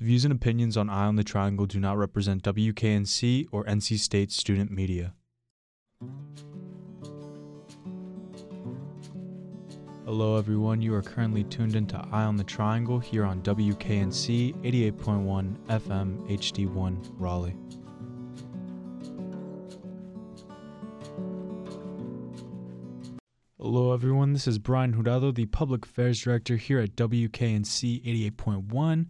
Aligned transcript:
The 0.00 0.06
views 0.06 0.24
and 0.24 0.32
opinions 0.32 0.78
on 0.78 0.88
Eye 0.88 1.04
on 1.04 1.16
the 1.16 1.22
Triangle 1.22 1.66
do 1.66 1.78
not 1.78 1.98
represent 1.98 2.42
WKNC 2.42 3.48
or 3.52 3.64
NC 3.64 3.98
State 3.98 4.32
student 4.32 4.70
media. 4.70 5.12
Hello, 10.06 10.38
everyone. 10.38 10.80
You 10.80 10.94
are 10.94 11.02
currently 11.02 11.44
tuned 11.44 11.76
into 11.76 11.98
Eye 12.10 12.24
on 12.24 12.36
the 12.36 12.44
Triangle 12.44 12.98
here 12.98 13.26
on 13.26 13.42
WKNC 13.42 14.54
88.1 14.62 15.58
FM 15.66 16.30
HD1 16.30 17.12
Raleigh. 17.18 17.56
Hello, 23.58 23.92
everyone. 23.92 24.32
This 24.32 24.48
is 24.48 24.58
Brian 24.58 24.94
Jurado, 24.94 25.34
the 25.34 25.44
Public 25.44 25.84
Affairs 25.84 26.22
Director 26.22 26.56
here 26.56 26.78
at 26.78 26.96
WKNC 26.96 28.32
88.1. 28.32 29.06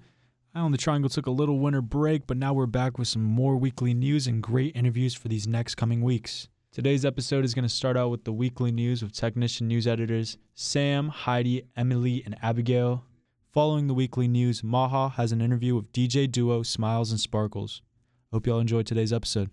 Eye 0.53 0.59
on 0.59 0.73
the 0.73 0.79
Triangle 0.79 1.09
took 1.09 1.27
a 1.27 1.31
little 1.31 1.61
winter 1.61 1.81
break, 1.81 2.27
but 2.27 2.37
now 2.37 2.53
we're 2.53 2.67
back 2.67 2.99
with 2.99 3.07
some 3.07 3.23
more 3.23 3.57
weekly 3.57 3.95
news 3.95 4.27
and 4.27 4.43
great 4.43 4.75
interviews 4.75 5.15
for 5.15 5.29
these 5.29 5.47
next 5.47 5.77
coming 5.77 6.03
weeks. 6.03 6.49
Today's 6.73 7.05
episode 7.05 7.45
is 7.45 7.55
going 7.55 7.65
to 7.65 7.69
start 7.69 7.97
out 7.97 8.09
with 8.11 8.25
the 8.25 8.33
weekly 8.33 8.73
news 8.73 9.01
with 9.01 9.13
technician 9.13 9.69
news 9.69 9.87
editors 9.87 10.39
Sam, 10.57 11.09
Heidi, 11.09 11.69
Emily, 11.77 12.25
and 12.27 12.37
Abigail. 12.43 13.05
Following 13.53 13.87
the 13.87 13.95
weekly 13.95 14.27
news, 14.27 14.65
Maha 14.65 15.11
has 15.11 15.31
an 15.31 15.41
interview 15.41 15.77
with 15.77 15.93
DJ 15.93 16.29
duo 16.29 16.65
Smiles 16.65 17.13
and 17.13 17.21
Sparkles. 17.21 17.81
Hope 18.33 18.49
y'all 18.49 18.59
enjoyed 18.59 18.87
today's 18.87 19.13
episode. 19.13 19.51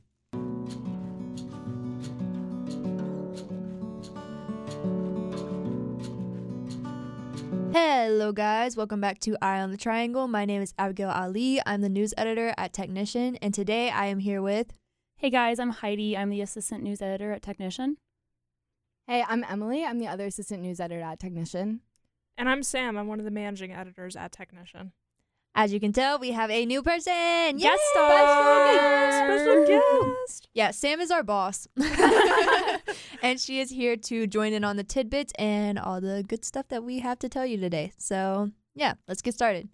Hello, 7.80 8.32
guys. 8.32 8.76
Welcome 8.76 9.00
back 9.00 9.20
to 9.20 9.38
Eye 9.40 9.62
on 9.62 9.70
the 9.70 9.78
Triangle. 9.78 10.28
My 10.28 10.46
name 10.46 10.64
is 10.64 10.74
Abigail 10.80 11.12
Ali. 11.12 11.62
I'm 11.64 11.82
the 11.82 11.90
news 11.90 12.12
editor 12.18 12.52
at 12.58 12.74
Technician, 12.74 13.36
and 13.36 13.54
today 13.54 13.92
I 13.92 14.08
am 14.08 14.18
here 14.18 14.42
with. 14.42 14.74
Hey 15.18 15.30
guys, 15.30 15.60
I'm 15.60 15.70
Heidi. 15.70 16.18
I'm 16.18 16.32
the 16.32 16.42
assistant 16.42 16.82
news 16.82 17.04
editor 17.04 17.32
at 17.32 17.44
Technician. 17.44 17.98
Hey, 19.06 19.24
I'm 19.28 19.46
Emily. 19.48 19.86
I'm 19.86 20.00
the 20.00 20.08
other 20.08 20.26
assistant 20.26 20.64
news 20.64 20.80
editor 20.80 21.04
at 21.04 21.20
Technician. 21.20 21.82
And 22.36 22.50
I'm 22.50 22.64
Sam. 22.64 22.98
I'm 22.98 23.06
one 23.06 23.20
of 23.20 23.26
the 23.26 23.32
managing 23.32 23.74
editors 23.74 24.16
at 24.16 24.32
Technician. 24.32 24.94
As 25.54 25.72
you 25.72 25.80
can 25.80 25.94
tell, 25.94 26.18
we 26.18 26.32
have 26.32 26.50
a 26.50 26.66
new 26.66 26.82
person. 26.82 27.14
Guest 27.58 27.64
Yay! 27.64 27.78
star! 27.92 29.12
Special 29.12 29.68
guest. 29.68 30.48
Yeah, 30.56 30.72
Sam 30.72 31.00
is 31.00 31.12
our 31.12 31.22
boss. 31.22 31.68
and 33.22 33.40
she 33.40 33.60
is 33.60 33.70
here 33.70 33.96
to 33.96 34.28
join 34.28 34.54
in 34.54 34.64
on 34.64 34.78
the 34.78 34.84
tidbits 34.84 35.34
and 35.38 35.80
all 35.80 36.02
the 36.02 36.24
good 36.28 36.46
stuff 36.46 36.68
that 36.70 36.84
we 36.84 37.00
have 37.00 37.20
to 37.20 37.30
tell 37.30 37.46
you 37.46 37.58
today. 37.58 37.92
So, 37.98 38.52
yeah, 38.76 38.94
let's 39.08 39.22
get 39.22 39.34
started. 39.34 39.70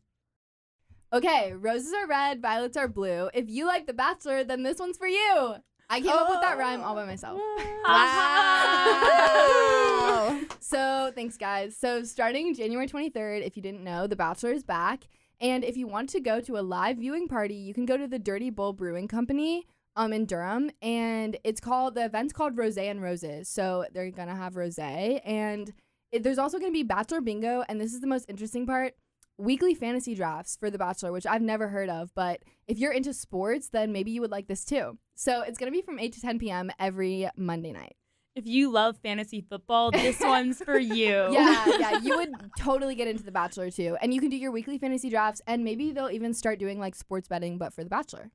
Okay, 1.11 1.53
roses 1.53 1.93
are 1.93 2.07
red, 2.07 2.41
violets 2.41 2.75
are 2.75 2.87
blue. 2.87 3.29
If 3.33 3.49
you 3.49 3.67
like 3.67 3.85
The 3.85 3.93
Bachelor, 3.93 4.43
then 4.43 4.63
this 4.63 4.79
one's 4.79 4.97
for 4.97 5.07
you. 5.07 5.55
I 5.89 6.01
came 6.01 6.09
up 6.09 6.29
with 6.29 6.41
that 6.41 6.57
rhyme 6.57 6.81
all 6.81 6.95
by 6.95 7.05
myself. 7.05 7.39
Wow. 7.85 10.39
So, 10.59 11.11
thanks, 11.13 11.37
guys. 11.37 11.77
So, 11.77 12.03
starting 12.03 12.55
January 12.55 12.87
23rd, 12.87 13.45
if 13.45 13.55
you 13.55 13.61
didn't 13.61 13.83
know, 13.83 14.07
The 14.07 14.15
Bachelor 14.15 14.53
is 14.53 14.63
back. 14.63 15.07
And 15.39 15.63
if 15.63 15.77
you 15.77 15.87
want 15.87 16.09
to 16.11 16.19
go 16.19 16.39
to 16.41 16.57
a 16.57 16.61
live 16.61 16.97
viewing 16.97 17.27
party, 17.27 17.55
you 17.55 17.73
can 17.73 17.85
go 17.85 17.97
to 17.97 18.07
the 18.07 18.17
Dirty 18.17 18.49
Bull 18.49 18.73
Brewing 18.73 19.07
Company 19.07 19.67
um, 19.95 20.13
in 20.13 20.25
Durham. 20.25 20.71
And 20.81 21.37
it's 21.43 21.59
called, 21.59 21.95
the 21.95 22.05
event's 22.05 22.33
called 22.33 22.57
Rose 22.57 22.77
and 22.77 23.01
Roses. 23.01 23.49
So, 23.49 23.85
they're 23.93 24.11
to 24.29 24.35
have 24.35 24.55
rose. 24.55 24.77
And 24.79 25.73
it, 26.11 26.23
there's 26.23 26.37
also 26.37 26.59
to 26.71 26.73
be 26.73 26.83
Bachelor 26.83 27.21
Bingo. 27.21 27.63
And 27.67 27.79
this 27.79 27.93
is 27.93 28.01
the 28.01 28.07
most 28.07 28.29
interesting 28.29 28.65
part 28.65 28.93
weekly 29.39 29.73
fantasy 29.73 30.13
drafts 30.13 30.55
for 30.55 30.69
The 30.69 30.77
Bachelor, 30.77 31.11
which 31.11 31.25
I've 31.25 31.41
never 31.41 31.69
heard 31.69 31.89
of. 31.89 32.11
But 32.15 32.43
if 32.67 32.77
you're 32.77 32.91
into 32.91 33.13
sports, 33.13 33.69
then 33.69 33.91
maybe 33.91 34.11
you 34.11 34.21
would 34.21 34.31
like 34.31 34.47
this 34.47 34.63
too. 34.63 34.97
So, 35.15 35.41
it's 35.41 35.57
to 35.71 35.71
be 35.71 35.81
from 35.81 35.99
8 35.99 36.13
to 36.13 36.21
10 36.21 36.39
p.m. 36.39 36.71
every 36.79 37.29
Monday 37.35 37.71
night. 37.71 37.95
If 38.35 38.47
you 38.47 38.71
love 38.71 38.97
fantasy 38.97 39.45
football, 39.47 39.91
this 39.91 40.19
one's 40.21 40.59
for 40.59 40.79
you. 40.79 41.27
Yeah, 41.31 41.65
yeah, 41.79 41.99
you 41.99 42.17
would 42.17 42.31
totally 42.57 42.95
get 42.95 43.07
into 43.07 43.23
The 43.23 43.31
Bachelor 43.31 43.69
too. 43.69 43.95
And 44.01 44.11
you 44.11 44.19
can 44.19 44.29
do 44.29 44.37
your 44.37 44.51
weekly 44.51 44.79
fantasy 44.79 45.09
drafts, 45.09 45.41
and 45.45 45.63
maybe 45.63 45.91
they'll 45.91 46.09
even 46.09 46.33
start 46.33 46.57
doing 46.57 46.79
like 46.79 46.95
sports 46.95 47.27
betting, 47.27 47.59
but 47.59 47.73
for 47.73 47.83
The 47.83 47.91
Bachelor 47.91 48.31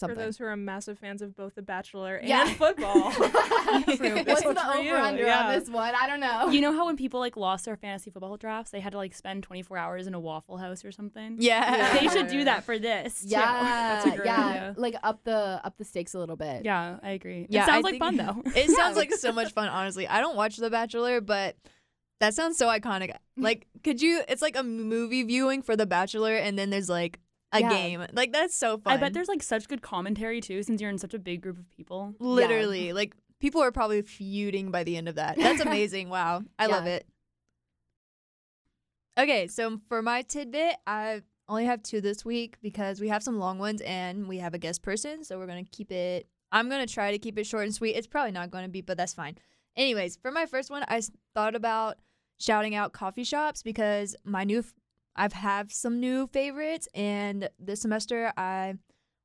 or 0.00 0.08
For 0.08 0.14
those 0.14 0.38
who 0.38 0.44
are 0.44 0.54
massive 0.56 0.98
fans 0.98 1.20
of 1.20 1.34
both 1.36 1.56
The 1.56 1.62
Bachelor 1.62 2.20
Yeah. 2.22 2.46
and 2.46 2.56
football. 2.56 3.10
What's 3.10 3.98
This 3.98 4.44
one's 4.44 4.56
the 4.56 4.70
for 4.72 4.78
you, 4.80 4.92
over 4.92 5.02
under 5.02 5.24
yeah. 5.24 5.46
on 5.46 5.52
this 5.58 5.68
one? 5.68 5.94
I 5.94 6.06
don't 6.06 6.20
know. 6.20 6.48
You 6.50 6.60
know 6.60 6.72
how 6.72 6.86
when 6.86 6.96
people 6.96 7.18
like 7.18 7.36
lost 7.36 7.64
their 7.64 7.76
fantasy 7.76 8.10
football 8.10 8.36
drafts, 8.36 8.70
they 8.70 8.78
had 8.80 8.92
to 8.92 8.98
like 8.98 9.14
spend 9.14 9.42
24 9.42 9.76
hours 9.76 10.06
in 10.06 10.14
a 10.14 10.20
Waffle 10.20 10.58
House 10.58 10.84
or 10.84 10.92
something? 10.92 11.36
Yeah. 11.40 11.98
They 11.98 12.06
should 12.08 12.28
do 12.28 12.44
that 12.44 12.62
for 12.64 12.78
this. 12.78 13.22
too. 13.22 13.28
yeah, 13.30 13.40
That's 14.02 14.06
a 14.06 14.16
great 14.16 14.26
yeah, 14.26 14.46
idea. 14.48 14.74
like 14.76 14.94
up 15.02 15.24
the 15.24 15.60
up 15.64 15.76
the 15.76 15.84
stakes 15.84 16.14
a 16.14 16.18
little 16.20 16.36
bit. 16.36 16.64
Yeah, 16.64 16.98
I 17.02 17.10
agree. 17.10 17.46
Yeah, 17.50 17.64
it 17.64 17.66
sounds 17.66 17.84
I 17.86 17.90
like 17.90 17.98
fun 17.98 18.16
though. 18.16 18.42
It 18.54 18.70
sounds 18.70 18.96
like 18.96 19.12
so 19.12 19.32
much 19.32 19.52
fun, 19.52 19.68
honestly. 19.68 20.06
I 20.06 20.20
don't 20.20 20.36
watch 20.36 20.56
The 20.56 20.70
Bachelor, 20.70 21.20
but 21.20 21.56
that 22.20 22.34
sounds 22.34 22.56
so 22.58 22.68
iconic. 22.68 23.14
Like, 23.36 23.66
could 23.82 24.00
you? 24.00 24.22
It's 24.28 24.42
like 24.42 24.56
a 24.56 24.62
movie 24.62 25.22
viewing 25.24 25.62
for 25.62 25.74
The 25.76 25.86
Bachelor, 25.86 26.36
and 26.36 26.58
then 26.58 26.70
there's 26.70 26.88
like 26.88 27.18
a 27.52 27.60
Yeah. 27.60 27.68
game. 27.70 28.06
Like 28.12 28.32
that's 28.32 28.54
so 28.54 28.78
fun. 28.78 28.92
I 28.92 28.96
bet 28.96 29.12
there's 29.12 29.28
like 29.28 29.42
such 29.42 29.66
good 29.68 29.82
commentary 29.82 30.40
too, 30.40 30.62
since 30.62 30.80
you're 30.80 30.90
in 30.90 30.98
such 30.98 31.14
a 31.14 31.18
big 31.18 31.40
group 31.42 31.58
of 31.58 31.70
people. 31.70 32.14
literally 32.18 32.92
like 32.92 33.14
people 33.40 33.60
are 33.62 33.72
probably 33.72 34.02
feuding 34.02 34.70
by 34.70 34.84
the 34.84 34.96
end 34.96 35.08
of 35.08 35.14
that. 35.16 35.36
That's 35.36 35.60
amazing. 35.66 36.08
wow, 36.10 36.42
I 36.58 36.66
love 36.66 36.86
it. 36.86 37.06
Okay, 39.18 39.48
so 39.48 39.80
for 39.88 40.00
my 40.02 40.22
tidbit, 40.22 40.76
I 40.86 41.22
only 41.48 41.64
have 41.66 41.82
two 41.82 42.00
this 42.00 42.24
week 42.24 42.56
because 42.62 43.00
we 43.00 43.08
have 43.08 43.22
some 43.22 43.38
long 43.38 43.58
ones 43.58 43.80
and 43.82 44.28
we 44.28 44.38
have 44.38 44.54
a 44.54 44.58
guest 44.58 44.82
person, 44.82 45.24
so 45.24 45.38
we're 45.38 45.46
gonna 45.46 45.64
keep 45.64 45.90
it. 45.92 46.26
I'm 46.52 46.68
gonna 46.70 46.86
try 46.86 47.10
to 47.12 47.18
keep 47.18 47.38
it 47.38 47.44
short 47.46 47.64
and 47.64 47.74
sweet. 47.74 47.96
It's 47.96 48.06
probably 48.06 48.32
not 48.32 48.50
gonna 48.50 48.68
be, 48.68 48.80
but 48.80 48.96
that's 48.96 49.12
fine. 49.14 49.36
Anyways, 49.76 50.16
for 50.16 50.30
my 50.30 50.46
first 50.46 50.70
one, 50.70 50.84
I 50.88 51.02
thought 51.34 51.54
about 51.54 51.98
shouting 52.38 52.74
out 52.74 52.92
coffee 52.92 53.24
shops 53.24 53.62
because 53.62 54.16
my 54.24 54.44
new, 54.44 54.64
I've 55.16 55.32
have 55.32 55.72
some 55.72 56.00
new 56.00 56.26
favorites, 56.28 56.88
and 56.94 57.48
this 57.58 57.82
semester 57.82 58.32
I, 58.36 58.74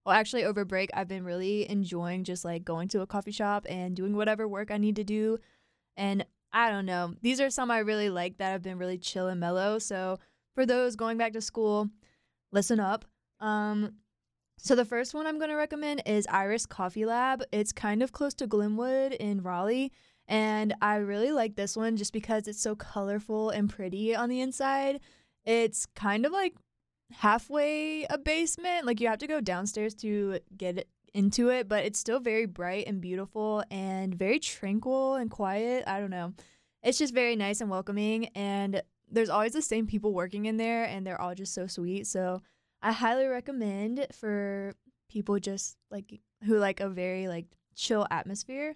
well, 0.05 0.15
actually 0.15 0.43
over 0.43 0.65
break, 0.65 0.89
I've 0.93 1.07
been 1.07 1.23
really 1.23 1.69
enjoying 1.69 2.23
just 2.23 2.43
like 2.43 2.63
going 2.63 2.87
to 2.89 3.01
a 3.01 3.07
coffee 3.07 3.31
shop 3.31 3.65
and 3.69 3.95
doing 3.95 4.15
whatever 4.15 4.47
work 4.47 4.71
I 4.71 4.77
need 4.77 4.95
to 4.97 5.03
do, 5.03 5.39
and 5.95 6.25
I 6.51 6.69
don't 6.69 6.85
know, 6.85 7.13
these 7.21 7.41
are 7.41 7.49
some 7.49 7.69
I 7.69 7.79
really 7.79 8.09
like 8.09 8.37
that 8.37 8.51
have 8.51 8.61
been 8.61 8.77
really 8.77 8.97
chill 8.97 9.27
and 9.27 9.41
mellow. 9.41 9.77
So 9.77 10.19
for 10.53 10.65
those 10.65 10.95
going 10.95 11.17
back 11.17 11.33
to 11.33 11.41
school, 11.41 11.89
listen 12.53 12.79
up. 12.79 13.03
Um, 13.41 13.95
so 14.57 14.73
the 14.73 14.85
first 14.85 15.13
one 15.13 15.27
I'm 15.27 15.37
going 15.37 15.49
to 15.49 15.57
recommend 15.57 16.03
is 16.05 16.25
Iris 16.27 16.65
Coffee 16.65 17.05
Lab. 17.05 17.43
It's 17.51 17.73
kind 17.73 18.01
of 18.01 18.13
close 18.13 18.33
to 18.35 18.47
Glenwood 18.47 19.11
in 19.13 19.43
Raleigh. 19.43 19.91
And 20.29 20.73
I 20.81 20.95
really 20.95 21.31
like 21.31 21.57
this 21.57 21.75
one 21.75 21.97
just 21.97 22.13
because 22.13 22.47
it's 22.47 22.61
so 22.61 22.73
colorful 22.73 23.49
and 23.49 23.69
pretty 23.69 24.15
on 24.15 24.29
the 24.29 24.39
inside. 24.39 25.01
It's 25.45 25.85
kind 25.95 26.25
of 26.25 26.31
like 26.31 26.55
halfway 27.11 28.05
a 28.09 28.17
basement. 28.17 28.85
Like 28.85 28.99
you 28.99 29.07
have 29.07 29.19
to 29.19 29.27
go 29.27 29.41
downstairs 29.41 29.93
to 29.95 30.39
get 30.55 30.87
into 31.13 31.49
it, 31.49 31.69
but 31.69 31.85
it's 31.85 31.99
still 31.99 32.19
very 32.19 32.45
bright 32.45 32.87
and 32.87 32.99
beautiful 32.99 33.63
and 33.71 34.13
very 34.13 34.39
tranquil 34.39 35.15
and 35.15 35.31
quiet. 35.31 35.85
I 35.87 35.99
don't 35.99 36.09
know. 36.09 36.33
It's 36.83 36.97
just 36.97 37.13
very 37.13 37.35
nice 37.35 37.61
and 37.61 37.69
welcoming. 37.69 38.27
And 38.35 38.81
there's 39.09 39.29
always 39.29 39.53
the 39.53 39.61
same 39.61 39.87
people 39.87 40.13
working 40.13 40.45
in 40.45 40.57
there, 40.57 40.83
and 40.83 41.05
they're 41.05 41.21
all 41.21 41.35
just 41.35 41.53
so 41.53 41.67
sweet. 41.67 42.07
So 42.07 42.41
I 42.81 42.91
highly 42.91 43.27
recommend 43.27 44.07
for 44.11 44.73
people 45.09 45.39
just 45.39 45.77
like 45.89 46.19
who 46.43 46.57
like 46.57 46.79
a 46.79 46.89
very 46.89 47.27
like 47.27 47.45
chill 47.75 48.05
atmosphere. 48.11 48.75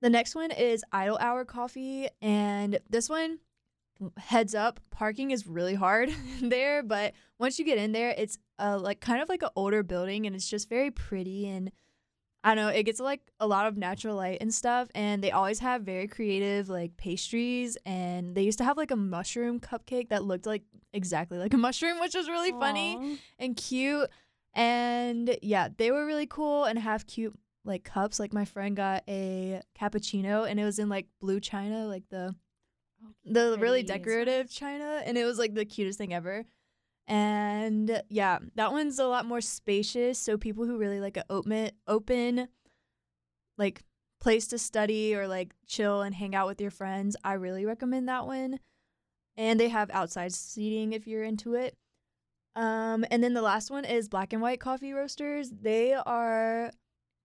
The 0.00 0.10
next 0.10 0.34
one 0.34 0.52
is 0.52 0.84
Idle 0.92 1.18
Hour 1.18 1.44
Coffee, 1.44 2.08
and 2.22 2.78
this 2.88 3.08
one, 3.08 3.38
heads 4.16 4.54
up, 4.54 4.80
parking 4.90 5.30
is 5.30 5.46
really 5.46 5.74
hard 5.74 6.10
there, 6.40 6.82
but 6.82 7.14
once 7.38 7.58
you 7.58 7.64
get 7.64 7.78
in 7.78 7.92
there, 7.92 8.14
it's 8.16 8.38
uh 8.58 8.78
like 8.80 9.00
kind 9.00 9.22
of 9.22 9.28
like 9.28 9.42
an 9.42 9.50
older 9.56 9.82
building, 9.82 10.26
and 10.26 10.34
it's 10.34 10.48
just 10.48 10.68
very 10.68 10.90
pretty 10.90 11.48
and 11.48 11.70
I 12.44 12.54
don't 12.54 12.64
know, 12.64 12.70
it 12.70 12.84
gets 12.84 13.00
like 13.00 13.20
a 13.40 13.46
lot 13.46 13.66
of 13.66 13.76
natural 13.76 14.14
light 14.16 14.38
and 14.40 14.54
stuff, 14.54 14.88
and 14.94 15.22
they 15.22 15.32
always 15.32 15.58
have 15.58 15.82
very 15.82 16.06
creative 16.06 16.68
like 16.68 16.96
pastries, 16.96 17.76
and 17.84 18.34
they 18.34 18.42
used 18.42 18.58
to 18.58 18.64
have 18.64 18.76
like 18.76 18.90
a 18.92 18.96
mushroom 18.96 19.58
cupcake 19.60 20.10
that 20.10 20.24
looked 20.24 20.46
like 20.46 20.62
exactly 20.92 21.38
like 21.38 21.52
a 21.52 21.58
mushroom, 21.58 22.00
which 22.00 22.14
was 22.14 22.28
really 22.28 22.52
funny 22.52 23.18
and 23.38 23.56
cute. 23.56 24.08
And 24.54 25.36
yeah, 25.42 25.68
they 25.76 25.90
were 25.90 26.06
really 26.06 26.26
cool 26.26 26.64
and 26.64 26.78
have 26.78 27.06
cute 27.06 27.38
like 27.64 27.84
cups. 27.84 28.18
Like 28.18 28.32
my 28.32 28.44
friend 28.44 28.76
got 28.76 29.02
a 29.08 29.60
cappuccino 29.78 30.48
and 30.48 30.58
it 30.58 30.64
was 30.64 30.78
in 30.78 30.88
like 30.88 31.06
blue 31.20 31.40
china, 31.40 31.86
like 31.86 32.04
the 32.08 32.34
the 33.24 33.56
really 33.58 33.82
decorative 33.82 34.50
china, 34.50 35.02
and 35.04 35.16
it 35.18 35.24
was 35.24 35.38
like 35.38 35.54
the 35.54 35.64
cutest 35.64 35.98
thing 35.98 36.14
ever. 36.14 36.44
And 37.06 38.02
yeah, 38.10 38.38
that 38.56 38.72
one's 38.72 38.98
a 38.98 39.06
lot 39.06 39.24
more 39.24 39.40
spacious. 39.40 40.18
So 40.18 40.36
people 40.36 40.66
who 40.66 40.78
really 40.78 41.00
like 41.00 41.16
an 41.16 41.24
open 41.30 41.70
open 41.86 42.48
like 43.56 43.82
place 44.20 44.46
to 44.48 44.58
study 44.58 45.14
or 45.14 45.26
like 45.26 45.54
chill 45.66 46.02
and 46.02 46.14
hang 46.14 46.34
out 46.34 46.46
with 46.46 46.60
your 46.60 46.70
friends, 46.70 47.16
I 47.24 47.34
really 47.34 47.64
recommend 47.64 48.08
that 48.08 48.26
one. 48.26 48.60
And 49.36 49.58
they 49.58 49.68
have 49.68 49.90
outside 49.90 50.32
seating 50.32 50.92
if 50.92 51.06
you're 51.06 51.24
into 51.24 51.54
it. 51.54 51.76
Um, 52.56 53.04
and 53.10 53.22
then 53.22 53.34
the 53.34 53.42
last 53.42 53.70
one 53.70 53.84
is 53.84 54.08
Black 54.08 54.32
and 54.32 54.42
White 54.42 54.60
Coffee 54.60 54.92
Roasters. 54.92 55.50
They 55.50 55.94
are 55.94 56.72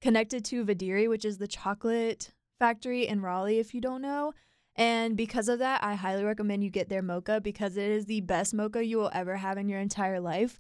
connected 0.02 0.46
to 0.46 0.64
Videri, 0.64 1.10
which 1.10 1.26
is 1.26 1.40
the 1.40 1.48
chocolate 1.48 2.32
factory 2.60 3.08
in 3.08 3.22
Raleigh, 3.22 3.60
if 3.60 3.74
you 3.74 3.82
don't 3.82 4.02
know. 4.02 4.34
And 4.76 5.16
because 5.16 5.50
of 5.50 5.60
that, 5.60 5.84
I 5.84 5.96
highly 5.96 6.24
recommend 6.24 6.64
you 6.64 6.70
get 6.70 6.90
their 6.90 7.04
mocha 7.04 7.40
because 7.40 7.78
it 7.78 7.92
is 7.92 8.06
the 8.06 8.22
best 8.22 8.54
mocha 8.54 8.84
you 8.84 8.98
will 8.98 9.12
ever 9.14 9.38
have 9.38 9.58
in 9.58 9.70
your 9.70 9.80
entire 9.80 10.20
life. 10.20 10.58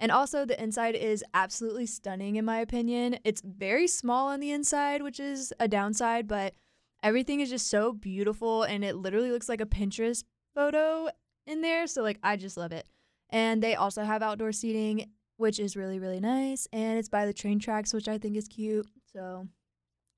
And 0.00 0.10
also, 0.12 0.44
the 0.44 0.60
inside 0.62 0.96
is 0.96 1.24
absolutely 1.32 1.86
stunning, 1.86 2.36
in 2.36 2.44
my 2.44 2.58
opinion. 2.58 3.18
It's 3.24 3.40
very 3.40 3.86
small 3.86 4.28
on 4.28 4.40
the 4.40 4.50
inside, 4.50 5.02
which 5.02 5.20
is 5.20 5.52
a 5.60 5.68
downside, 5.68 6.26
but 6.26 6.54
everything 7.02 7.40
is 7.40 7.48
just 7.48 7.68
so 7.68 7.92
beautiful 7.92 8.64
and 8.64 8.84
it 8.84 8.96
literally 8.96 9.30
looks 9.30 9.48
like 9.48 9.60
a 9.60 9.66
Pinterest 9.66 10.24
photo 10.54 11.08
in 11.46 11.62
there. 11.62 11.86
So, 11.86 12.02
like, 12.02 12.18
I 12.22 12.36
just 12.36 12.56
love 12.56 12.72
it. 12.72 12.86
And 13.30 13.62
they 13.62 13.76
also 13.76 14.02
have 14.02 14.22
outdoor 14.22 14.52
seating, 14.52 15.10
which 15.36 15.58
is 15.58 15.76
really, 15.76 15.98
really 15.98 16.20
nice. 16.20 16.68
And 16.72 16.98
it's 16.98 17.08
by 17.08 17.24
the 17.24 17.32
train 17.32 17.58
tracks, 17.58 17.94
which 17.94 18.08
I 18.08 18.18
think 18.18 18.36
is 18.36 18.48
cute. 18.48 18.86
So, 19.12 19.48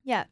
yeah. 0.05 0.25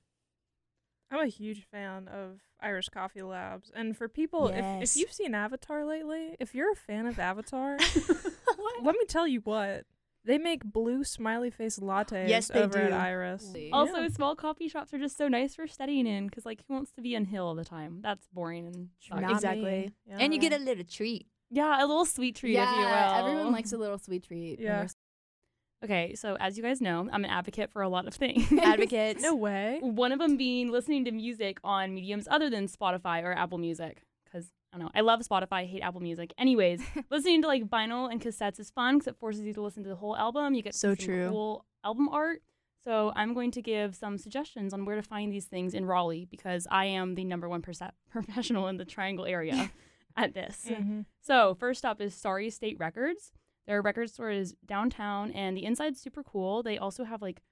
I'm 1.15 1.25
a 1.27 1.29
huge 1.29 1.65
fan 1.71 2.09
of 2.09 2.41
Iris 2.61 2.89
Coffee 2.89 3.23
Labs. 3.23 3.71
And 3.75 3.97
for 3.97 4.09
people, 4.09 4.49
if, 4.49 4.57
Yes. 4.57 4.91
if 4.97 5.01
you've 5.01 5.13
seen 5.13 5.35
Avatar 5.35 5.85
lately, 5.85 6.37
if 6.41 6.55
you're 6.55 6.73
a 6.73 6.77
fan 6.77 7.07
of 7.07 7.19
Avatar, 7.19 7.79
let 8.83 8.95
me 8.97 9.05
tell 9.09 9.27
you 9.27 9.41
what. 9.41 9.85
They 10.27 10.39
make 10.39 10.65
blue 10.65 11.05
smiley 11.05 11.51
face 11.51 11.79
lattes 11.79 12.29
Yes, 12.29 12.49
they 12.49 12.61
over 12.63 12.79
at 12.79 12.89
do. 12.89 12.95
Iris. 12.97 13.47
Holy. 13.47 13.71
Also, 13.71 13.99
Yeah. 13.99 14.09
small 14.09 14.35
coffee 14.35 14.69
shops 14.69 14.95
are 14.95 14.99
just 14.99 15.19
so 15.19 15.29
nice 15.29 15.55
for 15.55 15.67
studying 15.67 16.07
in 16.07 16.29
because, 16.29 16.47
like, 16.47 16.61
who 16.67 16.73
wants 16.73 16.93
to 16.93 17.03
be 17.03 17.15
on 17.15 17.27
hill 17.27 17.45
all 17.47 17.55
the 17.55 17.65
time? 17.65 18.01
That's 18.01 18.27
boring 18.29 18.67
and. 18.67 18.89
Not 19.21 19.31
Exactly. 19.33 19.63
me. 20.09 20.15
And 20.19 20.33
you 20.33 20.41
get 20.41 20.55
a 20.55 20.59
little 20.65 20.85
treat. 20.85 21.27
yeah, 21.51 21.79
a 21.79 21.87
little 21.87 22.07
sweet 22.07 22.37
treat, 22.37 22.55
yeah, 22.55 22.71
if 22.71 22.77
you 22.77 22.85
will. 22.87 23.29
everyone 23.29 23.53
likes 23.59 23.73
a 23.75 23.77
little 23.77 23.99
sweet 23.99 24.25
treat. 24.25 24.59
Yeah. 24.59 24.87
Okay, 25.85 26.15
so 26.15 26.37
as 26.41 26.57
you 26.57 26.63
guys 26.63 26.81
know, 26.81 27.09
I'm 27.13 27.25
an 27.25 27.31
advocate 27.31 27.71
for 27.71 27.83
a 27.83 27.89
lot 27.89 28.07
of 28.09 28.15
things. 28.15 28.51
Advocates. 28.61 29.23
No 29.23 29.35
way. 29.35 29.79
One 29.83 30.13
of 30.13 30.19
them 30.19 30.37
being 30.37 30.71
listening 30.71 31.05
to 31.05 31.13
music 31.13 31.59
on 31.63 31.95
mediums 31.95 32.27
other 32.31 32.49
than 32.51 32.67
Spotify 32.69 33.23
or 33.23 33.33
Apple 33.33 33.59
Music. 33.59 34.03
Because 34.25 34.51
I 34.73 34.79
don't 34.79 34.87
know, 34.87 34.91
I 34.95 35.03
love 35.03 35.21
Spotify, 35.21 35.53
I 35.53 35.65
hate 35.67 35.83
Apple 35.83 36.01
Music. 36.01 36.33
Anyways, 36.39 36.81
listening 37.11 37.43
to 37.43 37.49
like 37.49 37.65
vinyl 37.69 38.11
and 38.11 38.21
cassettes 38.21 38.59
is 38.59 38.71
fun 38.71 38.97
because 38.99 39.09
it 39.09 39.17
forces 39.17 39.45
you 39.45 39.53
to 39.55 39.61
listen 39.63 39.83
to 39.83 39.89
the 39.89 39.97
whole 39.97 40.17
album. 40.17 40.55
You 40.55 40.63
get 40.63 40.75
So 40.75 40.95
true. 40.95 41.29
cool 41.29 41.65
album 41.85 42.09
art. 42.09 42.41
So 42.83 43.13
I'm 43.17 43.33
going 43.35 43.51
to 43.53 43.63
give 43.63 43.95
some 43.95 44.19
suggestions 44.19 44.75
on 44.75 44.85
where 44.85 44.97
to 44.97 45.03
find 45.03 45.33
these 45.33 45.47
things 45.47 45.73
in 45.75 45.87
Raleigh 45.87 46.27
because 46.31 46.67
I 46.71 46.87
am 46.87 47.15
the 47.15 47.25
number 47.25 47.49
one 47.49 47.63
perce- 47.63 47.81
professional 48.11 48.69
in 48.69 48.77
the 48.79 48.85
Triangle 48.85 49.25
area 49.27 49.71
at 50.17 50.35
this. 50.35 50.67
Mhm. 50.69 51.07
So 51.23 51.55
first 51.55 51.85
up 51.85 52.01
is 52.01 52.15
Sorry 52.15 52.51
State 52.51 52.79
Records. 52.79 53.33
Their 53.67 53.83
record 53.83 54.11
store 54.11 54.31
is 54.31 54.55
downtown, 54.67 55.31
and 55.33 55.57
the 55.57 55.65
inside's 55.65 56.01
super 56.01 56.23
cool. 56.23 56.63
They 56.63 56.79
also 56.79 57.05
have 57.05 57.23
like 57.23 57.43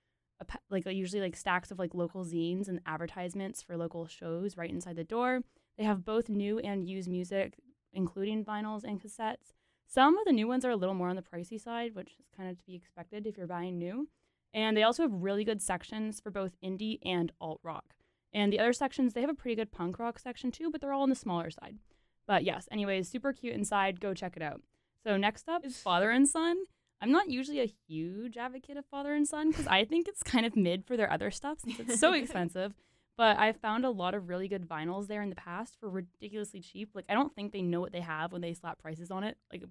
a 0.41 0.59
like 0.71 0.87
usually 0.87 1.23
like 1.23 1.37
stacks 1.37 1.71
of 1.71 1.79
like 1.79 1.95
local 1.95 2.25
zines 2.25 2.69
and 2.69 2.81
advertisements 2.87 3.63
for 3.63 3.77
local 3.77 4.07
shows 4.07 4.57
right 4.57 4.71
inside 4.71 4.97
the 4.97 5.05
door. 5.05 5.41
They 5.79 5.85
have 5.85 6.05
both 6.05 6.29
new 6.29 6.59
and 6.59 6.89
used 6.89 7.09
music, 7.09 7.55
including 7.93 8.45
vinyls 8.45 8.85
and 8.85 9.01
cassettes. 9.01 9.53
Some 9.87 10.17
of 10.19 10.25
the 10.25 10.33
new 10.33 10.49
ones 10.49 10.65
are 10.65 10.71
a 10.71 10.77
little 10.77 10.95
more 10.95 11.09
on 11.09 11.17
the 11.17 11.23
pricey 11.23 11.61
side, 11.61 11.95
which 11.95 12.13
is 12.19 12.31
kind 12.37 12.51
of 12.51 12.57
to 12.59 12.65
be 12.65 12.75
expected 12.75 13.27
if 13.27 13.37
you're 13.37 13.47
buying 13.47 13.79
new. 13.79 14.09
And 14.55 14.77
they 14.77 14.83
also 14.83 15.03
have 15.03 15.13
really 15.13 15.45
good 15.45 15.63
sections 15.63 16.21
for 16.21 16.31
both 16.31 16.61
indie 16.63 16.99
and 17.05 17.33
alt 17.41 17.61
rock. 17.63 17.95
And 18.35 18.53
the 18.53 18.59
other 18.59 18.73
sections, 18.73 19.13
they 19.13 19.21
have 19.21 19.31
a 19.31 19.35
pretty 19.35 19.55
good 19.55 19.73
punk 19.73 19.99
rock 19.99 20.19
section 20.19 20.51
too, 20.51 20.71
but 20.71 20.81
they're 20.81 20.93
all 20.93 21.03
on 21.03 21.11
the 21.11 21.15
smaller 21.15 21.51
side. 21.51 21.79
But 22.27 22.45
yes, 22.45 22.69
anyways, 22.71 23.09
super 23.09 23.33
cute 23.33 23.55
inside. 23.55 24.01
Go 24.01 24.15
check 24.15 24.37
it 24.37 24.43
out. 24.43 24.63
So 25.05 25.17
next 25.17 25.49
up 25.49 25.65
is 25.65 25.77
Father 25.79 26.11
and 26.11 26.29
Son. 26.29 26.57
I'm 27.01 27.11
not 27.11 27.29
usually 27.29 27.61
a 27.61 27.73
huge 27.89 28.37
advocate 28.37 28.77
of 28.77 28.87
Father 28.87 29.13
and 29.13 29.27
Son 29.27 29.51
because 29.51 29.67
I 29.67 29.85
think 29.85 30.07
it's 30.07 30.23
kind 30.23 30.47
of 30.47 30.55
mid 30.57 30.85
for 30.87 30.97
their 30.97 31.11
other 31.13 31.31
stuff 31.33 31.59
since 31.61 31.81
it's 31.81 31.99
so 31.99 32.13
expensive. 32.23 32.75
But 33.19 33.39
I've 33.39 33.57
found 33.57 33.85
a 33.85 33.91
lot 33.91 34.15
of 34.15 34.29
really 34.29 34.49
good 34.49 34.67
vinyls 34.69 35.09
there 35.09 35.21
in 35.23 35.29
the 35.29 35.37
past 35.37 35.77
for 35.81 35.91
ridiculously 35.91 36.61
cheap. 36.61 36.91
Like 36.95 37.05
I 37.09 37.15
don't 37.15 37.35
think 37.35 37.53
they 37.53 37.63
know 37.63 37.81
what 37.81 37.93
they 37.93 38.01
have 38.01 38.33
when 38.33 38.41
they 38.41 38.55
slap 38.55 38.79
prices 38.79 39.11
on 39.11 39.25
it. 39.25 39.37
Like, 39.53 39.65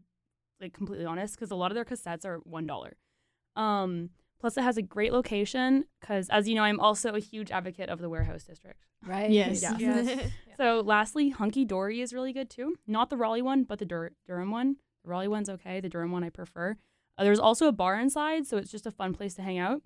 like 0.60 0.74
completely 0.74 1.06
honest, 1.06 1.36
because 1.36 1.52
a 1.52 1.56
lot 1.56 1.72
of 1.72 1.76
their 1.76 1.86
cassettes 1.86 2.26
are 2.26 2.38
one 2.44 2.68
dollar. 2.68 2.98
Um, 3.56 4.10
plus 4.40 4.58
it 4.58 4.62
has 4.62 4.78
a 4.78 4.82
great 4.82 5.14
location 5.14 5.86
because, 6.02 6.28
as 6.30 6.48
you 6.50 6.56
know, 6.56 6.64
I'm 6.64 6.80
also 6.80 7.14
a 7.14 7.20
huge 7.20 7.50
advocate 7.52 7.90
of 7.90 8.00
the 8.00 8.10
warehouse 8.10 8.44
district. 8.44 8.86
right. 9.08 9.30
Yes. 9.32 9.62
Yeah. 9.62 9.78
Yes. 9.80 10.20
So 10.58 10.82
lastly, 10.82 11.30
Hunky 11.30 11.66
Dory 11.66 12.02
is 12.02 12.14
really 12.14 12.34
good 12.34 12.48
too. 12.48 12.76
Not 12.86 13.10
the 13.10 13.18
Raleigh 13.18 13.42
one, 13.42 13.64
but 13.64 13.80
the 13.80 13.86
Dur- 13.86 14.12
Durham 14.28 14.52
one. 14.52 14.76
The 15.04 15.10
Raleigh 15.10 15.28
one's 15.28 15.50
okay. 15.50 15.80
The 15.80 15.90
Durham 15.90 16.12
one 16.12 16.24
I 16.24 16.30
prefer. 16.30 16.78
Uh, 17.18 17.24
there's 17.24 17.40
also 17.40 17.68
a 17.68 17.72
bar 17.72 18.00
inside, 18.00 18.48
so 18.48 18.58
it's 18.58 18.72
just 18.72 18.86
a 18.86 18.92
fun 18.92 19.14
place 19.14 19.34
to 19.36 19.42
hang 19.42 19.58
out. 19.58 19.82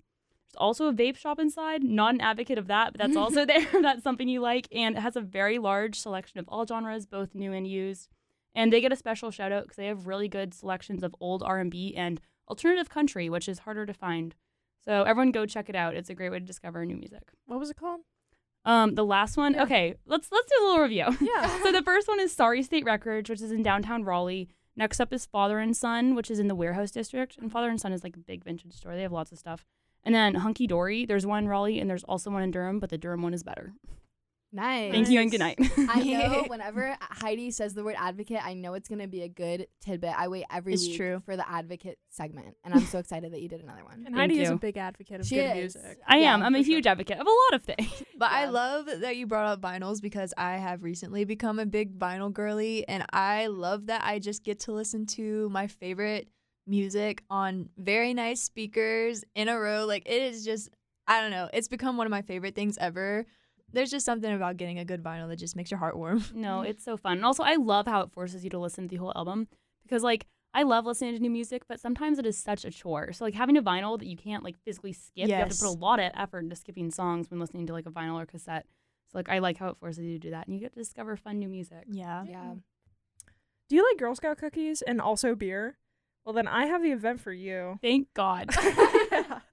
There's 0.46 0.56
also 0.58 0.86
a 0.86 0.92
vape 0.92 1.16
shop 1.16 1.38
inside. 1.38 1.82
Not 1.82 2.14
an 2.14 2.20
advocate 2.20 2.58
of 2.58 2.68
that, 2.68 2.92
but 2.92 3.00
that's 3.00 3.16
also 3.16 3.44
there. 3.46 3.60
if 3.60 3.72
That's 3.82 4.02
something 4.02 4.28
you 4.28 4.40
like, 4.40 4.68
and 4.72 4.96
it 4.96 5.00
has 5.00 5.16
a 5.16 5.20
very 5.20 5.58
large 5.58 5.98
selection 5.98 6.38
of 6.38 6.48
all 6.48 6.66
genres, 6.66 7.06
both 7.06 7.34
new 7.34 7.52
and 7.52 7.66
used. 7.66 8.08
And 8.54 8.72
they 8.72 8.80
get 8.80 8.92
a 8.92 8.96
special 8.96 9.30
shout 9.30 9.52
out 9.52 9.64
because 9.64 9.76
they 9.76 9.86
have 9.86 10.06
really 10.06 10.28
good 10.28 10.54
selections 10.54 11.02
of 11.02 11.14
old 11.20 11.42
R&B 11.42 11.94
and 11.94 12.20
alternative 12.48 12.88
country, 12.88 13.28
which 13.28 13.48
is 13.48 13.60
harder 13.60 13.84
to 13.84 13.92
find. 13.92 14.34
So 14.84 15.02
everyone 15.02 15.32
go 15.32 15.46
check 15.46 15.68
it 15.68 15.74
out. 15.74 15.94
It's 15.94 16.08
a 16.08 16.14
great 16.14 16.30
way 16.30 16.38
to 16.38 16.44
discover 16.44 16.84
new 16.86 16.96
music. 16.96 17.32
What 17.46 17.58
was 17.58 17.70
it 17.70 17.76
called? 17.76 18.00
Um, 18.64 18.94
the 18.94 19.04
last 19.04 19.36
one. 19.36 19.54
Yeah. 19.54 19.62
Okay, 19.64 19.94
let's 20.06 20.30
let's 20.32 20.50
do 20.50 20.64
a 20.64 20.66
little 20.66 20.82
review. 20.82 21.06
Yeah. 21.20 21.62
so 21.62 21.70
the 21.70 21.82
first 21.82 22.08
one 22.08 22.18
is 22.18 22.32
Sorry 22.32 22.62
State 22.62 22.84
Records, 22.84 23.28
which 23.28 23.40
is 23.40 23.52
in 23.52 23.62
downtown 23.62 24.04
Raleigh. 24.04 24.48
Next 24.76 25.00
up 25.00 25.12
is 25.12 25.24
Father 25.24 25.58
and 25.58 25.76
Son, 25.76 26.14
which 26.14 26.30
is 26.30 26.38
in 26.38 26.48
the 26.48 26.54
Warehouse 26.54 26.90
District. 26.90 27.38
And 27.38 27.50
Father 27.50 27.70
and 27.70 27.80
Son 27.80 27.92
is 27.92 28.04
like 28.04 28.16
a 28.16 28.20
big 28.20 28.44
vintage 28.44 28.74
store. 28.74 28.94
They 28.94 29.02
have 29.02 29.12
lots 29.12 29.32
of 29.32 29.38
stuff. 29.38 29.64
And 30.04 30.14
then 30.14 30.36
Hunky 30.36 30.66
Dory, 30.66 31.06
there's 31.06 31.26
one 31.26 31.44
in 31.44 31.48
Raleigh 31.48 31.80
and 31.80 31.88
there's 31.88 32.04
also 32.04 32.30
one 32.30 32.42
in 32.42 32.50
Durham, 32.50 32.78
but 32.78 32.90
the 32.90 32.98
Durham 32.98 33.22
one 33.22 33.34
is 33.34 33.42
better. 33.42 33.72
Nice. 34.56 34.90
Thank 34.90 35.10
you 35.10 35.20
and 35.20 35.30
good 35.30 35.40
night. 35.40 35.58
I 35.76 36.02
know 36.02 36.44
whenever 36.48 36.96
Heidi 37.00 37.50
says 37.50 37.74
the 37.74 37.84
word 37.84 37.96
advocate, 37.98 38.40
I 38.42 38.54
know 38.54 38.72
it's 38.72 38.88
gonna 38.88 39.06
be 39.06 39.20
a 39.22 39.28
good 39.28 39.66
tidbit. 39.82 40.14
I 40.16 40.28
wait 40.28 40.44
every 40.50 40.72
It's 40.72 40.86
week 40.86 40.96
true. 40.96 41.20
for 41.26 41.36
the 41.36 41.46
advocate 41.48 41.98
segment, 42.08 42.56
and 42.64 42.72
I'm 42.72 42.86
so 42.86 42.98
excited 42.98 43.32
that 43.34 43.42
you 43.42 43.48
did 43.48 43.62
another 43.62 43.84
one. 43.84 44.04
And 44.06 44.14
Thank 44.16 44.16
Heidi 44.16 44.40
is 44.40 44.48
a 44.50 44.56
big 44.56 44.78
advocate 44.78 45.20
of 45.20 45.26
She 45.26 45.34
good 45.36 45.56
is. 45.58 45.74
music. 45.76 45.98
I 46.08 46.20
Yeah, 46.20 46.32
am. 46.34 46.42
I'm 46.42 46.54
a 46.54 46.58
for 46.58 46.64
sure. 46.64 46.74
huge 46.76 46.86
advocate 46.86 47.18
of 47.18 47.26
a 47.26 47.30
lot 47.30 47.52
of 47.60 47.62
things. 47.64 48.02
But 48.18 48.32
I 48.32 48.46
love 48.46 48.86
that 49.02 49.16
you 49.18 49.26
brought 49.26 49.46
up 49.46 49.60
vinyls 49.60 50.00
because 50.00 50.32
I 50.38 50.56
have 50.56 50.82
recently 50.82 51.24
become 51.26 51.58
a 51.58 51.66
big 51.66 51.98
vinyl 51.98 52.32
girly 52.32 52.88
and 52.88 53.04
I 53.12 53.48
love 53.48 53.86
that 53.88 54.04
I 54.04 54.18
just 54.20 54.42
get 54.42 54.60
to 54.60 54.72
listen 54.72 55.04
to 55.18 55.50
my 55.50 55.66
favorite 55.66 56.28
music 56.66 57.22
on 57.28 57.68
very 57.76 58.14
nice 58.14 58.42
speakers 58.42 59.22
in 59.34 59.48
a 59.50 59.58
row. 59.58 59.84
Like 59.84 60.04
it 60.06 60.22
is 60.22 60.46
just 60.46 60.70
I 61.06 61.20
don't 61.20 61.30
know, 61.30 61.50
it's 61.52 61.68
become 61.68 61.98
one 61.98 62.06
of 62.06 62.10
my 62.10 62.22
favorite 62.22 62.54
things 62.54 62.78
ever. 62.78 63.26
There's 63.72 63.90
just 63.90 64.06
something 64.06 64.32
about 64.32 64.56
getting 64.56 64.78
a 64.78 64.84
good 64.84 65.02
vinyl 65.02 65.28
that 65.28 65.36
just 65.36 65.56
makes 65.56 65.70
your 65.70 65.78
heart 65.78 65.96
warm. 65.96 66.24
No, 66.34 66.62
it's 66.62 66.84
so 66.84 66.96
fun. 66.96 67.18
And 67.18 67.24
also, 67.24 67.42
I 67.42 67.56
love 67.56 67.86
how 67.86 68.00
it 68.02 68.12
forces 68.12 68.44
you 68.44 68.50
to 68.50 68.58
listen 68.58 68.84
to 68.84 68.88
the 68.88 68.96
whole 68.96 69.12
album 69.16 69.48
because, 69.82 70.02
like, 70.02 70.26
I 70.54 70.62
love 70.62 70.86
listening 70.86 71.14
to 71.14 71.20
new 71.20 71.30
music, 71.30 71.64
but 71.68 71.80
sometimes 71.80 72.18
it 72.18 72.24
is 72.26 72.38
such 72.38 72.64
a 72.64 72.70
chore. 72.70 73.12
So, 73.12 73.24
like, 73.24 73.34
having 73.34 73.56
a 73.56 73.62
vinyl 73.62 73.98
that 73.98 74.06
you 74.06 74.16
can't, 74.16 74.42
like, 74.44 74.56
physically 74.64 74.92
skip, 74.92 75.28
you 75.28 75.34
have 75.34 75.48
to 75.50 75.58
put 75.58 75.68
a 75.68 75.78
lot 75.78 76.00
of 76.00 76.12
effort 76.14 76.38
into 76.40 76.56
skipping 76.56 76.90
songs 76.90 77.30
when 77.30 77.40
listening 77.40 77.66
to, 77.66 77.72
like, 77.72 77.86
a 77.86 77.90
vinyl 77.90 78.14
or 78.22 78.26
cassette. 78.26 78.66
So, 79.12 79.18
like, 79.18 79.28
I 79.28 79.38
like 79.40 79.58
how 79.58 79.68
it 79.68 79.76
forces 79.78 80.04
you 80.04 80.12
to 80.14 80.18
do 80.18 80.30
that. 80.30 80.46
And 80.46 80.54
you 80.54 80.60
get 80.60 80.72
to 80.72 80.78
discover 80.78 81.16
fun 81.16 81.38
new 81.38 81.48
music. 81.48 81.84
Yeah. 81.90 82.24
Yeah. 82.26 82.54
Do 83.68 83.76
you 83.76 83.86
like 83.88 83.98
Girl 83.98 84.14
Scout 84.14 84.38
cookies 84.38 84.80
and 84.82 85.00
also 85.00 85.34
beer? 85.34 85.76
Well, 86.24 86.32
then 86.32 86.48
I 86.48 86.66
have 86.66 86.82
the 86.82 86.90
event 86.92 87.20
for 87.20 87.32
you. 87.32 87.78
Thank 87.82 88.08
God. 88.14 88.50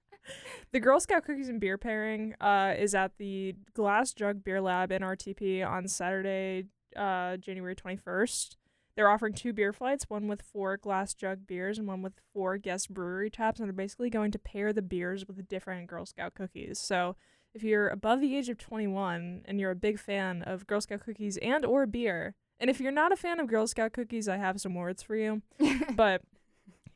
The 0.74 0.80
Girl 0.80 1.00
Scout 1.00 1.24
cookies 1.24 1.50
and 1.50 1.60
beer 1.60 1.78
pairing 1.78 2.34
uh, 2.42 2.74
is 2.76 2.96
at 2.96 3.20
the 3.20 3.56
Glass 3.76 4.12
Jug 4.12 4.44
Beer 4.44 4.60
Lab 4.60 4.92
in 4.92 5.04
RTP 5.04 5.64
on 5.64 5.88
Saturday, 5.88 6.66
uh, 6.96 7.38
January 7.38 7.76
21st. 7.76 8.56
They're 8.96 9.08
offering 9.08 9.34
two 9.34 9.54
beer 9.54 9.72
flights, 9.72 10.10
one 10.10 10.28
with 10.28 10.42
four 10.42 10.78
glass 10.78 11.14
jug 11.14 11.46
beers 11.46 11.78
and 11.78 11.88
one 11.88 12.02
with 12.02 12.14
four 12.34 12.58
guest 12.58 12.92
brewery 12.92 13.30
taps, 13.30 13.60
and 13.60 13.68
they're 13.68 13.74
basically 13.74 14.10
going 14.10 14.32
to 14.32 14.40
pair 14.40 14.74
the 14.74 14.82
beers 14.82 15.28
with 15.28 15.48
different 15.48 15.86
Girl 15.88 16.08
Scout 16.08 16.34
cookies. 16.34 16.80
So 16.80 17.16
if 17.54 17.64
you're 17.64 17.90
above 17.90 18.20
the 18.20 18.36
age 18.36 18.50
of 18.50 18.58
21 18.58 19.44
and 19.46 19.60
you're 19.60 19.72
a 19.72 19.76
big 19.76 20.00
fan 20.00 20.42
of 20.42 20.66
Girl 20.66 20.82
Scout 20.82 21.02
cookies 21.02 21.38
and 21.38 21.66
or 21.66 21.86
beer, 21.86 22.34
and 22.60 22.72
if 22.72 22.80
you're 22.80 22.92
not 22.92 23.12
a 23.12 23.16
fan 23.16 23.40
of 23.40 23.46
Girl 23.46 23.68
Scout 23.68 23.94
cookies, 23.94 24.28
I 24.28 24.38
have 24.38 24.60
some 24.60 24.74
words 24.74 25.04
for 25.04 25.16
you. 25.16 25.44
but 25.96 26.24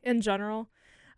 in 0.02 0.22
general, 0.22 0.70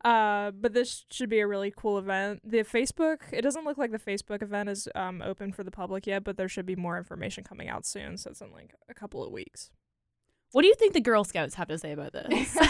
uh, 0.06 0.52
but 0.52 0.74
this 0.74 1.06
should 1.12 1.30
be 1.30 1.40
a 1.40 1.48
really 1.48 1.74
cool 1.76 1.98
event. 1.98 2.42
The 2.44 2.60
Facebook, 2.60 3.18
it 3.32 3.42
doesn't 3.42 3.66
look 3.66 3.78
like 3.78 3.92
the 3.92 4.00
Facebook 4.00 4.42
event 4.42 4.70
is 4.70 4.88
um, 4.96 5.22
open 5.22 5.52
for 5.52 5.64
the 5.64 5.72
public 5.72 6.08
yet, 6.08 6.24
but 6.24 6.38
there 6.38 6.48
should 6.50 6.66
be 6.66 6.76
more 6.76 6.98
information 6.98 7.44
coming 7.44 7.68
out 7.70 7.86
soon. 7.86 8.18
So 8.18 8.30
it's 8.32 8.42
in 8.42 8.52
like 8.52 8.74
a 8.90 8.94
couple 8.94 9.24
of 9.26 9.32
weeks. 9.32 9.72
what 10.52 10.62
do 10.62 10.68
you 10.68 10.76
think 10.76 10.94
the 10.94 11.02
Girl 11.02 11.24
Scouts 11.24 11.56
have 11.56 11.68
to 11.68 11.78
say 11.78 11.92
about 11.92 12.14
this? 12.14 12.58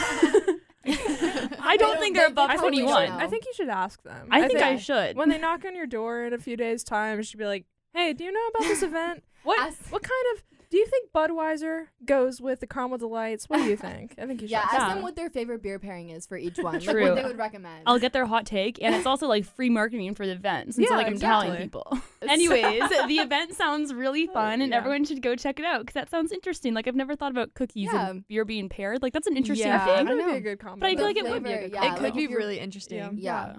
I 0.86 1.75
don't 1.77 1.89
don't- 1.91 2.00
think 2.00 2.15
they- 2.15 2.19
they're 2.21 2.29
they 2.29 2.33
above 2.33 2.50
I 2.50 2.55
21. 2.57 3.09
I 3.12 3.27
think 3.27 3.45
you 3.45 3.53
should 3.53 3.69
ask 3.69 4.01
them. 4.03 4.27
I 4.31 4.48
think 4.48 4.59
I 4.59 4.69
think- 4.69 4.81
should. 4.81 5.17
when 5.17 5.29
they 5.29 5.38
knock 5.38 5.65
on 5.65 5.75
your 5.75 5.88
door 5.88 6.24
in 6.25 6.33
a 6.33 6.38
few 6.39 6.57
days' 6.57 6.83
time, 6.83 7.17
you 7.17 7.24
should 7.24 7.39
be 7.39 7.45
like, 7.45 7.65
"Hey, 7.93 8.13
do 8.13 8.24
you 8.24 8.31
know 8.31 8.48
about 8.55 8.63
this 8.67 8.81
event? 8.89 9.24
What 9.43 9.59
Ask- 9.59 9.91
what 9.91 10.01
kind 10.03 10.25
of 10.36 10.43
Do 10.71 10.77
you 10.77 10.85
think 10.85 11.11
Budweiser 11.11 11.88
goes 12.05 12.39
with 12.39 12.59
the 12.59 12.67
caramel 12.67 12.99
delights? 12.99 13.45
What 13.49 13.57
do 13.57 13.63
you 13.63 13.75
think? 13.75 14.13
I 14.19 14.27
think 14.27 14.41
you 14.41 14.47
should. 14.47 14.51
Yeah, 14.51 14.59
ask 14.61 14.73
Yeah. 14.73 14.93
them 14.93 15.01
what 15.03 15.15
their 15.15 15.29
favorite 15.31 15.63
beer 15.63 15.79
pairing 15.79 16.11
is 16.11 16.27
for 16.27 16.38
each 16.38 16.57
one. 16.59 16.75
Like 16.75 16.83
True. 16.83 17.05
what 17.05 17.15
they 17.15 17.23
would 17.23 17.39
recommend. 17.39 17.83
I'll 17.88 17.97
get 17.97 18.13
their 18.13 18.27
hot 18.27 18.45
take, 18.45 18.79
and 18.81 18.93
it's 18.93 19.07
also 19.07 19.27
like 19.27 19.45
free 19.45 19.71
marketing 19.71 20.13
for 20.13 20.27
the 20.27 20.33
event. 20.33 20.75
Since 20.75 20.88
Yeah, 20.89 20.95
like 20.95 21.07
I'm 21.07 21.17
telling 21.17 21.47
exactly. 21.53 21.65
people. 21.65 21.97
Anyways, 22.29 22.88
the 23.07 23.15
event 23.17 23.55
sounds 23.55 23.93
really 23.95 24.27
oh, 24.29 24.33
fun, 24.33 24.61
and 24.61 24.71
yeah. 24.71 24.77
everyone 24.77 25.05
should 25.05 25.23
go 25.23 25.35
check 25.35 25.57
it 25.59 25.65
out 25.65 25.79
because 25.81 25.95
that 25.95 26.11
sounds 26.11 26.31
interesting. 26.31 26.75
Like 26.75 26.88
I've 26.88 26.95
never 26.95 27.15
thought 27.15 27.31
about 27.31 27.55
cookies 27.55 27.89
Yeah. 27.91 28.09
and 28.11 28.27
beer 28.27 28.45
being 28.45 28.69
paired. 28.69 29.01
Like 29.01 29.13
that's 29.13 29.27
an 29.27 29.38
interesting 29.38 29.69
Yeah. 29.69 29.85
thing. 29.85 30.05
That 30.05 30.13
would 30.15 30.23
be 30.23 30.31
know. 30.31 30.38
a 30.38 30.41
good 30.41 30.59
combo. 30.59 30.81
But 30.81 30.88
I 30.88 30.95
feel 30.95 30.99
The 30.99 31.03
like 31.05 31.17
it 31.17 31.23
would 31.23 31.43
be 31.43 31.49
a 31.49 31.53
flavor, 31.53 31.61
good 31.69 31.73
yeah, 31.73 31.79
combo. 31.81 31.93
it 31.93 31.97
could 31.97 32.03
like 32.03 32.13
be 32.15 32.27
really 32.27 32.59
interesting. 32.59 32.97
Yeah. 32.99 33.09
Yeah. 33.15 33.55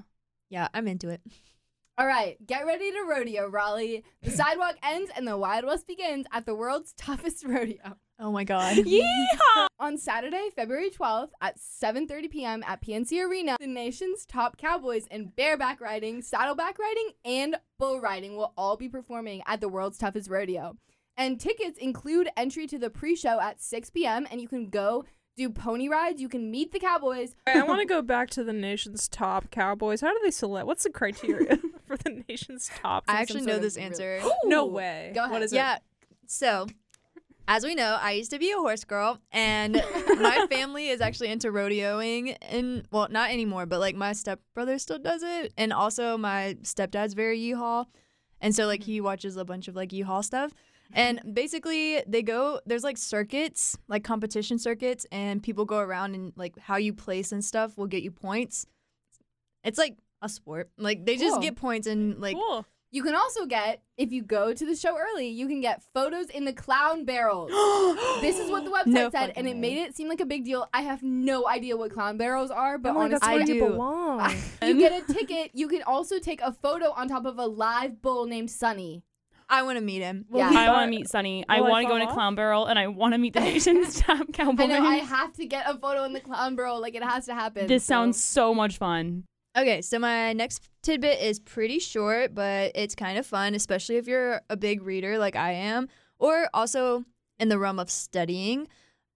Yeah. 0.48 0.68
I'm 0.74 0.86
into 0.86 1.08
it. 1.08 1.20
All 1.99 2.06
right, 2.06 2.37
get 2.47 2.64
ready 2.64 2.90
to 2.90 3.02
rodeo, 3.09 3.47
Raleigh. 3.49 4.04
The 4.23 4.30
sidewalk 4.30 4.76
ends 4.82 5.11
and 5.14 5.28
the 5.28 5.37
Wild 5.37 5.66
West 5.66 5.87
begins 5.87 6.26
at 6.32 6.47
the 6.47 6.54
world's 6.54 6.94
toughest 6.94 7.44
rodeo. 7.44 7.97
Oh 8.18 8.32
my 8.32 8.44
god. 8.44 8.76
Yeehaw! 8.76 9.66
On 9.78 9.99
Saturday, 9.99 10.49
February 10.54 10.90
12th 10.90 11.30
at 11.42 11.59
7:30 11.59 12.30
p.m. 12.30 12.64
at 12.66 12.82
PNC 12.82 13.23
Arena, 13.23 13.56
the 13.61 13.66
nation's 13.66 14.25
top 14.25 14.56
cowboys 14.56 15.06
in 15.11 15.32
bareback 15.37 15.80
riding, 15.80 16.23
saddleback 16.23 16.78
riding, 16.78 17.11
and 17.25 17.56
bull 17.78 18.00
riding 18.00 18.37
will 18.37 18.54
all 18.56 18.76
be 18.76 18.88
performing 18.88 19.42
at 19.47 19.61
the 19.61 19.68
world's 19.68 19.99
toughest 19.99 20.30
rodeo. 20.30 20.76
And 21.16 21.38
tickets 21.38 21.78
include 21.78 22.30
entry 22.35 22.66
to 22.68 22.78
the 22.78 22.88
pre-show 22.88 23.40
at 23.40 23.61
6 23.61 23.90
p.m. 23.90 24.26
and 24.30 24.40
you 24.40 24.49
can 24.49 24.70
go 24.70 25.04
do 25.37 25.50
pony 25.50 25.88
rides, 25.88 26.20
you 26.20 26.28
can 26.28 26.50
meet 26.50 26.73
the 26.73 26.78
cowboys. 26.78 27.35
I 27.47 27.62
want 27.62 27.80
to 27.80 27.87
go 27.87 28.02
back 28.02 28.30
to 28.30 28.44
the 28.44 28.52
nation's 28.52 29.09
top 29.09 29.50
cowboys. 29.50 30.00
How 30.00 30.12
do 30.12 30.20
they 30.23 30.30
select? 30.30 30.66
What's 30.66 30.85
the 30.85 30.90
criteria 30.90 31.59
the 32.04 32.25
nation's 32.28 32.71
top? 32.83 33.04
I 33.09 33.21
actually 33.21 33.42
know 33.42 33.57
of 33.57 33.62
this 33.62 33.76
really- 33.76 33.87
answer. 33.87 34.21
no 34.45 34.66
way. 34.66 35.12
Go 35.14 35.21
ahead. 35.21 35.33
What 35.33 35.42
is 35.42 35.52
yeah. 35.52 35.78
So, 36.26 36.66
as 37.49 37.64
we 37.64 37.75
know, 37.75 37.99
I 38.00 38.12
used 38.12 38.30
to 38.30 38.38
be 38.38 38.52
a 38.52 38.57
horse 38.57 38.85
girl, 38.85 39.19
and 39.33 39.75
my 40.21 40.47
family 40.49 40.88
is 40.88 41.00
actually 41.00 41.28
into 41.28 41.49
rodeoing. 41.49 42.37
And 42.42 42.87
well, 42.90 43.09
not 43.11 43.30
anymore, 43.30 43.66
but 43.66 43.80
like 43.80 43.97
my 43.97 44.12
stepbrother 44.12 44.78
still 44.78 44.99
does 44.99 45.23
it, 45.23 45.52
and 45.57 45.73
also 45.73 46.16
my 46.16 46.57
stepdad's 46.62 47.14
very 47.14 47.38
yeehaw, 47.40 47.87
and 48.40 48.54
so 48.54 48.66
like 48.66 48.83
he 48.83 48.99
mm-hmm. 48.99 49.07
watches 49.07 49.37
a 49.37 49.45
bunch 49.45 49.69
of 49.69 49.76
like 49.76 49.90
yeehaw 49.90 50.25
stuff. 50.25 50.52
And 50.92 51.21
basically, 51.35 52.02
they 52.07 52.23
go. 52.23 52.61
There's 52.66 52.83
like 52.83 52.99
circuits, 52.99 53.78
like 53.87 54.02
competition 54.02 54.59
circuits, 54.59 55.07
and 55.12 55.42
people 55.42 55.64
go 55.64 55.78
around 55.78 56.14
and 56.14 56.33
like 56.37 56.59
how 56.59 56.76
you 56.76 56.92
place 56.92 57.30
and 57.33 57.45
stuff 57.45 57.78
will 57.78 57.87
get 57.87 58.02
you 58.02 58.11
points. 58.11 58.66
It's 59.62 59.78
like 59.78 59.97
a 60.22 60.28
sport. 60.28 60.70
Like 60.78 61.04
they 61.06 61.16
just 61.16 61.34
Cool. 61.34 61.42
get 61.42 61.56
points 61.56 61.86
and 61.86 62.20
like 62.20 62.36
Cool. 62.36 62.66
You 62.92 63.04
can 63.04 63.14
also 63.14 63.46
get 63.46 63.82
if 63.96 64.10
you 64.10 64.20
go 64.22 64.52
to 64.52 64.66
the 64.66 64.74
show 64.74 64.96
early, 64.98 65.28
you 65.28 65.46
can 65.46 65.60
get 65.60 65.80
photos 65.94 66.28
in 66.28 66.44
the 66.44 66.52
clown 66.52 67.04
barrels. 67.04 67.50
This 68.20 68.38
is 68.38 68.50
what 68.50 68.64
the 68.64 68.70
website 68.70 68.86
No 68.86 69.10
said, 69.10 69.32
and 69.36 69.46
it 69.48 69.56
made 69.56 69.78
it 69.78 69.94
seem 69.96 70.08
like 70.08 70.20
a 70.20 70.26
big 70.26 70.44
deal. 70.44 70.68
I 70.74 70.82
have 70.82 71.00
no 71.02 71.46
idea 71.48 71.76
what 71.76 71.92
clown 71.92 72.16
barrels 72.16 72.50
are, 72.50 72.78
but 72.78 72.90
oh 72.90 72.92
Emily, 73.00 73.10
that's 73.10 73.24
honestly, 73.24 73.54
where 73.54 73.58
you 73.58 73.64
I 73.64 73.68
do. 73.68 73.72
belong. 73.74 74.34
you 74.62 74.78
get 74.78 75.08
a 75.08 75.12
ticket. 75.12 75.52
You 75.54 75.68
can 75.68 75.82
also 75.84 76.18
take 76.18 76.40
a 76.40 76.52
photo 76.52 76.90
on 76.90 77.06
top 77.08 77.24
of 77.26 77.38
a 77.38 77.46
live 77.46 78.02
bull 78.02 78.26
named 78.26 78.50
Sunny. 78.50 79.04
I 79.48 79.62
want 79.62 79.78
to 79.78 79.84
meet 79.84 80.00
him. 80.00 80.26
Yeah. 80.32 80.48
I 80.52 80.68
want 80.70 80.84
to 80.86 80.90
meet 80.90 81.08
Sunny. 81.08 81.44
I 81.48 81.60
Will 81.60 81.68
I 81.68 81.70
want 81.70 81.82
to 81.82 81.86
go 81.86 81.90
fall 81.94 82.02
in 82.02 82.08
a 82.08 82.12
clown 82.12 82.34
barrel, 82.34 82.66
and 82.66 82.78
I 82.78 82.86
want 82.88 83.14
to 83.14 83.18
meet 83.18 83.34
the 83.34 83.40
nation's 83.40 84.00
top 84.00 84.32
cowboy. 84.32 84.64
I 84.64 84.66
know 84.66 84.84
I 84.84 84.96
have 84.96 85.32
to 85.34 85.46
get 85.46 85.68
a 85.68 85.76
photo 85.78 86.04
in 86.04 86.12
the 86.12 86.20
clown 86.20 86.56
barrel. 86.56 86.80
Like 86.80 86.94
it 86.96 87.02
has 87.04 87.26
to 87.26 87.34
happen. 87.34 87.66
this 87.68 87.84
so- 87.84 87.94
sounds 87.94 88.22
so 88.22 88.52
much 88.52 88.78
fun. 88.78 89.24
Okay, 89.57 89.83
so 89.83 89.99
my 89.99 90.33
next 90.33 90.69
tidbit 90.83 91.21
is 91.21 91.40
pretty 91.40 91.80
short, 91.80 92.35
but 92.35 92.71
it's 92.76 92.95
kind 92.95 93.19
of 93.19 93.26
fun, 93.26 93.54
especially 93.54 93.97
if 93.97 94.07
you're 94.07 94.40
a 94.49 94.57
big 94.57 94.83
reader 94.83 95.19
like 95.19 95.35
I 95.35 95.52
am, 95.52 95.88
or 96.21 96.49
also 96.54 97.04
in 97.38 97.49
the 97.49 97.59
realm 97.59 97.80
of 97.80 97.90
studying. 97.90 98.69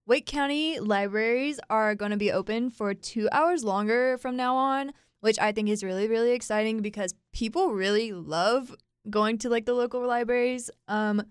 Wake 0.05 0.25
County 0.25 0.79
libraries 0.79 1.59
are 1.69 1.95
going 1.95 2.11
to 2.11 2.17
be 2.17 2.33
open 2.33 2.69
for 2.69 2.93
two 2.93 3.29
hours 3.31 3.63
longer 3.63 4.17
from 4.17 4.35
now 4.35 4.55
on, 4.55 4.91
which 5.21 5.39
I 5.39 5.53
think 5.53 5.69
is 5.69 5.83
really, 5.83 6.07
really 6.07 6.31
exciting 6.31 6.81
because 6.81 7.15
people 7.33 7.71
really 7.71 8.11
love 8.11 8.75
going 9.09 9.37
to 9.39 9.49
like 9.49 9.65
the 9.65 9.73
local 9.73 10.05
libraries. 10.05 10.69
Um, 10.89 11.23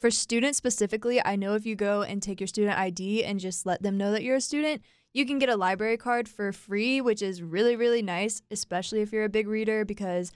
for 0.00 0.10
students 0.10 0.56
specifically, 0.56 1.20
I 1.24 1.34
know 1.34 1.54
if 1.54 1.66
you 1.66 1.74
go 1.74 2.02
and 2.02 2.22
take 2.22 2.40
your 2.40 2.46
student 2.46 2.78
ID 2.78 3.24
and 3.24 3.40
just 3.40 3.66
let 3.66 3.82
them 3.82 3.98
know 3.98 4.12
that 4.12 4.22
you're 4.22 4.36
a 4.36 4.40
student, 4.40 4.82
you 5.12 5.26
can 5.26 5.38
get 5.38 5.48
a 5.48 5.56
library 5.56 5.96
card 5.96 6.28
for 6.28 6.52
free, 6.52 7.00
which 7.00 7.22
is 7.22 7.42
really, 7.42 7.76
really 7.76 8.02
nice, 8.02 8.42
especially 8.50 9.02
if 9.02 9.12
you're 9.12 9.24
a 9.24 9.28
big 9.28 9.46
reader, 9.46 9.84
because 9.84 10.32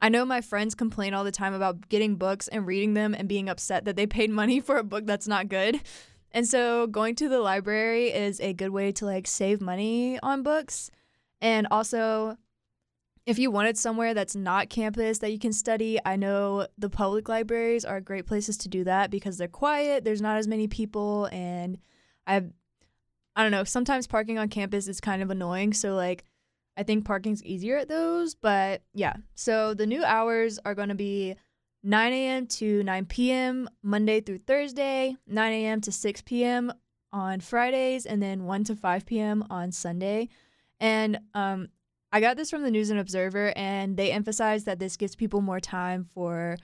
I 0.00 0.08
know 0.08 0.24
my 0.24 0.40
friends 0.40 0.74
complain 0.74 1.14
all 1.14 1.24
the 1.24 1.32
time 1.32 1.54
about 1.54 1.88
getting 1.88 2.16
books 2.16 2.48
and 2.48 2.66
reading 2.66 2.94
them 2.94 3.14
and 3.14 3.28
being 3.28 3.48
upset 3.48 3.84
that 3.84 3.96
they 3.96 4.06
paid 4.06 4.30
money 4.30 4.60
for 4.66 4.78
a 4.78 4.84
book 4.84 5.06
that's 5.06 5.28
not 5.28 5.48
good. 5.48 5.80
And 6.32 6.46
so 6.46 6.86
going 6.86 7.14
to 7.16 7.28
the 7.28 7.40
library 7.40 8.08
is 8.08 8.40
a 8.40 8.52
good 8.52 8.70
way 8.70 8.92
to 8.92 9.06
like 9.06 9.26
save 9.26 9.60
money 9.60 10.18
on 10.22 10.42
books. 10.42 10.90
And 11.40 11.66
also, 11.70 12.36
if 13.26 13.38
you 13.38 13.50
wanted 13.50 13.76
somewhere 13.76 14.14
that's 14.14 14.36
not 14.36 14.68
campus 14.68 15.18
that 15.18 15.32
you 15.32 15.38
can 15.38 15.52
study, 15.52 15.98
I 16.04 16.16
know 16.16 16.66
the 16.78 16.90
public 16.90 17.28
libraries 17.28 17.84
are 17.84 18.00
great 18.00 18.26
places 18.26 18.56
to 18.58 18.68
do 18.68 18.84
that 18.84 19.10
because 19.10 19.36
they're 19.36 19.48
quiet, 19.48 20.04
there's 20.04 20.22
not 20.22 20.36
as 20.36 20.46
many 20.46 20.68
people, 20.68 21.28
and 21.32 21.78
I've 22.26 22.52
I 23.36 23.42
don't 23.42 23.52
know, 23.52 23.64
sometimes 23.64 24.06
parking 24.06 24.38
on 24.38 24.48
campus 24.48 24.88
is 24.88 25.00
kind 25.00 25.22
of 25.22 25.30
annoying, 25.30 25.74
so 25.74 25.94
like 25.94 26.24
I 26.76 26.82
think 26.82 27.04
parking's 27.04 27.42
easier 27.44 27.76
at 27.76 27.88
those, 27.88 28.34
but 28.34 28.82
yeah. 28.92 29.16
So 29.34 29.74
the 29.74 29.86
new 29.86 30.04
hours 30.04 30.58
are 30.64 30.74
going 30.74 30.88
to 30.88 30.94
be 30.94 31.36
9 31.82 32.12
a.m. 32.12 32.46
to 32.46 32.82
9 32.82 33.06
p.m. 33.06 33.68
Monday 33.82 34.20
through 34.20 34.38
Thursday, 34.38 35.16
9 35.26 35.52
a.m. 35.52 35.80
to 35.82 35.92
6 35.92 36.22
p.m. 36.22 36.72
on 37.12 37.40
Fridays, 37.40 38.06
and 38.06 38.22
then 38.22 38.44
1 38.44 38.64
to 38.64 38.76
5 38.76 39.06
p.m. 39.06 39.44
on 39.50 39.70
Sunday. 39.70 40.28
And 40.80 41.20
um, 41.34 41.68
I 42.12 42.20
got 42.20 42.36
this 42.36 42.50
from 42.50 42.62
the 42.62 42.70
News 42.70 42.90
and 42.90 43.00
Observer, 43.00 43.52
and 43.56 43.96
they 43.96 44.10
emphasize 44.10 44.64
that 44.64 44.78
this 44.78 44.96
gives 44.96 45.14
people 45.14 45.40
more 45.40 45.60
time 45.60 46.04
for 46.04 46.56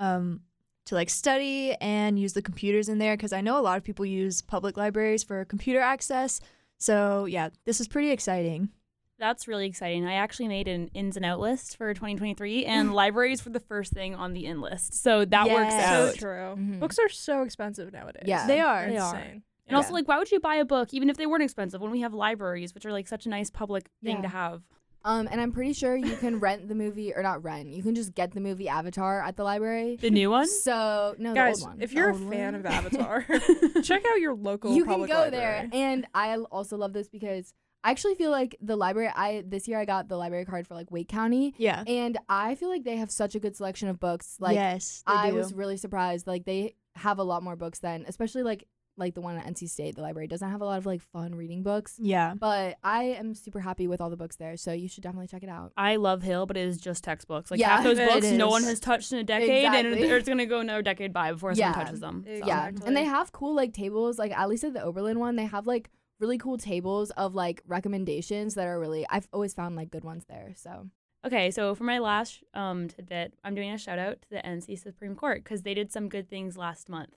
um, 0.00 0.40
to 0.88 0.94
like 0.94 1.10
study 1.10 1.74
and 1.80 2.18
use 2.18 2.32
the 2.32 2.42
computers 2.42 2.88
in 2.88 2.98
there 2.98 3.16
because 3.16 3.32
I 3.32 3.40
know 3.40 3.58
a 3.58 3.62
lot 3.62 3.76
of 3.78 3.84
people 3.84 4.04
use 4.04 4.42
public 4.42 4.76
libraries 4.76 5.22
for 5.22 5.44
computer 5.44 5.80
access. 5.80 6.40
So 6.78 7.24
yeah, 7.26 7.50
this 7.64 7.80
is 7.80 7.88
pretty 7.88 8.10
exciting. 8.10 8.70
That's 9.18 9.48
really 9.48 9.66
exciting. 9.66 10.06
I 10.06 10.12
actually 10.14 10.46
made 10.48 10.68
an 10.68 10.88
ins 10.94 11.16
and 11.16 11.24
out 11.26 11.40
list 11.40 11.76
for 11.76 11.92
2023, 11.92 12.64
and 12.66 12.94
libraries 13.02 13.44
were 13.44 13.50
the 13.50 13.58
first 13.60 13.92
thing 13.92 14.14
on 14.14 14.32
the 14.32 14.46
in 14.46 14.60
list. 14.60 14.94
So 14.94 15.24
that 15.24 15.46
works 15.50 15.72
Yes. 15.72 15.88
So 15.90 16.08
out. 16.10 16.14
true. 16.14 16.62
Mhm. 16.64 16.78
Books 16.80 16.98
are 17.00 17.08
so 17.08 17.42
expensive 17.42 17.92
nowadays. 17.92 18.22
Yeah. 18.26 18.46
They 18.46 18.60
are. 18.60 18.82
They're 18.82 18.90
They 18.92 18.98
are. 18.98 19.16
insane. 19.16 19.42
And 19.66 19.76
also, 19.76 19.92
like, 19.92 20.06
why 20.08 20.18
would 20.18 20.30
you 20.30 20.40
buy 20.40 20.54
a 20.54 20.64
book 20.64 20.94
even 20.94 21.10
if 21.10 21.16
they 21.18 21.26
weren't 21.26 21.42
expensive 21.42 21.80
when 21.82 21.90
we 21.90 22.00
have 22.00 22.14
libraries, 22.14 22.74
which 22.74 22.86
are 22.86 22.92
like 22.92 23.06
such 23.08 23.26
a 23.26 23.28
nice 23.28 23.50
public 23.50 23.90
thing 24.02 24.16
Yeah. 24.16 24.22
to 24.22 24.28
have? 24.28 24.62
Um, 25.04 25.28
and 25.30 25.40
I'm 25.40 25.52
pretty 25.52 25.72
sure 25.72 25.96
you 25.96 26.16
can 26.16 26.40
rent 26.40 26.68
the 26.68 26.74
movie 26.74 27.14
or 27.14 27.22
not 27.22 27.42
rent. 27.44 27.68
You 27.68 27.82
can 27.82 27.94
just 27.94 28.14
get 28.14 28.32
the 28.32 28.40
movie 28.40 28.68
Avatar 28.68 29.22
at 29.22 29.36
the 29.36 29.44
library. 29.44 29.96
The 29.96 30.10
new 30.10 30.30
one? 30.30 30.46
So 30.48 31.14
no, 31.18 31.34
Guys, 31.34 31.60
the 31.60 31.66
old 31.66 31.74
one. 31.74 31.82
if 31.82 31.92
you're 31.92 32.10
a 32.10 32.14
fan 32.14 32.52
one. 32.52 32.54
of 32.56 32.66
Avatar, 32.66 33.24
check 33.82 34.04
out 34.10 34.20
your 34.20 34.34
local 34.34 34.74
you 34.74 34.84
can 34.84 34.98
go 35.06 35.20
library. 35.20 35.30
there. 35.30 35.68
And 35.72 36.06
I 36.14 36.36
also 36.36 36.76
love 36.76 36.92
this 36.92 37.08
because 37.08 37.54
I 37.84 37.90
actually 37.92 38.16
feel 38.16 38.32
like 38.32 38.56
the 38.60 38.74
library. 38.76 39.10
I 39.14 39.44
this 39.46 39.68
year 39.68 39.78
I 39.78 39.84
got 39.84 40.08
the 40.08 40.16
library 40.16 40.44
card 40.44 40.66
for 40.66 40.74
like 40.74 40.90
Wake 40.90 41.08
County, 41.08 41.54
Yeah. 41.58 41.84
and 41.86 42.18
I 42.28 42.56
feel 42.56 42.68
like 42.68 42.82
they 42.84 42.96
have 42.96 43.10
such 43.10 43.34
a 43.36 43.40
good 43.40 43.54
selection 43.56 43.88
of 43.88 44.00
books. 44.00 44.36
Like 44.40 44.56
yes, 44.56 45.04
they 45.06 45.12
I 45.14 45.30
do. 45.30 45.36
was 45.36 45.54
really 45.54 45.76
surprised. 45.76 46.26
Like 46.26 46.44
they 46.44 46.74
have 46.96 47.18
a 47.20 47.22
lot 47.22 47.44
more 47.44 47.54
books 47.54 47.78
than, 47.78 48.04
especially 48.08 48.42
like 48.42 48.64
like 48.98 49.14
the 49.14 49.20
one 49.20 49.36
at 49.36 49.46
NC 49.46 49.68
State. 49.70 49.96
The 49.96 50.02
library 50.02 50.26
doesn't 50.26 50.50
have 50.50 50.60
a 50.60 50.64
lot 50.64 50.78
of 50.78 50.86
like 50.86 51.00
fun 51.00 51.34
reading 51.34 51.62
books. 51.62 51.94
yeah. 51.98 52.34
But 52.34 52.76
I 52.82 53.04
am 53.04 53.34
super 53.34 53.60
happy 53.60 53.86
with 53.86 54.00
all 54.00 54.10
the 54.10 54.16
books 54.16 54.36
there, 54.36 54.56
so 54.56 54.72
you 54.72 54.88
should 54.88 55.02
definitely 55.02 55.28
check 55.28 55.42
it 55.42 55.48
out. 55.48 55.72
I 55.76 55.96
love 55.96 56.22
Hill, 56.22 56.46
but 56.46 56.56
it 56.56 56.66
is 56.66 56.78
just 56.78 57.04
textbooks. 57.04 57.50
Like 57.50 57.60
Yeah, 57.60 57.76
half 57.76 57.84
those 57.84 57.98
books 58.08 58.26
no 58.30 58.48
one 58.48 58.64
has 58.64 58.80
touched 58.80 59.12
in 59.12 59.18
a 59.18 59.24
decade, 59.24 59.64
and 59.64 59.86
Exactly. 59.86 60.10
or 60.10 60.16
it's 60.16 60.28
gonna 60.28 60.46
go 60.46 60.60
another 60.60 60.82
decade 60.82 61.12
by 61.12 61.32
before 61.32 61.54
someone 61.54 61.74
touches 61.74 62.00
them. 62.00 62.24
So. 62.26 62.46
Yeah, 62.46 62.70
and 62.84 62.96
they 62.96 63.04
have 63.04 63.32
cool 63.32 63.54
like 63.54 63.72
tables. 63.72 64.18
Like 64.18 64.32
at 64.32 64.48
least 64.48 64.64
at 64.64 64.74
the 64.74 64.82
Oberlin 64.82 65.18
one, 65.18 65.36
they 65.36 65.46
have 65.46 65.66
like 65.66 65.90
really 66.20 66.38
cool 66.38 66.58
tables 66.58 67.10
of 67.12 67.34
like 67.34 67.62
recommendations 67.66 68.54
that 68.54 68.66
are 68.66 68.78
really. 68.78 69.06
I've 69.08 69.28
always 69.32 69.54
found 69.54 69.76
like 69.76 69.90
good 69.90 70.04
ones 70.04 70.24
there. 70.28 70.52
So 70.56 70.88
Okay, 71.26 71.50
so 71.50 71.74
for 71.74 71.84
my 71.84 71.98
last 71.98 72.42
um 72.54 72.88
tidbit, 72.88 73.34
I'm 73.44 73.54
doing 73.54 73.70
a 73.70 73.78
shout 73.78 73.98
out 73.98 74.22
to 74.22 74.30
the 74.30 74.36
NC 74.38 74.78
Supreme 74.80 75.14
Court 75.16 75.42
because 75.42 75.62
they 75.62 75.74
did 75.74 75.92
some 75.92 76.08
good 76.08 76.28
things 76.28 76.56
last 76.56 76.88
month 76.88 77.10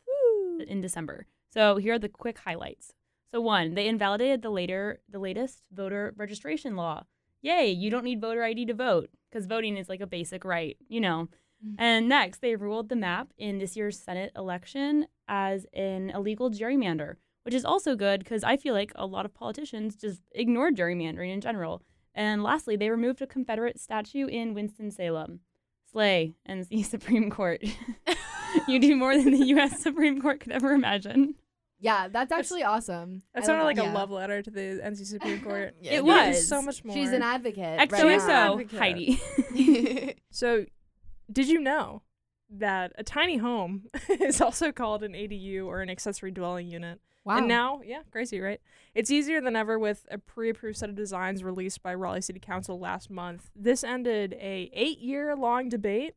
in 0.68 0.82
December. 0.82 1.26
So 1.54 1.78
here 1.78 1.96
are 1.96 2.00
the 2.00 2.10
quick 2.10 2.40
highlights. 2.40 2.94
So 3.32 3.42
one, 3.42 3.76
they 3.76 3.88
invalidated 3.88 4.42
the 4.42 4.50
later 4.50 5.00
the 5.10 5.20
latest 5.20 5.64
voter 5.72 6.14
registration 6.18 6.76
law. 6.76 7.04
Yay, 7.42 7.70
you 7.72 7.90
don't 7.90 8.04
need 8.04 8.22
voter 8.22 8.44
ID 8.44 8.66
to 8.68 8.74
vote 8.74 9.10
because 9.30 9.46
voting 9.48 9.78
is 9.78 9.90
like 9.90 10.02
a 10.02 10.08
basic 10.08 10.44
right, 10.46 10.78
you 10.88 11.00
know. 11.02 11.28
Mhm. 11.66 11.76
And 11.78 12.10
next, 12.10 12.40
they 12.42 12.56
ruled 12.56 12.90
the 12.90 12.96
map 12.96 13.34
in 13.38 13.58
this 13.58 13.76
year's 13.76 14.00
Senate 14.00 14.32
election 14.36 15.08
as 15.28 15.66
an 15.74 16.10
illegal 16.12 16.50
gerrymander, 16.52 17.16
which 17.44 17.54
is 17.54 17.66
also 17.66 17.96
good 17.96 18.20
because 18.20 18.44
I 18.44 18.58
feel 18.58 18.74
like 18.74 18.92
a 18.96 19.06
lot 19.06 19.26
of 19.26 19.34
politicians 19.34 19.96
just 19.96 20.22
ignore 20.34 20.72
gerrymandering 20.72 21.34
in 21.34 21.42
general. 21.42 21.82
And 22.14 22.44
lastly, 22.44 22.76
they 22.76 22.90
removed 22.90 23.22
a 23.22 23.28
Confederate 23.28 23.80
statue 23.80 24.28
in 24.28 24.54
Winston-Salem. 24.54 25.40
Slay, 25.92 26.36
and 26.46 26.66
the 26.70 26.84
Supreme 26.84 27.30
Court. 27.30 27.64
you 28.68 28.80
do 28.80 28.96
more 28.96 29.16
than 29.16 29.32
the 29.32 29.46
U.S. 29.48 29.82
Supreme 29.82 30.22
Court 30.22 30.40
could 30.40 30.52
ever 30.52 30.72
imagine. 30.74 31.36
Yeah, 31.80 32.10
that's 32.10 32.32
actually 32.32 32.62
awesome. 32.64 33.24
That 33.34 33.44
sounded 33.46 33.64
like 33.64 33.76
that. 33.78 33.86
a 33.86 33.88
Yeah. 33.88 33.94
love 33.94 34.12
letter 34.12 34.42
to 34.44 34.52
the 34.52 34.80
NC 34.84 35.06
Supreme 35.06 35.42
Court. 35.44 35.76
Yeah, 35.82 35.94
It 35.94 35.96
You 35.96 36.04
can 36.04 36.24
do 36.26 36.30
was. 36.38 36.48
so 36.48 36.62
much 36.62 36.84
more. 36.86 36.96
She's 36.96 37.12
an 37.12 37.24
advocate. 37.24 37.80
right 37.80 37.90
XOXO 37.90 38.28
now. 38.28 38.52
Advocate. 38.60 38.80
Heidi. 38.80 40.16
So, 40.34 40.66
did 41.32 41.48
you 41.50 41.60
know 41.60 42.04
that 42.50 42.94
a 42.98 43.04
tiny 43.04 43.38
home 43.38 43.84
is 44.10 44.40
also 44.42 44.72
called 44.72 45.04
an 45.04 45.14
ADU 45.14 45.66
or 45.66 45.82
an 45.82 45.90
accessory 45.90 46.32
dwelling 46.32 46.68
unit? 46.68 47.00
Wow. 47.26 47.38
And 47.38 47.48
now, 47.48 47.82
yeah, 47.86 48.02
crazy, 48.12 48.40
right? 48.40 48.60
It's 48.96 49.12
easier 49.12 49.42
than 49.42 49.56
ever 49.56 49.78
with 49.78 50.06
a 50.10 50.18
pre-approved 50.18 50.78
set 50.78 50.90
of 50.90 50.96
designs 50.96 51.44
released 51.44 51.84
by 51.84 51.94
Raleigh 51.94 52.22
City 52.22 52.40
Council 52.40 52.80
last 52.80 53.10
month. 53.12 53.50
This 53.56 53.84
ended 53.84 54.34
a 54.34 54.70
eight-year-long 54.74 55.70
debate. 55.70 56.14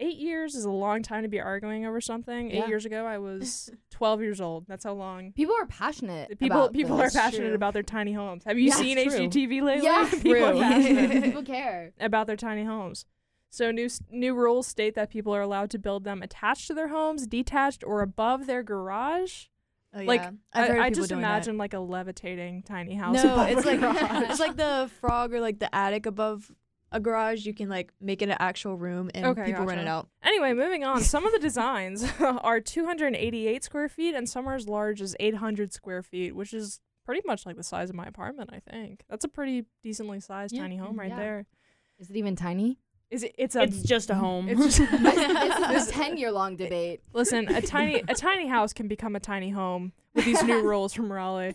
Eight 0.00 0.18
years 0.18 0.54
is 0.54 0.64
a 0.64 0.70
long 0.70 1.02
time 1.02 1.22
to 1.24 1.28
be 1.28 1.40
arguing 1.40 1.84
over 1.84 2.00
something. 2.00 2.50
Yeah. 2.50 2.62
Eight 2.62 2.68
years 2.68 2.84
ago, 2.86 3.04
I 3.04 3.18
was 3.18 3.68
12 3.90 4.22
years 4.22 4.40
old. 4.40 4.66
That's 4.68 4.84
how 4.84 4.92
long. 4.92 5.32
people 5.32 5.54
are 5.56 5.66
passionate. 5.66 6.38
People 6.38 6.56
about 6.58 6.72
people 6.72 6.96
this. 6.98 7.16
are 7.16 7.18
passionate 7.20 7.46
True. 7.48 7.54
about 7.56 7.74
their 7.74 7.82
tiny 7.82 8.12
homes. 8.12 8.44
Have 8.44 8.58
you 8.58 8.68
Yeah, 8.68 8.74
seen. 8.74 8.96
HGTV 8.96 9.60
lately? 9.62 9.84
Yeah, 9.84 10.08
people 10.22 10.62
are 10.62 11.20
people 11.22 11.42
care. 11.42 11.92
about 11.98 12.26
their 12.28 12.36
tiny 12.36 12.64
homes. 12.64 13.06
So 13.50 13.70
new 13.72 13.88
new 14.10 14.34
rules 14.34 14.66
state 14.66 14.94
that 14.94 15.10
people 15.10 15.34
are 15.34 15.40
allowed 15.40 15.70
to 15.70 15.78
build 15.78 16.04
them 16.04 16.22
attached 16.22 16.66
to 16.68 16.74
their 16.74 16.88
homes, 16.88 17.26
detached, 17.26 17.82
or 17.82 18.02
above 18.02 18.46
their 18.46 18.62
garage. 18.62 19.46
Oh, 19.94 20.02
Like, 20.02 20.20
yeah. 20.20 20.30
Heard 20.66 20.78
I, 20.78 20.84
I 20.84 20.90
just 20.90 21.08
doing 21.08 21.22
that. 21.22 21.28
imagine 21.28 21.56
like 21.56 21.72
a 21.72 21.78
levitating 21.80 22.62
tiny 22.62 22.94
house. 22.94 23.14
No, 23.24 23.32
above 23.32 23.48
it's 23.48 23.64
like 23.66 23.80
garage. 23.80 24.30
it's 24.30 24.38
like 24.38 24.56
the 24.56 24.90
frog 25.00 25.32
or 25.32 25.40
like 25.40 25.58
the 25.60 25.74
attic 25.74 26.04
above 26.04 26.52
a 26.92 27.00
garage. 27.00 27.44
You 27.46 27.54
can 27.54 27.68
like 27.68 27.92
make 28.00 28.22
it 28.22 28.28
an 28.28 28.36
actual 28.38 28.76
room 28.76 29.10
and 29.14 29.26
Okay, 29.26 29.44
people 29.46 29.64
rent 29.66 29.80
it 29.80 29.86
out. 29.88 30.08
Anyway, 30.22 30.52
moving 30.52 30.84
on. 30.84 31.00
Some 31.02 31.26
of 31.26 31.32
the 31.32 31.38
designs 31.38 32.04
are 32.20 32.60
288 32.60 33.64
square 33.64 33.88
feet, 33.88 34.14
and 34.14 34.28
some 34.28 34.48
are 34.48 34.54
as 34.54 34.68
large 34.68 35.00
as 35.02 35.14
800 35.20 35.72
square 35.72 36.02
feet, 36.02 36.34
which 36.34 36.52
is 36.54 36.80
pretty 37.04 37.22
much 37.26 37.46
like 37.46 37.56
the 37.56 37.62
size 37.62 37.88
of 37.90 37.96
my 37.96 38.04
apartment. 38.06 38.50
I 38.52 38.60
think 38.60 39.04
that's 39.08 39.24
a 39.24 39.28
pretty 39.28 39.64
decently 39.82 40.20
sized 40.20 40.54
Yeah. 40.54 40.62
tiny 40.62 40.76
home 40.76 40.98
right 40.98 41.08
Yeah. 41.10 41.16
there. 41.16 41.46
Is 41.98 42.10
it 42.10 42.16
even 42.16 42.36
tiny? 42.36 42.78
Is 43.10 43.22
it? 43.22 43.34
It's 43.38 43.56
a. 43.56 43.62
it's 43.62 43.82
just 43.82 44.10
a 44.10 44.14
home. 44.14 44.48
it's 44.48 44.76
just- 44.76 44.78
this, 45.02 45.82
is 45.82 45.88
a 45.88 45.92
ten 45.92 46.16
year 46.16 46.30
long 46.30 46.56
debate. 46.56 47.00
Listen, 47.12 47.48
a 47.48 47.62
tiny 47.62 48.02
a 48.06 48.14
tiny 48.14 48.46
house 48.46 48.72
can 48.72 48.86
become 48.88 49.16
a 49.16 49.20
tiny 49.20 49.50
home 49.50 49.92
with 50.14 50.24
these 50.26 50.42
new 50.42 50.62
rules 50.62 50.92
from 50.92 51.10
Raleigh. 51.10 51.54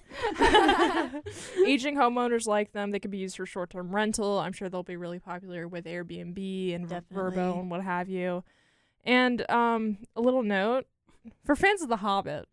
Aging 1.66 1.96
homeowners 1.96 2.48
like 2.48 2.72
them. 2.72 2.92
They 2.92 3.00
can 3.00 3.12
be 3.12 3.18
used 3.18 3.38
for 3.38 3.46
short 3.46 3.70
term 3.70 3.94
rental. 3.94 4.40
I'm 4.40 4.54
sure 4.54 4.70
they'll 4.70 4.84
be 4.84 4.96
really 4.96 5.20
popular 5.20 5.68
with 5.68 5.86
Airbnb 5.86 6.76
and 6.76 6.88
Ver- 6.88 7.04
Vrbo 7.14 7.60
and 7.60 7.70
what 7.70 7.84
have 7.84 8.10
you. 8.10 8.44
And 9.06 9.50
um, 9.52 9.98
a 10.16 10.22
little 10.22 10.44
note 10.44 10.86
for 11.46 11.56
fans 11.56 11.82
of 11.82 11.90
The 11.90 11.98
Hobbit. 11.98 12.46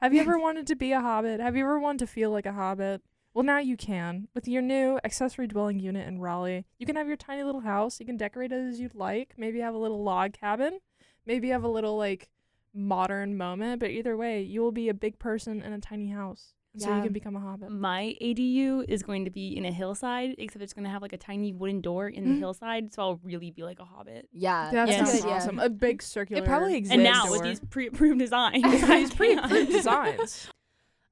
Have 0.00 0.14
you 0.14 0.20
ever 0.20 0.38
wanted 0.38 0.66
to 0.68 0.76
be 0.76 0.92
a 0.92 1.00
hobbit? 1.00 1.40
Have 1.40 1.56
you 1.56 1.64
ever 1.64 1.78
wanted 1.80 2.00
to 2.00 2.06
feel 2.06 2.30
like 2.30 2.46
a 2.46 2.52
hobbit? 2.52 3.02
Well, 3.36 3.44
now 3.44 3.58
you 3.58 3.76
can. 3.76 4.28
With 4.34 4.48
your 4.48 4.62
new 4.62 4.98
accessory 5.04 5.46
dwelling 5.46 5.78
unit 5.78 6.08
in 6.08 6.20
Raleigh, 6.20 6.64
you 6.78 6.86
can 6.86 6.96
have 6.96 7.06
your 7.06 7.18
tiny 7.18 7.42
little 7.42 7.60
house. 7.60 8.00
You 8.00 8.06
can 8.06 8.16
decorate 8.16 8.50
it 8.50 8.66
as 8.66 8.80
you'd 8.80 8.94
like. 8.94 9.34
Maybe 9.36 9.60
have 9.60 9.74
a 9.74 9.76
little 9.78 10.02
log 10.02 10.32
cabin. 10.32 10.78
Maybe 11.26 11.50
have 11.50 11.62
a 11.62 11.68
little 11.68 11.98
like 11.98 12.30
modern 12.72 13.36
moment. 13.36 13.80
But 13.80 13.90
either 13.90 14.16
way, 14.16 14.40
you 14.40 14.62
will 14.62 14.72
be 14.72 14.88
a 14.88 14.94
big 14.94 15.18
person 15.18 15.60
in 15.60 15.74
a 15.74 15.78
tiny 15.78 16.08
house. 16.08 16.54
And 16.72 16.80
So 16.82 16.96
you 16.96 17.02
can 17.02 17.12
become 17.12 17.36
a 17.36 17.40
hobbit. 17.40 17.70
My 17.72 18.14
ADU 18.22 18.86
is 18.88 19.02
going 19.02 19.26
to 19.26 19.30
be 19.30 19.54
in 19.54 19.66
a 19.66 19.70
hillside, 19.70 20.34
except 20.38 20.62
it's 20.62 20.72
going 20.72 20.84
to 20.84 20.90
have 20.90 21.02
like 21.02 21.12
a 21.12 21.18
tiny 21.18 21.52
wooden 21.52 21.82
door 21.82 22.08
in 22.08 22.24
the 22.24 22.30
Mhm. 22.36 22.38
hillside, 22.38 22.94
so 22.94 23.02
I'll 23.02 23.20
really 23.22 23.50
be 23.50 23.64
like 23.64 23.80
a 23.80 23.84
hobbit. 23.84 24.30
Yeah, 24.32 24.70
that's 24.72 24.90
Yes. 24.92 24.96
sounds 24.98 25.10
a 25.10 25.12
good 25.12 25.22
idea. 25.24 25.36
awesome. 25.36 25.58
A 25.58 25.68
big 25.68 26.00
circular. 26.02 26.42
It 26.42 26.46
probably 26.46 26.76
exists. 26.76 26.94
And 26.94 27.02
now 27.02 27.24
door. 27.24 27.32
with 27.32 27.42
these 27.42 27.60
pre-approved 27.68 28.18
designs, 28.26 28.62
these 28.88 29.12
pre-approved 29.14 29.72
designs. 29.72 30.48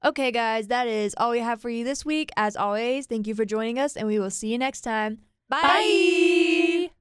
Okay, 0.05 0.29
guys, 0.29 0.67
that 0.67 0.87
is 0.87 1.15
all 1.17 1.31
we 1.31 1.39
have 1.39 1.59
for 1.59 1.71
you 1.71 1.83
this 1.83 2.05
week. 2.05 2.29
As 2.37 2.55
always, 2.55 3.07
thank 3.07 3.25
you 3.25 3.33
for 3.33 3.43
joining 3.43 3.79
us, 3.79 3.97
and 3.97 4.07
we 4.07 4.19
will 4.19 4.29
see 4.29 4.51
you 4.51 4.59
next 4.59 4.81
time. 4.81 5.17
Bye. 5.49 5.61
Bye. 5.63 6.91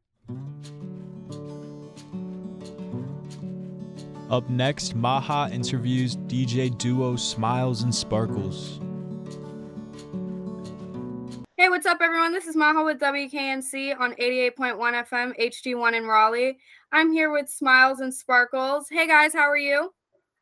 Up 4.30 4.48
next, 4.48 4.94
Maha 4.94 5.50
interviews 5.52 6.16
DJ 6.16 6.76
duo 6.78 7.16
Smiles 7.16 7.82
and 7.82 7.94
Sparkles. 7.94 8.80
Hey, 11.58 11.68
what's 11.68 11.84
up, 11.84 11.98
everyone? 12.00 12.32
This 12.32 12.46
is 12.46 12.56
Maha 12.56 12.82
with 12.84 13.00
WKNC 13.00 14.00
on 14.00 14.14
88.1 14.14 14.78
FM 14.78 15.38
HD1 15.38 15.92
in 15.92 16.06
Raleigh. 16.06 16.56
I'm 16.90 17.12
here 17.12 17.30
with 17.30 17.50
Smiles 17.50 18.00
and 18.00 18.14
Sparkles. 18.14 18.88
Hey, 18.88 19.06
guys, 19.06 19.34
how 19.34 19.42
are 19.42 19.58
you? 19.58 19.92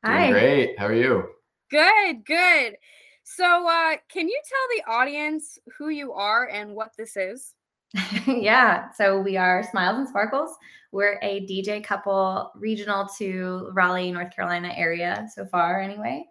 Doing 0.05 0.31
great. 0.31 0.79
How 0.79 0.87
are 0.87 0.95
you? 0.95 1.29
Good, 1.73 2.27
good. 2.27 2.77
So, 3.25 3.67
uh, 3.67 3.97
can 4.11 4.29
you 4.29 4.41
tell 4.47 4.77
the 4.77 4.93
audience 4.93 5.59
who 5.79 5.89
you 5.89 6.13
are 6.13 6.49
and 6.49 6.75
what 6.75 6.91
this 6.99 7.17
is? 7.17 7.55
yeah. 8.27 8.91
So 8.93 9.21
we 9.21 9.39
are 9.39 9.63
Smiles 9.71 9.99
and 9.99 10.09
Sparkles. 10.09 10.55
We're 10.93 11.19
a 11.23 11.47
DJ 11.47 11.83
couple 11.83 12.53
regional 12.57 13.09
to 13.19 13.71
Raleigh, 13.73 14.13
North 14.13 14.35
Carolina 14.37 14.73
area 14.77 15.27
so 15.35 15.47
far, 15.47 15.81
anyway. 15.81 16.27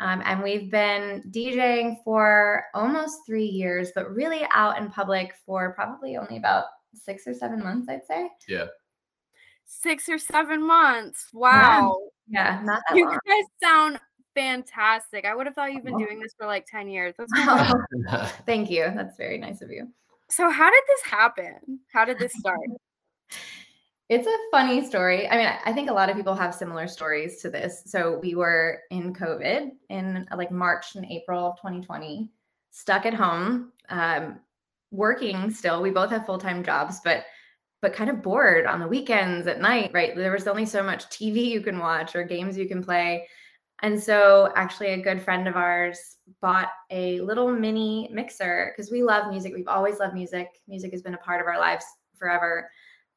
Um, 0.00 0.22
and 0.24 0.42
we've 0.42 0.70
been 0.70 1.22
DJing 1.32 1.96
for 2.02 2.64
almost 2.72 3.18
three 3.26 3.44
years, 3.44 3.90
but 3.94 4.10
really 4.14 4.46
out 4.54 4.78
in 4.78 4.88
public 4.90 5.34
for 5.44 5.74
probably 5.74 6.16
only 6.16 6.38
about 6.38 6.64
six 6.94 7.26
or 7.26 7.34
seven 7.34 7.62
months, 7.62 7.88
I'd 7.90 8.06
say. 8.06 8.30
Yeah. 8.48 8.66
Six 9.66 10.08
or 10.08 10.16
seven 10.16 10.66
months. 10.66 11.26
Wow. 11.34 11.98
Yeah, 12.26 12.62
not 12.64 12.82
that 12.88 12.96
You 12.96 13.06
long. 13.06 13.18
guys 13.26 13.44
sound 13.62 14.00
fantastic. 14.38 15.24
I 15.24 15.34
would 15.34 15.46
have 15.46 15.54
thought 15.54 15.72
you've 15.72 15.84
been 15.84 15.98
doing 15.98 16.20
this 16.20 16.32
for 16.38 16.46
like 16.46 16.66
10 16.66 16.88
years. 16.88 17.14
That's 17.18 17.32
cool. 18.12 18.20
Thank 18.46 18.70
you. 18.70 18.92
That's 18.94 19.16
very 19.16 19.38
nice 19.38 19.60
of 19.62 19.70
you. 19.70 19.88
so, 20.30 20.50
how 20.50 20.70
did 20.70 20.82
this 20.86 21.02
happen? 21.10 21.80
How 21.92 22.04
did 22.04 22.18
this 22.18 22.32
start? 22.38 22.60
It's 24.10 24.26
a 24.26 24.36
funny 24.50 24.82
story. 24.86 25.28
I 25.28 25.36
mean, 25.36 25.46
I- 25.46 25.60
I 25.66 25.72
think 25.74 25.90
a 25.90 25.92
lot 25.92 26.08
of 26.08 26.16
people 26.16 26.34
have 26.34 26.54
similar 26.54 26.88
stories 26.88 27.42
to 27.42 27.50
this. 27.50 27.82
So 27.84 28.18
we 28.22 28.34
were 28.34 28.80
in 28.90 29.12
COVID 29.12 29.72
in 29.90 30.26
uh, 30.32 30.36
like 30.38 30.50
March 30.50 30.94
and 30.94 31.04
April 31.10 31.44
of 31.48 31.56
2020, 31.58 32.30
stuck 32.70 33.04
at 33.04 33.12
home, 33.12 33.70
um, 33.90 34.40
working 34.92 35.50
still. 35.50 35.82
We 35.82 35.90
both 35.90 36.08
have 36.08 36.24
full 36.24 36.38
time 36.38 36.64
jobs, 36.64 37.00
but 37.04 37.24
but 37.82 37.92
kind 37.92 38.08
of 38.08 38.22
bored 38.22 38.64
on 38.64 38.80
the 38.80 38.88
weekends 38.88 39.46
at 39.46 39.60
night. 39.60 39.90
Right, 39.92 40.16
there 40.16 40.32
was 40.32 40.48
only 40.48 40.64
so 40.64 40.82
much 40.82 41.04
TV 41.10 41.44
you 41.44 41.60
can 41.60 41.78
watch 41.78 42.16
or 42.16 42.24
games 42.24 42.56
you 42.56 42.66
can 42.66 42.82
play. 42.82 43.28
And 43.82 44.00
so, 44.02 44.52
actually, 44.56 44.88
a 44.88 45.00
good 45.00 45.22
friend 45.22 45.46
of 45.46 45.56
ours 45.56 46.16
bought 46.40 46.70
a 46.90 47.20
little 47.20 47.50
mini 47.52 48.08
mixer 48.12 48.72
because 48.76 48.90
we 48.90 49.02
love 49.02 49.30
music. 49.30 49.54
We've 49.54 49.68
always 49.68 50.00
loved 50.00 50.14
music. 50.14 50.48
Music 50.66 50.90
has 50.92 51.02
been 51.02 51.14
a 51.14 51.18
part 51.18 51.40
of 51.40 51.46
our 51.46 51.58
lives 51.58 51.84
forever 52.18 52.68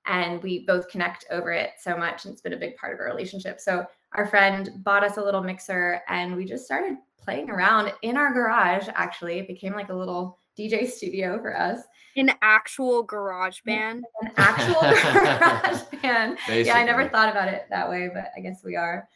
and 0.05 0.41
we 0.41 0.65
both 0.65 0.87
connect 0.89 1.25
over 1.31 1.51
it 1.51 1.71
so 1.79 1.95
much 1.95 2.25
and 2.25 2.31
it's 2.33 2.41
been 2.41 2.53
a 2.53 2.57
big 2.57 2.75
part 2.75 2.93
of 2.93 2.99
our 2.99 3.05
relationship 3.05 3.59
so 3.59 3.85
our 4.13 4.25
friend 4.25 4.69
bought 4.83 5.03
us 5.03 5.17
a 5.17 5.23
little 5.23 5.43
mixer 5.43 6.01
and 6.07 6.35
we 6.35 6.45
just 6.45 6.65
started 6.65 6.97
playing 7.17 7.49
around 7.49 7.93
in 8.01 8.17
our 8.17 8.33
garage 8.33 8.87
actually 8.95 9.39
it 9.39 9.47
became 9.47 9.73
like 9.73 9.89
a 9.89 9.93
little 9.93 10.37
dj 10.57 10.89
studio 10.89 11.39
for 11.39 11.55
us 11.55 11.81
An 12.17 12.31
actual 12.41 13.03
garage 13.03 13.59
band. 13.63 14.03
an 14.21 14.31
actual 14.37 14.81
garage 15.13 15.81
band 16.01 16.37
yeah 16.49 16.75
i 16.77 16.83
never 16.83 17.07
thought 17.07 17.29
about 17.29 17.47
it 17.47 17.67
that 17.69 17.87
way 17.89 18.09
but 18.11 18.31
i 18.35 18.39
guess 18.39 18.63
we 18.63 18.75
are 18.75 19.07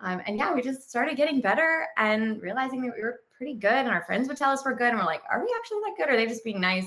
um, 0.00 0.20
and 0.26 0.36
yeah 0.36 0.52
we 0.54 0.62
just 0.62 0.88
started 0.88 1.16
getting 1.16 1.40
better 1.40 1.86
and 1.96 2.40
realizing 2.42 2.80
that 2.82 2.92
we 2.96 3.02
were 3.02 3.20
pretty 3.36 3.54
good 3.54 3.72
and 3.72 3.88
our 3.88 4.04
friends 4.04 4.28
would 4.28 4.36
tell 4.36 4.50
us 4.50 4.64
we're 4.64 4.74
good 4.74 4.88
and 4.88 4.98
we're 4.98 5.04
like 5.04 5.22
are 5.30 5.40
we 5.40 5.52
actually 5.58 5.78
that 5.84 5.94
good 5.96 6.08
or 6.08 6.14
are 6.14 6.16
they 6.16 6.26
just 6.26 6.44
being 6.44 6.60
nice 6.60 6.86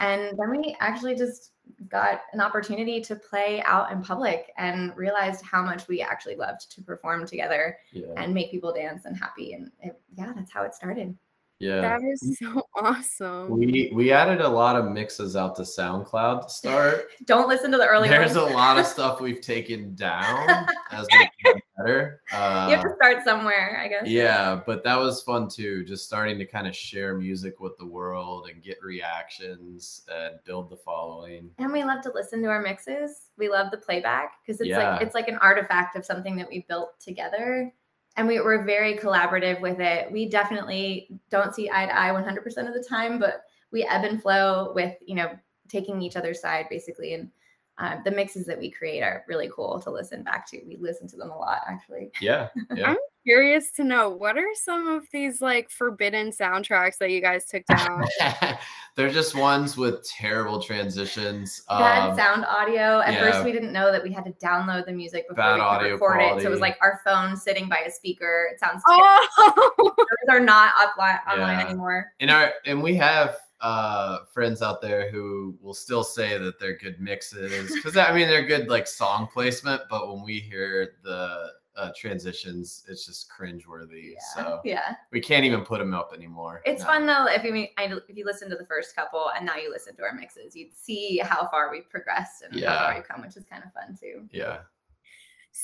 and 0.00 0.38
then 0.38 0.50
we 0.50 0.76
actually 0.80 1.14
just 1.14 1.52
got 1.88 2.22
an 2.32 2.40
opportunity 2.40 3.00
to 3.00 3.14
play 3.14 3.62
out 3.64 3.92
in 3.92 4.02
public 4.02 4.52
and 4.58 4.94
realized 4.96 5.42
how 5.44 5.62
much 5.62 5.86
we 5.88 6.00
actually 6.00 6.34
loved 6.36 6.70
to 6.70 6.82
perform 6.82 7.26
together 7.26 7.76
Yeah. 7.92 8.06
and 8.16 8.34
make 8.34 8.50
people 8.50 8.72
dance 8.72 9.04
and 9.04 9.16
happy 9.16 9.52
and 9.52 9.70
it, 9.80 9.98
yeah 10.16 10.32
that's 10.34 10.50
how 10.52 10.62
it 10.64 10.74
started 10.74 11.16
Yeah. 11.60 11.80
That 11.80 12.00
is 12.02 12.38
so 12.38 12.62
awesome. 12.76 13.50
We 13.58 13.90
we 13.92 14.12
added 14.12 14.40
a 14.40 14.48
lot 14.48 14.76
of 14.76 14.84
mixes 14.92 15.34
out 15.34 15.56
to 15.56 15.62
SoundCloud 15.62 16.44
to 16.44 16.48
start. 16.50 17.08
don't 17.24 17.48
listen 17.48 17.72
to 17.72 17.78
the 17.78 17.86
early 17.86 18.08
There's 18.08 18.36
a 18.36 18.42
lot 18.42 18.78
of 18.78 18.86
stuff 18.94 19.20
we've 19.20 19.40
taken 19.40 19.94
down 19.96 20.66
as 20.92 21.06
we 21.12 21.28
get 21.44 21.56
better. 21.78 22.20
Uh, 22.32 22.66
you 22.68 22.74
have 22.76 22.84
to 22.84 22.94
start 22.96 23.24
somewhere 23.24 23.80
i 23.82 23.88
guess 23.88 24.06
yeah, 24.06 24.60
but 24.66 24.82
that 24.84 24.96
was 24.98 25.22
fun 25.22 25.48
too. 25.48 25.84
Just 25.84 26.04
starting 26.04 26.38
to 26.38 26.44
kind 26.44 26.66
of 26.66 26.74
share 26.74 27.14
music 27.14 27.60
with 27.60 27.76
the 27.78 27.86
world 27.86 28.48
and 28.52 28.62
get 28.62 28.78
reactions 28.82 30.02
and 30.12 30.34
build 30.44 30.70
the 30.70 30.76
following. 30.76 31.50
and 31.58 31.72
we 31.72 31.84
love 31.84 32.02
to 32.02 32.12
listen 32.12 32.42
to 32.42 32.48
our 32.48 32.60
mixes 32.62 33.28
we 33.38 33.48
love 33.48 33.70
the 33.70 33.78
playback 33.78 34.32
because 34.44 34.60
it's 34.60 34.68
Yeah. 34.68 34.92
like 34.94 35.02
it's 35.02 35.14
like 35.14 35.28
an 35.28 35.38
artifact 35.38 35.96
of 35.96 36.04
something 36.04 36.36
that 36.36 36.48
we 36.48 36.64
built 36.68 36.98
together 37.00 37.72
and 38.16 38.26
we 38.26 38.40
were 38.40 38.64
very 38.64 38.96
collaborative 38.98 39.60
with 39.60 39.80
it 39.80 40.10
we 40.10 40.28
definitely 40.28 41.08
don't 41.30 41.54
see 41.54 41.70
eye 41.70 41.86
to 41.86 41.98
eye 41.98 42.10
100% 42.10 42.44
of 42.68 42.74
the 42.74 42.84
time 42.88 43.18
but 43.18 43.42
we 43.70 43.84
ebb 43.84 44.04
and 44.04 44.20
flow 44.22 44.72
with 44.74 44.94
you 45.06 45.14
know 45.14 45.30
taking 45.68 46.00
each 46.02 46.16
other's 46.16 46.40
side 46.40 46.66
basically 46.70 47.14
and 47.14 47.30
uh, 47.78 47.96
the 48.04 48.10
mixes 48.10 48.44
that 48.46 48.58
we 48.58 48.70
create 48.70 49.02
are 49.02 49.24
really 49.28 49.48
cool 49.54 49.80
to 49.80 49.90
listen 49.90 50.22
back 50.24 50.48
to. 50.50 50.60
We 50.66 50.76
listen 50.80 51.06
to 51.08 51.16
them 51.16 51.30
a 51.30 51.36
lot, 51.36 51.60
actually. 51.68 52.10
Yeah. 52.20 52.48
Yeah. 52.74 52.90
I'm 52.90 52.96
curious 53.24 53.70
to 53.72 53.84
know 53.84 54.08
what 54.10 54.36
are 54.36 54.54
some 54.54 54.88
of 54.88 55.04
these 55.12 55.40
like 55.40 55.70
forbidden 55.70 56.30
soundtracks 56.30 56.98
that 56.98 57.10
you 57.10 57.20
guys 57.20 57.44
took 57.44 57.64
down? 57.66 58.04
They're 58.96 59.10
just 59.10 59.36
ones 59.36 59.76
with 59.76 60.04
terrible 60.08 60.60
transitions. 60.60 61.62
Bad 61.68 62.10
Um, 62.10 62.16
sound 62.16 62.44
audio. 62.46 62.98
At 63.00 63.14
yeah. 63.14 63.30
first, 63.30 63.44
we 63.44 63.52
didn't 63.52 63.72
know 63.72 63.92
that 63.92 64.02
we 64.02 64.12
had 64.12 64.24
to 64.24 64.32
download 64.44 64.86
the 64.86 64.92
music 64.92 65.28
before 65.28 65.36
Bad 65.44 65.52
we 65.54 65.60
could 65.60 65.64
audio 65.66 65.92
record 65.92 66.20
it. 66.22 66.40
So 66.42 66.48
it 66.48 66.50
was 66.50 66.58
like 66.60 66.76
our 66.82 67.00
phone 67.04 67.36
sitting 67.36 67.68
by 67.68 67.78
a 67.86 67.90
speaker. 67.92 68.48
It 68.52 68.58
sounds 68.58 68.82
terrible. 68.88 69.06
oh, 69.38 69.94
Those 69.96 70.34
are 70.36 70.40
not 70.40 70.74
upli- 70.74 71.20
online 71.30 71.58
Yeah. 71.60 71.66
anymore. 71.66 72.12
and 72.18 72.30
our 72.30 72.52
and 72.66 72.82
we 72.82 72.96
have 72.96 73.36
uh 73.60 74.18
friends 74.32 74.62
out 74.62 74.80
there 74.80 75.10
who 75.10 75.56
will 75.60 75.74
still 75.74 76.04
say 76.04 76.38
that 76.38 76.58
they're 76.60 76.76
good 76.78 77.00
mixes 77.00 77.72
because 77.74 77.96
i 77.96 78.12
mean 78.14 78.28
they're 78.28 78.46
good 78.46 78.68
like 78.68 78.86
song 78.86 79.26
placement 79.32 79.82
but 79.90 80.06
when 80.12 80.22
we 80.24 80.38
hear 80.38 80.92
the 81.02 81.48
uh, 81.76 81.90
transitions 81.96 82.82
it's 82.88 83.06
just 83.06 83.28
cringeworthy 83.30 84.12
Yeah. 84.14 84.18
so 84.34 84.60
yeah. 84.64 84.94
we 85.12 85.20
can't 85.20 85.44
even 85.44 85.60
put 85.60 85.78
them 85.78 85.94
up 85.94 86.10
anymore 86.12 86.60
It's 86.66 86.82
No. 86.82 86.88
fun 86.88 87.06
though 87.06 87.26
if 87.28 87.44
you 87.44 87.52
mean 87.52 87.68
I, 87.78 87.84
if 88.08 88.16
you 88.16 88.24
listen 88.24 88.50
to 88.50 88.56
the 88.56 88.64
first 88.64 88.96
couple 88.96 89.30
and 89.36 89.46
now 89.46 89.54
you 89.56 89.70
listen 89.70 89.94
to 89.94 90.02
our 90.02 90.12
mixes, 90.12 90.56
you'd 90.56 90.74
see 90.76 91.18
how 91.18 91.46
far 91.48 91.70
we've 91.70 91.88
progressed 91.88 92.42
and 92.42 92.60
how 92.64 92.78
far 92.78 92.94
we've 92.96 93.06
come, 93.06 93.22
which 93.22 93.36
is 93.36 93.44
kind 93.44 93.62
of 93.64 93.72
fun 93.72 93.96
too. 93.96 94.24
yeah 94.32 94.58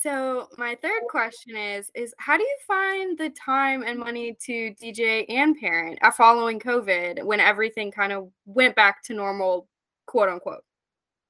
so 0.02 0.48
my 0.58 0.76
third 0.82 1.02
question 1.08 1.56
is 1.56 1.90
is 1.94 2.14
how 2.18 2.36
do 2.36 2.42
you 2.42 2.56
find 2.66 3.16
the 3.16 3.30
time 3.30 3.82
and 3.82 3.98
money 3.98 4.36
to 4.44 4.74
DJ 4.82 5.24
and 5.28 5.56
parent 5.56 5.98
uh, 6.02 6.10
following 6.10 6.58
COVID 6.58 7.22
when 7.22 7.38
everything 7.38 7.92
kind 7.92 8.12
of 8.12 8.28
went 8.44 8.74
back 8.74 9.02
to 9.04 9.14
normal, 9.14 9.68
quote 10.06 10.28
unquote? 10.28 10.64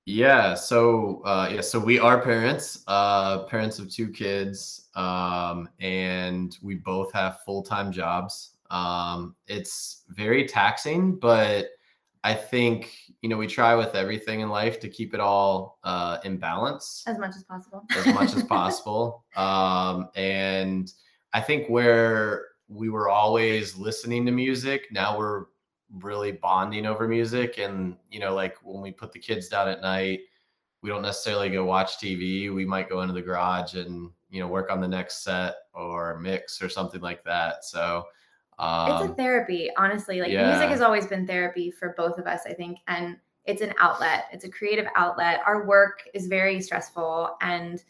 Yeah, 0.06 0.54
so 0.54 1.22
uh 1.24 1.50
yeah, 1.52 1.60
so 1.60 1.78
we 1.78 1.98
are 1.98 2.20
parents, 2.20 2.84
uh 2.86 3.44
parents 3.44 3.78
of 3.78 3.90
two 3.90 4.08
kids, 4.08 4.88
um, 4.94 5.68
and 5.80 6.56
we 6.62 6.76
both 6.76 7.12
have 7.12 7.40
full-time 7.44 7.92
jobs. 7.92 8.52
Um, 8.70 9.36
it's 9.46 10.04
very 10.08 10.46
taxing, 10.46 11.16
but 11.16 11.66
I 12.24 12.34
think, 12.34 12.96
you 13.20 13.28
know, 13.28 13.36
we 13.36 13.46
try 13.46 13.74
with 13.74 13.94
everything 13.94 14.40
in 14.40 14.48
life 14.48 14.80
to 14.80 14.88
keep 14.88 15.12
it 15.14 15.20
all 15.20 15.78
uh 15.84 16.18
in 16.24 16.38
balance 16.38 17.04
As 17.06 17.18
much 17.18 17.36
as 17.36 17.44
possible. 17.44 17.84
as 17.94 18.06
much 18.06 18.34
as 18.34 18.42
possible. 18.58 19.24
Um, 19.36 20.08
and 20.16 20.90
I 21.34 21.40
think 21.40 21.68
where 21.68 22.46
we 22.68 22.88
were 22.88 23.08
always 23.10 23.76
listening 23.76 24.24
to 24.26 24.32
music, 24.32 24.86
now 24.90 25.18
we're 25.18 25.44
really 26.00 26.32
bonding 26.32 26.86
over 26.86 27.06
music. 27.06 27.58
And, 27.58 27.96
you 28.10 28.20
know, 28.20 28.34
like 28.34 28.56
when 28.62 28.80
we 28.80 28.90
put 28.90 29.12
the 29.12 29.18
kids 29.18 29.48
down 29.48 29.68
at 29.68 29.82
night, 29.82 30.20
we 30.80 30.88
don't 30.90 31.02
necessarily 31.02 31.50
go 31.50 31.64
watch 31.64 31.98
TV. 31.98 32.52
We 32.52 32.64
might 32.64 32.88
go 32.88 33.02
into 33.02 33.14
the 33.14 33.22
garage 33.22 33.74
and, 33.74 34.10
you 34.30 34.40
know, 34.40 34.48
work 34.48 34.70
on 34.70 34.80
the 34.80 34.88
next 34.88 35.22
set 35.24 35.54
or 35.74 36.18
mix 36.20 36.62
or 36.62 36.68
something 36.68 37.00
like 37.00 37.22
that. 37.24 37.64
So, 37.64 38.04
it's 38.58 39.02
a 39.02 39.08
um, 39.10 39.14
therapy, 39.14 39.70
honestly. 39.76 40.20
Like 40.20 40.30
yeah. 40.30 40.50
music 40.50 40.70
has 40.70 40.80
always 40.80 41.06
been 41.06 41.26
therapy 41.26 41.70
for 41.70 41.94
both 41.96 42.18
of 42.18 42.26
us, 42.26 42.42
I 42.46 42.52
think. 42.52 42.78
And 42.86 43.16
it's 43.44 43.62
an 43.62 43.74
outlet, 43.78 44.26
it's 44.32 44.44
a 44.44 44.48
creative 44.48 44.86
outlet. 44.94 45.40
Our 45.46 45.66
work 45.66 46.08
is 46.14 46.26
very 46.26 46.60
stressful 46.60 47.36
and 47.40 47.82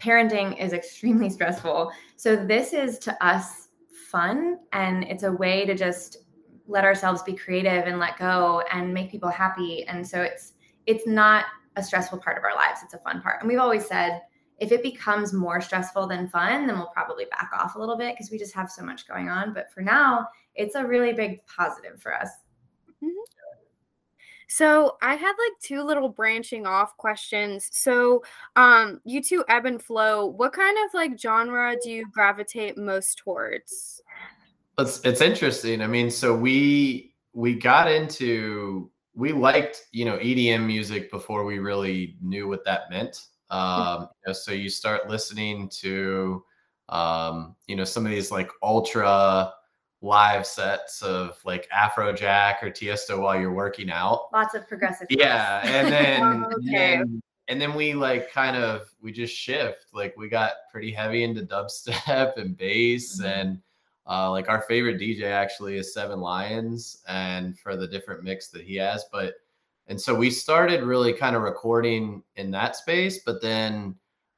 parenting 0.00 0.58
is 0.60 0.72
extremely 0.80 1.30
stressful. 1.30 1.90
So 2.16 2.36
this 2.36 2.72
is 2.72 2.98
to 3.00 3.24
us 3.24 3.68
fun 4.10 4.58
and 4.72 5.04
it's 5.04 5.22
a 5.22 5.32
way 5.32 5.64
to 5.66 5.74
just 5.74 6.18
let 6.66 6.84
ourselves 6.84 7.22
be 7.22 7.32
creative 7.32 7.86
and 7.86 7.98
let 7.98 8.16
go 8.18 8.62
and 8.72 8.94
make 8.94 9.10
people 9.10 9.28
happy. 9.28 9.84
And 9.86 10.06
so 10.06 10.22
it's 10.22 10.52
it's 10.86 11.06
not 11.06 11.46
a 11.76 11.82
stressful 11.82 12.18
part 12.18 12.38
of 12.38 12.44
our 12.44 12.54
lives. 12.54 12.80
It's 12.82 12.94
a 12.94 12.98
fun 12.98 13.20
part. 13.20 13.40
And 13.40 13.48
we've 13.48 13.58
always 13.58 13.86
said 13.86 14.22
if 14.60 14.72
it 14.72 14.82
becomes 14.82 15.32
more 15.32 15.60
stressful 15.60 16.06
than 16.06 16.28
fun, 16.28 16.66
then 16.66 16.76
we'll 16.76 16.92
probably 16.94 17.24
back 17.26 17.50
off 17.52 17.74
a 17.74 17.78
little 17.78 17.96
bit 17.96 18.14
because 18.14 18.30
we 18.30 18.38
just 18.38 18.54
have 18.54 18.70
so 18.70 18.82
much 18.82 19.08
going 19.08 19.28
on. 19.28 19.52
But 19.52 19.72
for 19.72 19.80
now, 19.80 20.28
it's 20.54 20.74
a 20.74 20.86
really 20.86 21.12
big 21.12 21.44
positive 21.46 22.00
for 22.00 22.14
us. 22.14 22.28
So 24.52 24.96
I 25.00 25.14
had 25.14 25.28
like 25.30 25.60
two 25.62 25.84
little 25.84 26.08
branching 26.08 26.66
off 26.66 26.96
questions. 26.96 27.68
So 27.70 28.24
um 28.56 29.00
you 29.04 29.22
two 29.22 29.44
ebb 29.48 29.64
and 29.64 29.80
flow. 29.80 30.26
What 30.26 30.52
kind 30.52 30.76
of 30.84 30.92
like 30.92 31.16
genre 31.16 31.76
do 31.80 31.88
you 31.88 32.06
gravitate 32.12 32.76
most 32.76 33.18
towards? 33.18 34.02
it's 34.80 35.00
it's 35.04 35.20
interesting. 35.20 35.82
I 35.82 35.86
mean, 35.86 36.10
so 36.10 36.34
we 36.34 37.14
we 37.32 37.54
got 37.54 37.90
into 37.90 38.90
we 39.14 39.32
liked 39.32 39.86
you 39.92 40.04
know 40.04 40.18
EDM 40.18 40.66
music 40.66 41.10
before 41.10 41.44
we 41.44 41.58
really 41.58 42.16
knew 42.20 42.48
what 42.48 42.64
that 42.64 42.90
meant. 42.90 43.26
Um, 43.50 44.02
you 44.02 44.28
know, 44.28 44.32
so 44.32 44.52
you 44.52 44.68
start 44.68 45.08
listening 45.08 45.68
to 45.80 46.44
um, 46.88 47.54
you 47.66 47.76
know 47.76 47.84
some 47.84 48.04
of 48.04 48.10
these 48.12 48.30
like 48.30 48.50
ultra 48.62 49.52
live 50.02 50.46
sets 50.46 51.02
of 51.02 51.38
like 51.44 51.68
Afrojack 51.70 52.62
or 52.62 52.70
Tiesto 52.70 53.20
while 53.20 53.38
you're 53.38 53.52
working 53.52 53.90
out. 53.90 54.32
Lots 54.32 54.54
of 54.54 54.66
progressive. 54.66 55.06
Yeah, 55.10 55.60
and 55.64 55.92
then, 55.92 56.22
and 56.32 56.44
Okay. 56.54 56.96
then 56.96 57.22
and 57.48 57.60
then 57.60 57.74
we 57.74 57.94
like 57.94 58.32
kind 58.32 58.56
of 58.56 58.92
we 59.02 59.12
just 59.12 59.34
shift. 59.34 59.86
Like 59.92 60.14
we 60.16 60.28
got 60.28 60.52
pretty 60.70 60.92
heavy 60.92 61.24
into 61.24 61.42
dubstep 61.42 62.36
and 62.36 62.56
bass 62.56 63.20
Mhm. 63.20 63.24
and 63.26 63.62
uh 64.06 64.30
like 64.30 64.48
our 64.48 64.62
favorite 64.62 64.98
DJ 64.98 65.24
actually 65.24 65.76
is 65.76 65.92
Seven 65.92 66.20
Lions 66.20 67.02
and 67.08 67.58
for 67.58 67.76
the 67.76 67.86
different 67.86 68.22
mix 68.22 68.48
that 68.48 68.62
he 68.62 68.76
has, 68.76 69.04
but 69.12 69.34
and 69.90 70.00
so 70.00 70.14
we 70.14 70.30
started 70.30 70.82
really 70.84 71.12
kind 71.12 71.36
of 71.36 71.42
recording 71.42 72.22
in 72.36 72.50
that 72.52 72.76
space, 72.76 73.20
but 73.26 73.42
then 73.42 73.94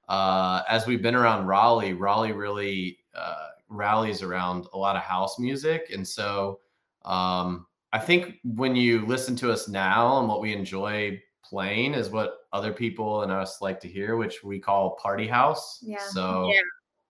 uh 0.09 0.63
as 0.69 0.87
we've 0.87 1.03
been 1.03 1.15
around 1.15 1.47
Raleigh, 1.47 1.93
Raleigh 1.93 2.33
really 2.33 2.99
uh 3.15 3.49
rallies 3.69 4.23
around 4.23 4.67
a 4.73 4.79
lot 4.79 4.97
of 4.97 5.03
house 5.03 5.39
music 5.39 5.91
and 5.95 6.07
so 6.07 6.59
um 7.05 7.67
I 7.93 7.99
think 7.99 8.41
when 8.43 8.75
you 8.75 9.05
listen 9.07 9.37
to 9.37 9.53
us 9.53 9.69
now 9.69 10.19
and 10.19 10.27
what 10.29 10.41
we 10.41 10.53
enjoy 10.55 11.23
playing 11.45 11.93
is 11.93 12.09
what 12.09 12.39
other 12.55 12.73
people 12.73 13.23
and 13.23 13.31
us 13.31 13.61
like 13.61 13.81
to 13.81 13.89
hear, 13.89 14.17
which 14.17 14.43
we 14.43 14.59
call 14.59 14.97
party 14.97 15.27
house. 15.27 15.79
Yeah. 15.83 15.99
So 16.09 16.51
Yeah. 16.51 16.61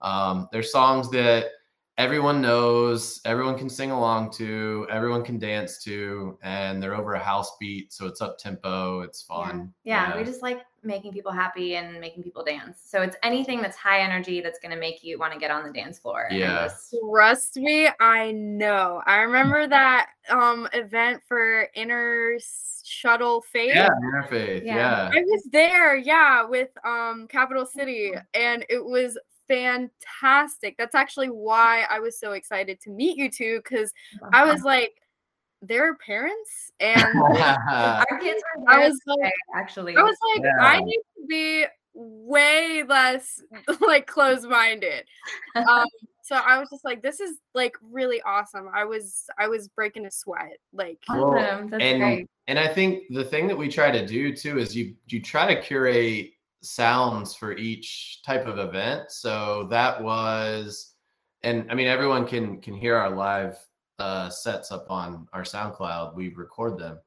um, 0.00 0.48
there's 0.50 0.72
songs 0.72 1.08
that 1.10 1.46
everyone 1.98 2.40
knows, 2.40 3.20
everyone 3.24 3.56
can 3.58 3.68
sing 3.68 3.90
along 3.90 4.30
to, 4.32 4.86
everyone 4.90 5.22
can 5.22 5.38
dance 5.38 5.82
to, 5.84 6.38
and 6.42 6.82
they're 6.82 6.94
over 6.94 7.14
a 7.14 7.18
house 7.18 7.54
beat, 7.60 7.92
so 7.92 8.06
it's 8.06 8.20
up 8.20 8.38
tempo, 8.38 9.00
it's 9.00 9.24
Yeah. 9.28 9.36
fun. 9.36 9.74
Yeah, 9.84 10.16
we 10.16 10.24
just 10.24 10.42
like 10.42 10.62
making 10.82 11.12
people 11.12 11.30
happy 11.30 11.76
and 11.76 12.00
making 12.00 12.22
people 12.24 12.42
dance. 12.42 12.78
So 12.84 13.02
it's 13.02 13.16
anything 13.22 13.60
that's 13.62 13.76
high 13.76 14.00
energy 14.00 14.40
that's 14.40 14.58
going 14.58 14.72
to 14.72 14.80
make 14.80 15.04
you 15.04 15.16
want 15.18 15.32
to 15.32 15.38
get 15.38 15.50
on 15.50 15.64
the 15.64 15.72
dance 15.72 15.98
floor. 15.98 16.26
and 16.30 16.38
Yeah. 16.38 16.64
just- 16.64 16.96
Trust 17.12 17.56
me, 17.56 17.88
I 18.00 18.32
know. 18.32 19.02
I 19.06 19.18
remember 19.20 19.66
that 19.68 20.10
um 20.30 20.68
event 20.72 21.22
for 21.28 21.68
Inner 21.74 22.36
Shuttle 22.84 23.42
Faith. 23.42 23.74
yeah, 23.76 23.90
interfaith. 24.02 24.64
Yeah. 24.64 24.74
Yeah. 24.76 25.10
I 25.14 25.22
was 25.24 25.44
there, 25.52 25.94
yeah, 25.96 26.42
with 26.44 26.70
um 26.84 27.28
Capital 27.28 27.64
City, 27.66 28.12
and 28.34 28.64
it 28.68 28.84
was 28.84 29.16
fantastic. 29.52 30.76
That's 30.78 30.94
actually 30.94 31.28
why 31.28 31.84
I 31.90 32.00
was 32.00 32.18
so 32.18 32.32
excited 32.32 32.80
to 32.82 32.90
meet 32.90 33.16
you 33.16 33.30
two 33.30 33.60
because 33.62 33.92
I 34.32 34.44
was 34.44 34.62
like, 34.62 34.92
they're 35.60 35.94
parents, 35.94 36.72
and 36.80 37.02
Our 37.22 38.18
kids 38.20 38.42
were 38.56 38.70
I 38.70 38.88
was 38.88 38.98
like, 39.06 39.32
actually. 39.54 39.96
I 39.96 40.02
was 40.02 40.16
like, 40.34 40.44
I 40.60 40.80
need 40.80 40.96
to 40.96 41.26
be 41.28 41.66
way 41.94 42.82
less 42.88 43.40
like 43.80 44.06
close-minded. 44.06 45.04
Um, 45.54 45.86
so 46.24 46.36
I 46.36 46.58
was 46.58 46.70
just 46.70 46.84
like, 46.84 47.02
this 47.02 47.20
is 47.20 47.38
like 47.54 47.76
really 47.80 48.20
awesome. 48.22 48.68
I 48.74 48.84
was 48.84 49.24
I 49.38 49.46
was 49.48 49.68
breaking 49.68 50.06
a 50.06 50.10
sweat. 50.10 50.58
Like, 50.72 50.98
Well, 51.08 51.34
awesome. 51.38 51.70
That's 51.70 51.82
and 51.82 52.00
great. 52.00 52.30
and 52.48 52.58
I 52.58 52.66
think 52.66 53.04
the 53.10 53.24
thing 53.24 53.46
that 53.48 53.56
we 53.56 53.68
try 53.68 53.90
to 53.90 54.04
do 54.04 54.34
too 54.34 54.58
is 54.58 54.74
you 54.74 54.94
you 55.06 55.20
try 55.20 55.54
to 55.54 55.60
curate 55.60 56.32
sounds 56.62 57.34
for 57.34 57.52
each 57.56 58.20
type 58.24 58.46
of 58.46 58.58
event. 58.58 59.10
So 59.10 59.66
that 59.70 60.02
was, 60.02 60.94
and 61.42 61.70
I 61.70 61.74
mean 61.74 61.88
everyone 61.88 62.26
can 62.26 62.60
can 62.60 62.74
hear 62.74 62.96
our 62.96 63.10
live 63.10 63.58
uh, 63.98 64.28
sets 64.30 64.72
up 64.72 64.86
on 64.90 65.28
our 65.32 65.42
SoundCloud. 65.42 66.14
We 66.14 66.34
record 66.34 66.78
them, 66.78 66.98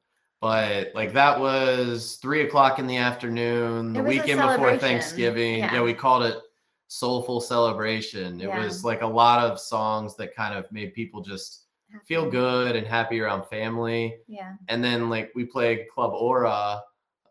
but 0.41 0.91
like 0.93 1.13
that 1.13 1.39
was 1.39 2.17
three 2.21 2.41
o'clock 2.41 2.79
in 2.79 2.87
the 2.87 2.97
afternoon, 2.97 3.93
the 3.93 3.99
It 3.99 4.03
was 4.03 4.15
a 4.15 4.19
weekend 4.19 4.41
before. 4.41 4.77
Thanksgiving. 4.77 5.59
Yeah. 5.59 5.73
yeah, 5.75 5.81
we 5.81 5.93
called 5.93 6.23
it 6.23 6.37
soulful 6.87 7.41
celebration. 7.41 8.39
It 8.39 8.47
Yeah. 8.47 8.63
was 8.63 8.83
like 8.85 9.01
a 9.01 9.07
lot 9.07 9.43
of 9.43 9.59
songs 9.59 10.15
that 10.17 10.35
kind 10.35 10.53
of 10.57 10.71
made 10.71 10.93
people 10.93 11.21
just 11.21 11.63
feel 12.05 12.29
good 12.29 12.75
and 12.75 12.85
happy 12.85 13.21
around 13.21 13.45
family 13.47 14.17
Yeah. 14.27 14.55
and 14.67 14.83
then 14.83 15.09
like 15.09 15.31
we 15.33 15.45
played 15.45 15.87
club 15.93 16.11
aura 16.13 16.81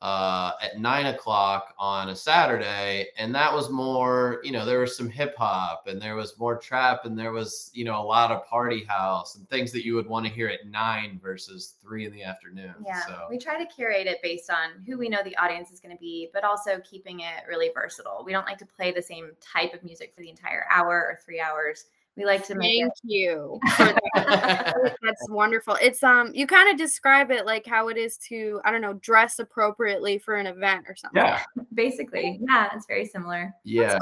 uh, 0.05 0.53
at 0.61 0.79
nine 0.79 1.07
o'clock 1.07 1.75
on 1.79 2.11
a 2.11 2.15
Saturday, 2.15 3.07
and 3.17 3.35
that 3.35 3.51
was 3.51 3.71
more, 3.71 4.39
you 4.45 4.53
know, 4.53 4.67
there 4.67 4.81
was 4.81 4.95
some 4.95 5.09
hip 5.09 5.35
hop 5.35 5.87
and 5.87 5.99
there 5.99 6.15
was 6.15 6.39
more 6.39 6.59
trap 6.59 7.07
and 7.07 7.19
there 7.19 7.33
was, 7.33 7.71
you 7.73 7.87
know, 7.87 7.99
a 7.99 8.05
lot 8.05 8.31
of 8.31 8.45
party 8.47 8.85
house 8.85 9.37
and 9.37 9.49
things 9.49 9.73
that 9.73 9.83
you 9.83 9.95
would 9.95 10.07
want 10.07 10.27
to 10.27 10.31
hear 10.31 10.47
at 10.47 10.67
nine 10.67 11.19
versus 11.23 11.77
three 11.81 12.05
in 12.05 12.13
the 12.13 12.23
afternoon. 12.23 12.75
Yeah, 12.85 13.01
So 13.07 13.27
we 13.31 13.39
try 13.39 13.57
to 13.57 13.65
curate 13.65 14.07
it 14.07 14.19
based 14.23 14.51
on 14.51 14.85
who 14.87 14.99
we 14.99 15.09
know 15.09 15.23
the 15.25 15.35
audience 15.39 15.71
is 15.71 15.81
going 15.81 15.97
to 15.97 16.01
be, 16.01 16.29
but 16.35 16.45
also 16.45 16.83
keeping 16.85 17.21
it 17.21 17.49
really 17.49 17.71
versatile. 17.75 18.25
We 18.27 18.33
don't 18.33 18.47
like 18.47 18.59
to 18.59 18.67
play 18.67 18.93
the 18.93 19.01
same 19.01 19.31
type 19.41 19.73
of 19.73 19.83
music 19.85 20.13
for 20.15 20.21
the 20.21 20.29
entire 20.29 20.67
hour 20.71 20.91
or 20.91 21.19
three 21.25 21.41
hours. 21.41 21.87
We 22.17 22.25
like 22.25 22.47
to 22.47 22.55
make 22.55 22.81
Thank 22.83 22.93
it. 22.93 23.01
you. 23.03 23.59
that. 23.79 24.75
That's 25.03 25.29
wonderful. 25.31 25.77
It's 25.83 26.03
um 26.03 26.31
you 26.33 26.47
kind 26.47 26.71
of 26.71 26.77
describe 26.77 27.31
it 27.31 27.45
like 27.47 27.67
how 27.67 27.89
it 27.89 27.97
is 27.97 28.17
to 28.29 28.61
I 28.65 28.71
don't 28.71 28.81
know 28.83 28.95
dress 28.95 29.39
appropriately 29.41 30.19
for 30.19 30.37
an 30.37 30.47
event 30.47 30.85
or 30.89 30.95
something. 30.97 31.23
yeah, 31.23 31.43
Basically, 31.75 32.41
yeah, 32.49 32.71
it's 32.75 32.87
very 32.87 33.05
similar. 33.07 33.53
yeah. 33.65 33.99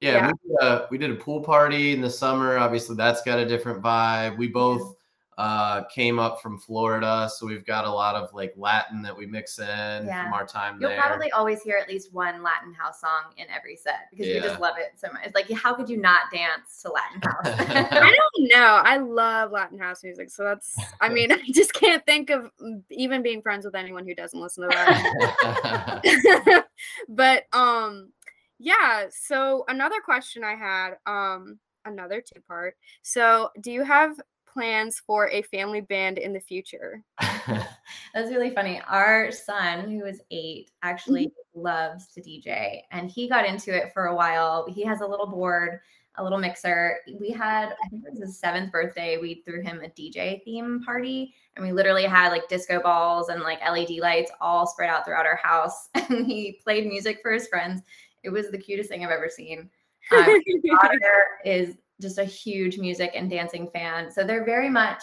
Yeah, 0.00 0.10
Yeah. 0.12 0.26
We, 0.26 0.48
did 0.50 0.58
a, 0.62 0.86
we 0.90 0.98
did 0.98 1.10
a 1.12 1.14
pool 1.14 1.40
party 1.40 1.92
in 1.92 2.00
the 2.00 2.10
summer. 2.10 2.58
Obviously, 2.58 2.96
that's 2.96 3.22
got 3.22 3.38
a 3.38 3.46
different 3.46 3.80
vibe. 3.82 4.36
We 4.36 4.48
both 4.48 4.96
uh, 5.36 5.82
came 5.84 6.18
up 6.18 6.40
from 6.40 6.58
Florida, 6.58 7.28
so 7.34 7.46
we've 7.46 7.66
got 7.66 7.84
a 7.84 7.90
lot 7.90 8.14
of 8.14 8.32
like 8.32 8.54
Latin 8.56 9.02
that 9.02 9.16
we 9.16 9.26
mix 9.26 9.58
in 9.58 9.66
Yeah. 9.66 10.24
from 10.24 10.32
our 10.32 10.46
time 10.46 10.78
You'll 10.80 10.90
there. 10.90 11.00
probably 11.00 11.30
always 11.32 11.60
hear 11.62 11.76
at 11.76 11.88
least 11.88 12.12
one 12.12 12.42
Latin 12.42 12.72
house 12.72 13.00
song 13.00 13.32
in 13.36 13.46
every 13.50 13.76
set 13.76 14.08
because 14.10 14.26
we 14.26 14.40
just 14.40 14.60
love 14.60 14.76
it 14.78 14.92
so 14.96 15.08
much. 15.12 15.30
Like, 15.34 15.50
how 15.50 15.74
could 15.74 15.88
you 15.88 15.96
not 15.96 16.30
dance 16.32 16.80
to 16.82 16.92
Latin 16.92 17.20
house? 17.24 17.88
I 17.90 18.14
don't 18.14 18.48
know. 18.50 18.80
I 18.84 18.96
love 18.98 19.50
Latin 19.50 19.78
house 19.78 20.04
music, 20.04 20.30
so 20.30 20.44
that's. 20.44 20.76
I 21.00 21.08
mean, 21.08 21.32
I 21.32 21.38
just 21.52 21.72
can't 21.74 22.04
think 22.06 22.30
of 22.30 22.50
even 22.90 23.22
being 23.22 23.42
friends 23.42 23.64
with 23.64 23.74
anyone 23.74 24.06
who 24.06 24.14
doesn't 24.14 24.40
listen 24.40 24.62
to 24.62 24.68
that. 24.68 26.64
but 27.08 27.44
um, 27.52 28.12
yeah. 28.58 29.06
So 29.10 29.64
another 29.68 30.00
question 30.04 30.44
I 30.44 30.54
had, 30.54 30.94
um, 31.06 31.58
another 31.84 32.20
two 32.20 32.40
part. 32.46 32.76
So, 33.02 33.50
do 33.60 33.70
you 33.72 33.82
have 33.82 34.20
plans 34.54 35.02
for 35.06 35.28
a 35.30 35.42
family 35.42 35.82
band 35.82 36.16
in 36.16 36.32
the 36.32 36.40
future? 36.40 37.02
That's 37.20 38.30
really 38.30 38.50
funny. 38.50 38.80
Our 38.88 39.30
son, 39.32 39.90
who 39.90 40.06
is 40.06 40.22
eight, 40.30 40.70
actually 40.82 41.26
Mm-hmm. 41.26 41.60
loves 41.62 42.06
to 42.14 42.20
DJ 42.20 42.80
and 42.90 43.10
he 43.10 43.28
got 43.28 43.44
into 43.44 43.76
it 43.76 43.92
for 43.92 44.06
a 44.06 44.14
while. 44.14 44.66
He 44.68 44.84
has 44.84 45.00
a 45.02 45.06
little 45.06 45.26
board, 45.26 45.80
a 46.16 46.22
little 46.22 46.38
mixer. 46.38 46.98
We 47.20 47.30
had, 47.30 47.74
I 47.84 47.88
think 47.88 48.04
it 48.06 48.12
was 48.12 48.20
his 48.20 48.38
seventh 48.38 48.72
birthday, 48.72 49.18
we 49.18 49.42
threw 49.44 49.62
him 49.62 49.82
a 49.82 49.88
DJ 49.88 50.42
theme 50.44 50.80
party 50.84 51.34
and 51.56 51.64
we 51.64 51.72
literally 51.72 52.04
had 52.04 52.30
like 52.30 52.48
disco 52.48 52.80
balls 52.80 53.28
and 53.28 53.42
like 53.42 53.60
LED 53.68 53.98
lights 54.00 54.30
all 54.40 54.66
spread 54.66 54.90
out 54.90 55.04
throughout 55.04 55.26
our 55.26 55.36
house. 55.42 55.88
And 56.08 56.26
he 56.26 56.60
played 56.62 56.86
music 56.86 57.18
for 57.22 57.32
his 57.32 57.48
friends. 57.48 57.82
It 58.22 58.30
was 58.30 58.50
the 58.50 58.58
cutest 58.58 58.88
thing 58.88 59.04
I've 59.04 59.10
ever 59.10 59.28
seen. 59.28 59.70
Um, 60.12 60.40
daughter 60.66 61.26
is 61.44 61.76
just 62.04 62.18
a 62.18 62.24
huge 62.24 62.78
music 62.78 63.10
and 63.14 63.28
dancing 63.28 63.68
fan. 63.72 64.10
So 64.10 64.22
they're 64.24 64.44
very 64.44 64.70
much 64.70 65.02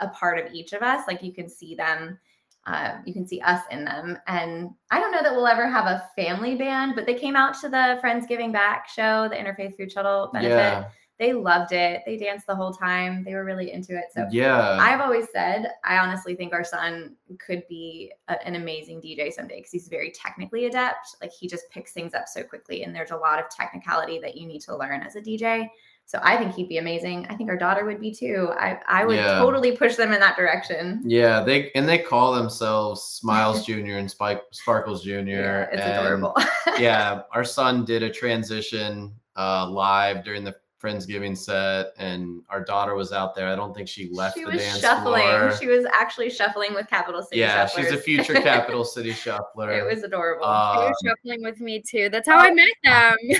a 0.00 0.08
part 0.08 0.38
of 0.44 0.52
each 0.52 0.72
of 0.72 0.82
us. 0.82 1.02
Like 1.06 1.22
you 1.22 1.32
can 1.32 1.48
see 1.48 1.74
them, 1.76 2.18
uh, 2.66 2.96
you 3.04 3.12
can 3.12 3.26
see 3.26 3.40
us 3.40 3.62
in 3.70 3.84
them. 3.84 4.18
And 4.26 4.70
I 4.90 4.98
don't 5.00 5.12
know 5.12 5.22
that 5.22 5.32
we'll 5.32 5.46
ever 5.46 5.68
have 5.68 5.86
a 5.86 6.08
family 6.16 6.56
band, 6.56 6.94
but 6.96 7.06
they 7.06 7.14
came 7.14 7.36
out 7.36 7.54
to 7.60 7.68
the 7.68 7.98
Friends 8.00 8.26
Giving 8.26 8.50
Back 8.52 8.88
show, 8.88 9.28
the 9.28 9.36
Interfaith 9.36 9.76
Food 9.76 9.92
Shuttle 9.92 10.30
benefit. 10.32 10.50
yeah, 10.56 10.84
They 11.18 11.32
loved 11.34 11.72
it. 11.72 12.02
They 12.06 12.16
danced 12.16 12.46
the 12.48 12.54
whole 12.56 12.72
time. 12.72 13.22
They 13.24 13.34
were 13.34 13.44
really 13.44 13.70
into 13.72 13.96
it. 13.96 14.06
So 14.14 14.26
yeah. 14.30 14.76
I've 14.80 15.00
always 15.00 15.26
said, 15.32 15.72
I 15.84 15.98
honestly 15.98 16.34
think 16.34 16.52
our 16.52 16.64
son 16.64 17.14
could 17.44 17.62
be 17.68 18.12
a- 18.28 18.44
an 18.46 18.56
amazing 18.56 19.00
DJ 19.00 19.32
someday 19.32 19.58
because 19.58 19.72
he's 19.72 19.88
very 19.88 20.10
technically 20.12 20.66
adept. 20.66 21.16
Like 21.20 21.32
he 21.32 21.46
just 21.48 21.70
picks 21.70 21.92
things 21.92 22.14
up 22.14 22.26
so 22.26 22.42
quickly, 22.42 22.82
and 22.82 22.94
there's 22.94 23.12
a 23.12 23.16
lot 23.16 23.38
of 23.38 23.50
technicality 23.50 24.18
that 24.20 24.36
you 24.36 24.46
need 24.46 24.62
to 24.62 24.76
learn 24.76 25.02
as 25.02 25.14
a 25.16 25.20
DJ. 25.20 25.68
So 26.06 26.18
I 26.22 26.36
think 26.36 26.54
he'd 26.54 26.68
be 26.68 26.76
amazing. 26.78 27.26
I 27.30 27.36
think 27.36 27.48
our 27.48 27.56
daughter 27.56 27.86
would 27.86 27.98
be 28.00 28.12
too. 28.12 28.50
I, 28.58 28.78
I 28.86 29.06
would 29.06 29.16
Yeah. 29.16 29.38
totally 29.38 29.74
push 29.76 29.96
them 29.96 30.12
in 30.12 30.20
that 30.20 30.36
direction. 30.36 31.00
Yeah, 31.06 31.42
they 31.42 31.70
and 31.74 31.88
they 31.88 31.98
call 31.98 32.34
themselves 32.34 33.02
Smiles 33.02 33.64
Junior 33.66 33.96
and 33.98 34.10
Spike 34.10 34.42
Sparkles 34.50 35.02
Junior. 35.02 35.68
Yeah, 35.70 35.76
it's 35.78 35.82
and, 35.82 35.92
adorable. 36.06 36.36
yeah, 36.78 37.22
our 37.32 37.44
son 37.44 37.84
did 37.86 38.02
a 38.02 38.10
transition 38.10 39.14
uh, 39.36 39.66
live 39.70 40.22
during 40.24 40.44
the 40.44 40.54
Friendsgiving 40.82 41.36
set, 41.38 41.92
and 41.96 42.42
our 42.50 42.64
daughter 42.64 42.94
was 42.96 43.12
out 43.12 43.34
there. 43.36 43.46
I 43.48 43.54
don't 43.54 43.72
think 43.74 43.86
she 43.88 44.08
left 44.10 44.36
she 44.36 44.44
the 44.44 44.50
was 44.50 44.60
dance 44.60 44.80
shuffling. 44.80 45.22
floor. 45.22 45.56
She 45.58 45.68
was 45.68 45.86
actually 45.94 46.28
shuffling 46.28 46.74
with 46.74 46.88
Capital 46.88 47.22
City. 47.22 47.38
yeah, 47.38 47.66
she's 47.66 47.92
a 47.92 47.96
future 47.96 48.34
Capital 48.34 48.84
City 48.96 49.12
shuffler. 49.12 49.70
It 49.72 49.84
was 49.86 50.02
adorable. 50.02 50.44
They 50.44 50.50
Um, 50.50 50.84
were 50.88 50.94
shuffling 51.06 51.42
with 51.44 51.60
me 51.60 51.80
too. 51.80 52.08
That's 52.10 52.28
how 52.28 52.38
I 52.38 52.50
met 52.50 52.66
them. 52.84 53.16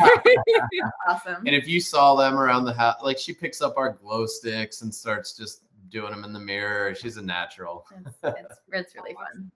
awesome. 1.09 1.37
and 1.47 1.55
if 1.55 1.67
you 1.67 1.81
saw 1.81 2.15
them 2.15 2.39
around 2.39 2.65
the 2.65 2.73
house, 2.73 2.97
like 3.03 3.19
she 3.19 3.33
picks 3.33 3.61
up 3.61 3.75
our 3.77 3.93
glow 3.93 4.27
sticks 4.27 4.83
and 4.83 4.95
starts 4.95 5.37
just 5.37 5.63
doing 5.91 6.11
them 6.13 6.25
in 6.25 6.33
the 6.33 6.41
mirror. 6.41 6.95
She's 6.95 7.17
a 7.17 7.23
natural. 7.23 7.85
It's, 8.07 8.17
it's, 8.23 8.59
it's 8.73 8.95
really 8.95 9.15
fun. 9.15 9.51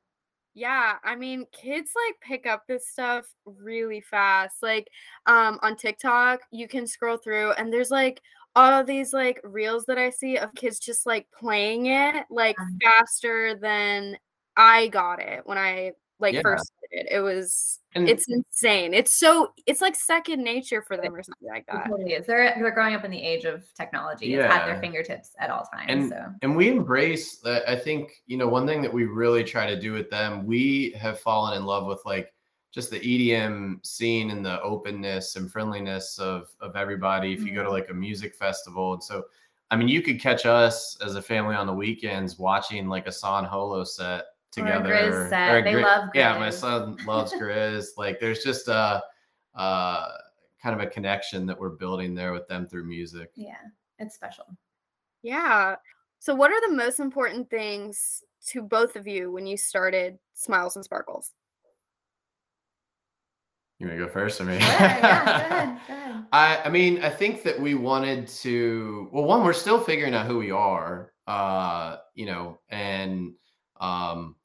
Yeah, 0.58 0.94
I 1.04 1.16
mean, 1.16 1.44
kids 1.52 1.90
like 2.06 2.14
pick 2.22 2.46
up 2.46 2.66
this 2.66 2.88
stuff 2.88 3.26
really 3.44 4.00
fast. 4.00 4.62
Like, 4.62 4.88
um, 5.26 5.58
on 5.62 5.76
TikTok, 5.76 6.40
you 6.50 6.66
can 6.66 6.86
scroll 6.86 7.18
through 7.18 7.52
and 7.52 7.70
there's 7.70 7.90
like 7.90 8.22
all 8.54 8.82
these 8.82 9.12
like 9.12 9.38
reels 9.44 9.84
that 9.84 9.98
I 9.98 10.08
see 10.08 10.38
of 10.38 10.54
kids 10.54 10.78
just 10.80 11.04
like 11.04 11.26
playing 11.38 11.86
it 11.86 12.24
like 12.30 12.58
faster 12.82 13.54
than 13.60 14.16
I 14.56 14.88
got 14.88 15.20
it 15.20 15.42
when 15.46 15.58
I 15.58 15.92
like 16.20 16.38
Yeah. 16.38 16.42
first 16.42 16.72
it. 16.90 17.06
It 17.10 17.20
was 17.20 17.80
And 17.94 18.08
it's 18.08 18.26
insane. 18.28 18.94
It's 18.94 19.18
so 19.18 19.52
it's 19.66 19.80
like 19.80 19.94
second 19.96 20.42
nature 20.42 20.82
for 20.82 20.96
them 20.96 21.14
or 21.14 21.22
something 21.22 21.48
like 21.48 21.64
It 21.68 21.72
that. 21.72 21.88
totally 21.88 22.12
is. 22.12 22.26
They're 22.26 22.54
they're 22.58 22.70
growing 22.70 22.94
up 22.94 23.04
in 23.04 23.10
the 23.10 23.22
age 23.22 23.44
of 23.44 23.64
technology. 23.74 24.34
It's 24.34 24.44
at 24.44 24.66
their 24.66 24.80
fingertips 24.80 25.32
at 25.38 25.50
all 25.50 25.64
times. 25.72 25.86
And- 25.90 26.08
so 26.10 26.26
and 26.42 26.56
we 26.56 26.68
embrace 26.68 27.38
that 27.38 27.68
i 27.68 27.76
think 27.76 28.22
you 28.26 28.36
know 28.36 28.46
one 28.48 28.66
thing 28.66 28.82
that 28.82 28.92
we 28.92 29.04
really 29.04 29.42
try 29.44 29.66
to 29.66 29.78
do 29.80 29.92
with 29.92 30.10
them 30.10 30.44
we 30.46 30.90
have 30.98 31.18
fallen 31.20 31.56
in 31.56 31.64
love 31.64 31.86
with 31.86 32.00
like 32.04 32.32
just 32.72 32.90
the 32.90 33.00
edm 33.00 33.84
scene 33.86 34.30
and 34.30 34.44
the 34.44 34.60
openness 34.62 35.36
and 35.36 35.50
friendliness 35.50 36.18
of 36.18 36.48
of 36.60 36.76
everybody 36.76 37.32
if 37.32 37.40
you 37.42 37.54
go 37.54 37.62
to 37.62 37.68
Mhm. 37.68 37.72
like 37.72 37.90
a 37.90 37.94
music 37.94 38.34
festival 38.34 38.92
and 38.94 39.02
so 39.02 39.24
i 39.70 39.76
mean 39.76 39.88
you 39.88 40.02
could 40.02 40.20
catch 40.20 40.44
us 40.46 40.96
as 41.04 41.14
a 41.16 41.22
family 41.22 41.54
on 41.56 41.66
the 41.66 41.72
weekends 41.72 42.38
watching 42.38 42.86
like 42.88 43.06
a 43.06 43.12
san 43.12 43.44
holo 43.44 43.82
set 43.84 44.04
Or 44.10 44.20
a 44.20 44.24
together 44.56 44.90
Grizz 44.90 45.28
set. 45.30 45.54
or 45.54 45.58
a 45.58 45.62
They 45.62 45.72
Gri- 45.72 45.82
love 45.82 46.08
yeah 46.14 46.38
my 46.38 46.50
son 46.50 46.96
loves 47.06 47.32
grizz 47.40 47.86
like 47.96 48.18
there's 48.20 48.42
just 48.42 48.68
a 48.68 49.02
uh 49.54 50.08
kind 50.62 50.80
of 50.80 50.86
a 50.86 50.90
connection 50.90 51.46
that 51.46 51.58
we're 51.58 51.76
building 51.76 52.14
there 52.14 52.32
with 52.32 52.48
them 52.48 52.66
through 52.66 52.84
music 52.84 53.30
yeah, 53.36 53.54
it's 53.98 54.14
special. 54.14 54.44
Yeah. 55.22 55.76
So 56.18 56.34
what 56.34 56.50
are 56.50 56.60
the 56.68 56.74
most 56.74 56.98
important 57.00 57.50
things 57.50 58.22
to 58.48 58.62
both 58.62 58.96
of 58.96 59.06
you 59.06 59.30
when 59.30 59.46
you 59.46 59.56
started 59.56 60.18
Smiles 60.34 60.76
and 60.76 60.84
Sparkles? 60.84 61.32
you 63.78 63.86
want 63.86 63.98
to 63.98 64.06
go 64.06 64.10
first 64.10 64.40
or 64.40 64.44
me 64.44 64.58
Sure, 64.58 64.68
yeah, 64.70 65.24
go 65.24 65.54
ahead. 65.54 65.78
Go 65.88 65.94
ahead. 65.94 66.24
I 66.32 66.62
I 66.64 66.70
mean, 66.70 67.02
I 67.02 67.10
think 67.10 67.42
that 67.42 67.60
we 67.60 67.74
wanted 67.74 68.26
to 68.28 69.08
well, 69.12 69.24
one, 69.24 69.44
we're 69.44 69.52
still 69.52 69.78
figuring 69.80 70.14
out 70.14 70.26
who 70.26 70.38
we 70.38 70.50
are. 70.50 71.12
Uh, 71.26 71.96
you 72.14 72.24
know, 72.26 72.58
and 72.70 73.34
um 73.80 74.36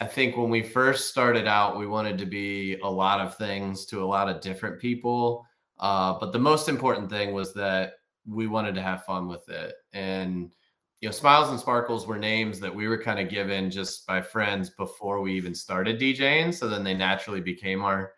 I 0.00 0.06
think 0.06 0.36
when 0.36 0.50
we 0.50 0.62
first 0.62 1.08
started 1.08 1.46
out, 1.46 1.78
we 1.78 1.86
wanted 1.86 2.18
to 2.18 2.26
be 2.26 2.78
a 2.82 2.90
lot 2.90 3.20
of 3.20 3.36
things 3.36 3.84
to 3.86 4.02
a 4.02 4.06
lot 4.06 4.28
of 4.28 4.40
different 4.40 4.80
people. 4.80 5.44
Uh, 5.78 6.16
but 6.18 6.32
the 6.32 6.38
most 6.38 6.68
important 6.68 7.10
thing 7.10 7.32
was 7.32 7.52
that 7.54 7.94
we 8.26 8.46
wanted 8.46 8.74
to 8.76 8.82
have 8.82 9.04
fun 9.04 9.28
with 9.28 9.48
it. 9.48 9.74
And 9.92 10.52
you 11.00 11.08
know, 11.08 11.12
Smiles 11.12 11.50
and 11.50 11.60
Sparkles 11.60 12.06
were 12.06 12.18
names 12.18 12.58
that 12.60 12.74
we 12.74 12.88
were 12.88 13.00
kind 13.00 13.20
of 13.20 13.28
given 13.28 13.70
just 13.70 14.06
by 14.06 14.20
friends 14.20 14.70
before 14.70 15.20
we 15.20 15.32
even 15.34 15.54
started 15.54 16.00
DJing. 16.00 16.52
So 16.52 16.68
then 16.68 16.82
they 16.82 16.94
naturally 16.94 17.40
became 17.40 17.82
our 17.82 18.12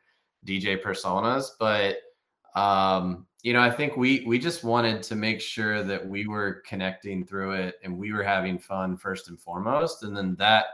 DJ 0.46 0.82
personas. 0.82 1.48
But 1.58 1.96
um 2.56 3.26
you 3.42 3.52
know 3.52 3.60
i 3.60 3.70
think 3.70 3.96
we 3.96 4.24
we 4.26 4.38
just 4.38 4.64
wanted 4.64 5.02
to 5.02 5.14
make 5.14 5.40
sure 5.40 5.82
that 5.82 6.06
we 6.06 6.26
were 6.26 6.62
connecting 6.66 7.24
through 7.24 7.52
it 7.52 7.76
and 7.84 7.96
we 7.96 8.12
were 8.12 8.22
having 8.22 8.58
fun 8.58 8.96
first 8.96 9.28
and 9.28 9.40
foremost 9.40 10.02
and 10.02 10.16
then 10.16 10.34
that 10.36 10.66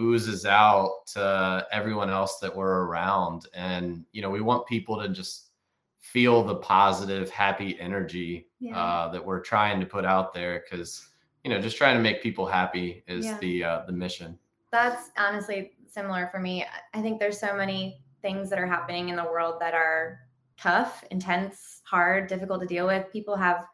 oozes 0.00 0.46
out 0.46 1.06
to 1.06 1.66
everyone 1.72 2.08
else 2.10 2.38
that 2.38 2.54
we're 2.54 2.84
around 2.84 3.46
and 3.54 4.04
you 4.12 4.22
know 4.22 4.30
we 4.30 4.40
want 4.40 4.66
people 4.66 5.00
to 5.00 5.08
just 5.08 5.50
feel 5.98 6.42
the 6.42 6.56
positive 6.56 7.28
happy 7.30 7.78
energy 7.80 8.48
Yeah. 8.58 8.78
uh 8.78 9.08
that 9.12 9.24
we're 9.24 9.40
trying 9.40 9.78
to 9.80 9.86
put 9.86 10.04
out 10.04 10.32
there 10.32 10.64
because 10.64 11.08
you 11.44 11.50
know 11.50 11.60
just 11.60 11.76
trying 11.76 11.96
to 11.96 12.02
make 12.02 12.22
people 12.22 12.46
happy 12.46 13.04
is 13.06 13.26
Yeah. 13.26 13.38
the 13.40 13.64
uh 13.64 13.80
the 13.86 13.92
mission 13.92 14.38
That's 14.72 15.10
honestly 15.18 15.72
similar 15.88 16.28
for 16.32 16.38
me. 16.38 16.64
I 16.94 17.02
think 17.02 17.18
there's 17.18 17.38
so 17.40 17.54
many 17.54 18.00
things 18.22 18.48
that 18.50 18.58
are 18.58 18.66
happening 18.66 19.08
in 19.08 19.16
the 19.16 19.24
world 19.24 19.56
that 19.60 19.74
are 19.74 20.20
tough, 20.56 21.02
intense, 21.10 21.80
hard, 21.84 22.28
difficult 22.28 22.60
to 22.60 22.66
deal 22.66 22.86
with. 22.86 23.10
People 23.12 23.34
have 23.34 23.64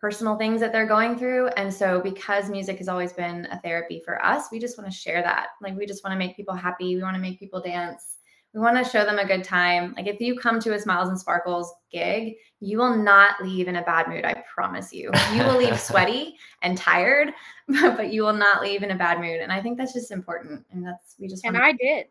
personal 0.00 0.36
things 0.36 0.60
that 0.60 0.72
they're 0.72 0.86
going 0.86 1.18
through. 1.18 1.48
And 1.48 1.72
so, 1.72 2.00
because 2.00 2.48
music 2.48 2.78
has 2.78 2.88
always 2.88 3.12
been 3.12 3.46
a 3.50 3.60
therapy 3.60 4.00
for 4.04 4.24
us, 4.24 4.46
we 4.50 4.58
just 4.58 4.78
want 4.78 4.90
to 4.90 4.96
share 4.96 5.22
that. 5.22 5.48
Like, 5.60 5.76
we 5.76 5.86
just 5.86 6.02
want 6.02 6.14
to 6.14 6.18
make 6.18 6.36
people 6.36 6.54
happy. 6.54 6.96
We 6.96 7.02
want 7.02 7.16
to 7.16 7.20
make 7.20 7.38
people 7.38 7.60
dance. 7.60 8.16
We 8.54 8.60
want 8.60 8.82
to 8.84 8.90
show 8.90 9.04
them 9.04 9.18
a 9.18 9.26
good 9.26 9.44
time. 9.44 9.94
Like, 9.96 10.08
if 10.08 10.20
you 10.20 10.36
come 10.36 10.58
to 10.60 10.74
a 10.74 10.78
Smiles 10.78 11.08
and 11.08 11.20
Sparkles 11.20 11.72
gig, 11.92 12.34
you 12.58 12.78
will 12.78 12.96
not 12.96 13.40
leave 13.42 13.68
in 13.68 13.76
a 13.76 13.82
bad 13.82 14.08
mood. 14.08 14.24
I 14.24 14.42
promise 14.52 14.92
you. 14.92 15.10
You 15.34 15.44
will 15.44 15.56
leave 15.56 15.78
sweaty 15.80 16.36
and 16.62 16.76
tired, 16.76 17.32
but 17.68 18.12
you 18.12 18.22
will 18.22 18.32
not 18.32 18.62
leave 18.62 18.82
in 18.82 18.90
a 18.90 18.96
bad 18.96 19.20
mood. 19.20 19.40
And 19.40 19.52
I 19.52 19.62
think 19.62 19.78
that's 19.78 19.92
just 19.92 20.10
important. 20.10 20.64
And 20.72 20.84
that's, 20.84 21.14
we 21.20 21.28
just 21.28 21.44
And 21.44 21.54
want 21.54 21.64
I 21.64 21.72
did. 21.72 22.06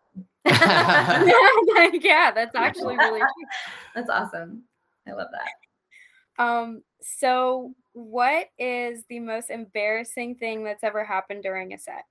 yeah, 2.06 2.32
that's 2.32 2.56
actually 2.56 2.96
really 2.98 3.20
true. 3.20 3.28
That's 3.96 4.10
awesome. 4.10 4.64
I 5.08 5.12
love 5.12 5.28
that. 5.32 6.44
Um, 6.44 6.84
so 7.02 7.74
what 7.94 8.48
is 8.58 9.04
the 9.10 9.20
most 9.20 9.50
embarrassing 9.50 10.36
thing 10.36 10.64
that's 10.64 10.84
ever 10.84 11.04
happened 11.04 11.44
during 11.44 11.74
a 11.74 11.78
set? 11.78 12.06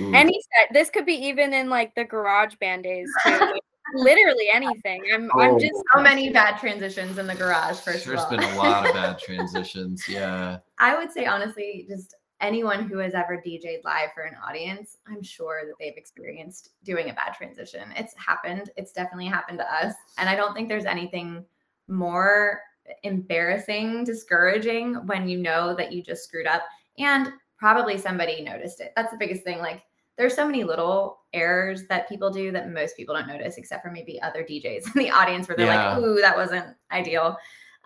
Ooh. 0.00 0.12
Any 0.12 0.40
set. 0.40 0.72
This 0.72 0.90
could 0.90 1.06
be 1.06 1.14
even 1.26 1.52
in 1.52 1.68
like 1.70 1.94
the 1.94 2.04
garage 2.04 2.54
band 2.60 2.82
days 2.84 3.08
too. 3.26 3.52
Literally 3.94 4.48
anything. 4.52 5.02
I'm 5.12 5.30
I'm 5.38 5.54
Oh. 5.54 5.58
just 5.60 5.74
So 5.94 6.00
many 6.02 6.30
bad 6.30 6.58
transitions 6.58 7.18
in 7.18 7.26
the 7.26 7.34
garage, 7.34 7.78
first 7.78 8.06
There's 8.06 8.20
of 8.20 8.24
all. 8.24 8.30
been 8.30 8.42
a 8.42 8.56
lot 8.56 8.86
of 8.88 8.94
bad 8.94 9.18
transitions. 9.24 10.08
Yeah. 10.08 10.58
I 10.78 10.96
would 10.96 11.12
say 11.12 11.26
honestly, 11.26 11.86
just 11.88 12.14
anyone 12.40 12.88
who 12.88 12.98
has 12.98 13.14
ever 13.14 13.36
DJ'd 13.46 13.84
live 13.84 14.10
for 14.14 14.22
an 14.24 14.34
audience, 14.46 14.96
I'm 15.06 15.22
sure 15.22 15.60
that 15.66 15.74
they've 15.78 15.96
experienced 15.96 16.70
doing 16.82 17.10
a 17.10 17.14
bad 17.14 17.34
transition. 17.34 17.92
It's 17.96 18.14
happened. 18.18 18.70
It's 18.76 18.90
definitely 18.92 19.26
happened 19.26 19.58
to 19.58 19.72
us. 19.72 19.94
And 20.18 20.28
I 20.28 20.34
don't 20.34 20.54
think 20.54 20.68
there's 20.68 20.86
anything 20.86 21.44
more 21.86 22.60
embarrassing, 23.02 24.04
discouraging 24.04 24.94
when 25.06 25.28
you 25.28 25.38
know 25.38 25.74
that 25.74 25.92
you 25.92 26.02
just 26.02 26.24
screwed 26.24 26.46
up 26.46 26.62
and 26.98 27.28
probably 27.58 27.96
somebody 27.98 28.42
noticed 28.42 28.80
it. 28.80 28.92
That's 28.96 29.10
the 29.10 29.18
biggest 29.18 29.42
thing. 29.42 29.58
Like 29.58 29.82
there's 30.16 30.34
so 30.34 30.46
many 30.46 30.64
little 30.64 31.20
errors 31.32 31.86
that 31.88 32.08
people 32.08 32.30
do 32.30 32.52
that 32.52 32.70
most 32.70 32.96
people 32.96 33.14
don't 33.14 33.26
notice, 33.26 33.56
except 33.56 33.82
for 33.82 33.90
maybe 33.90 34.20
other 34.22 34.42
DJs 34.42 34.86
in 34.94 35.02
the 35.02 35.10
audience 35.10 35.48
where 35.48 35.56
they're 35.56 35.66
Yeah. 35.66 35.96
like, 35.96 36.04
ooh, 36.04 36.20
that 36.20 36.36
wasn't 36.36 36.76
ideal. 36.92 37.36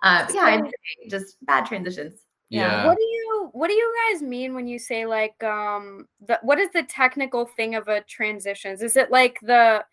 Uh, 0.02 0.26
but 0.26 0.34
yeah, 0.34 0.60
just 1.08 1.44
bad 1.44 1.66
transitions. 1.66 2.20
Yeah. 2.50 2.86
what 2.86 2.96
do 2.96 3.02
you 3.04 3.50
what 3.52 3.68
do 3.68 3.74
you 3.74 3.94
guys 4.10 4.22
mean 4.22 4.54
when 4.54 4.66
you 4.66 4.78
say 4.78 5.04
like 5.04 5.42
um 5.44 6.06
the 6.26 6.38
what 6.42 6.58
is 6.58 6.70
the 6.72 6.82
technical 6.84 7.44
thing 7.44 7.74
of 7.74 7.88
a 7.88 8.00
transitions? 8.02 8.82
Is 8.82 8.96
it 8.96 9.10
like 9.10 9.38
the 9.42 9.84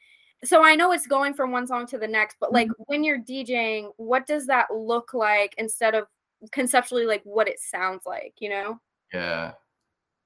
so 0.46 0.64
I 0.64 0.76
know 0.76 0.92
it's 0.92 1.08
going 1.08 1.34
from 1.34 1.52
one 1.52 1.68
song 1.68 1.88
to 1.88 1.98
the 1.98 2.08
next, 2.08 2.38
but 2.40 2.54
like 2.54 2.70
when 2.88 3.04
you're 3.04 3.20
DJing, 3.20 3.92
what 3.98 4.26
does 4.26 4.46
that 4.48 4.68
look 4.74 5.14
like 5.14 5.54
instead 5.58 5.96
of 5.96 6.08
conceptually 6.52 7.06
like 7.06 7.22
what 7.24 7.48
it 7.48 7.60
sounds 7.60 8.06
like, 8.06 8.36
you 8.40 8.50
know? 8.50 8.80
Yeah. 9.14 9.54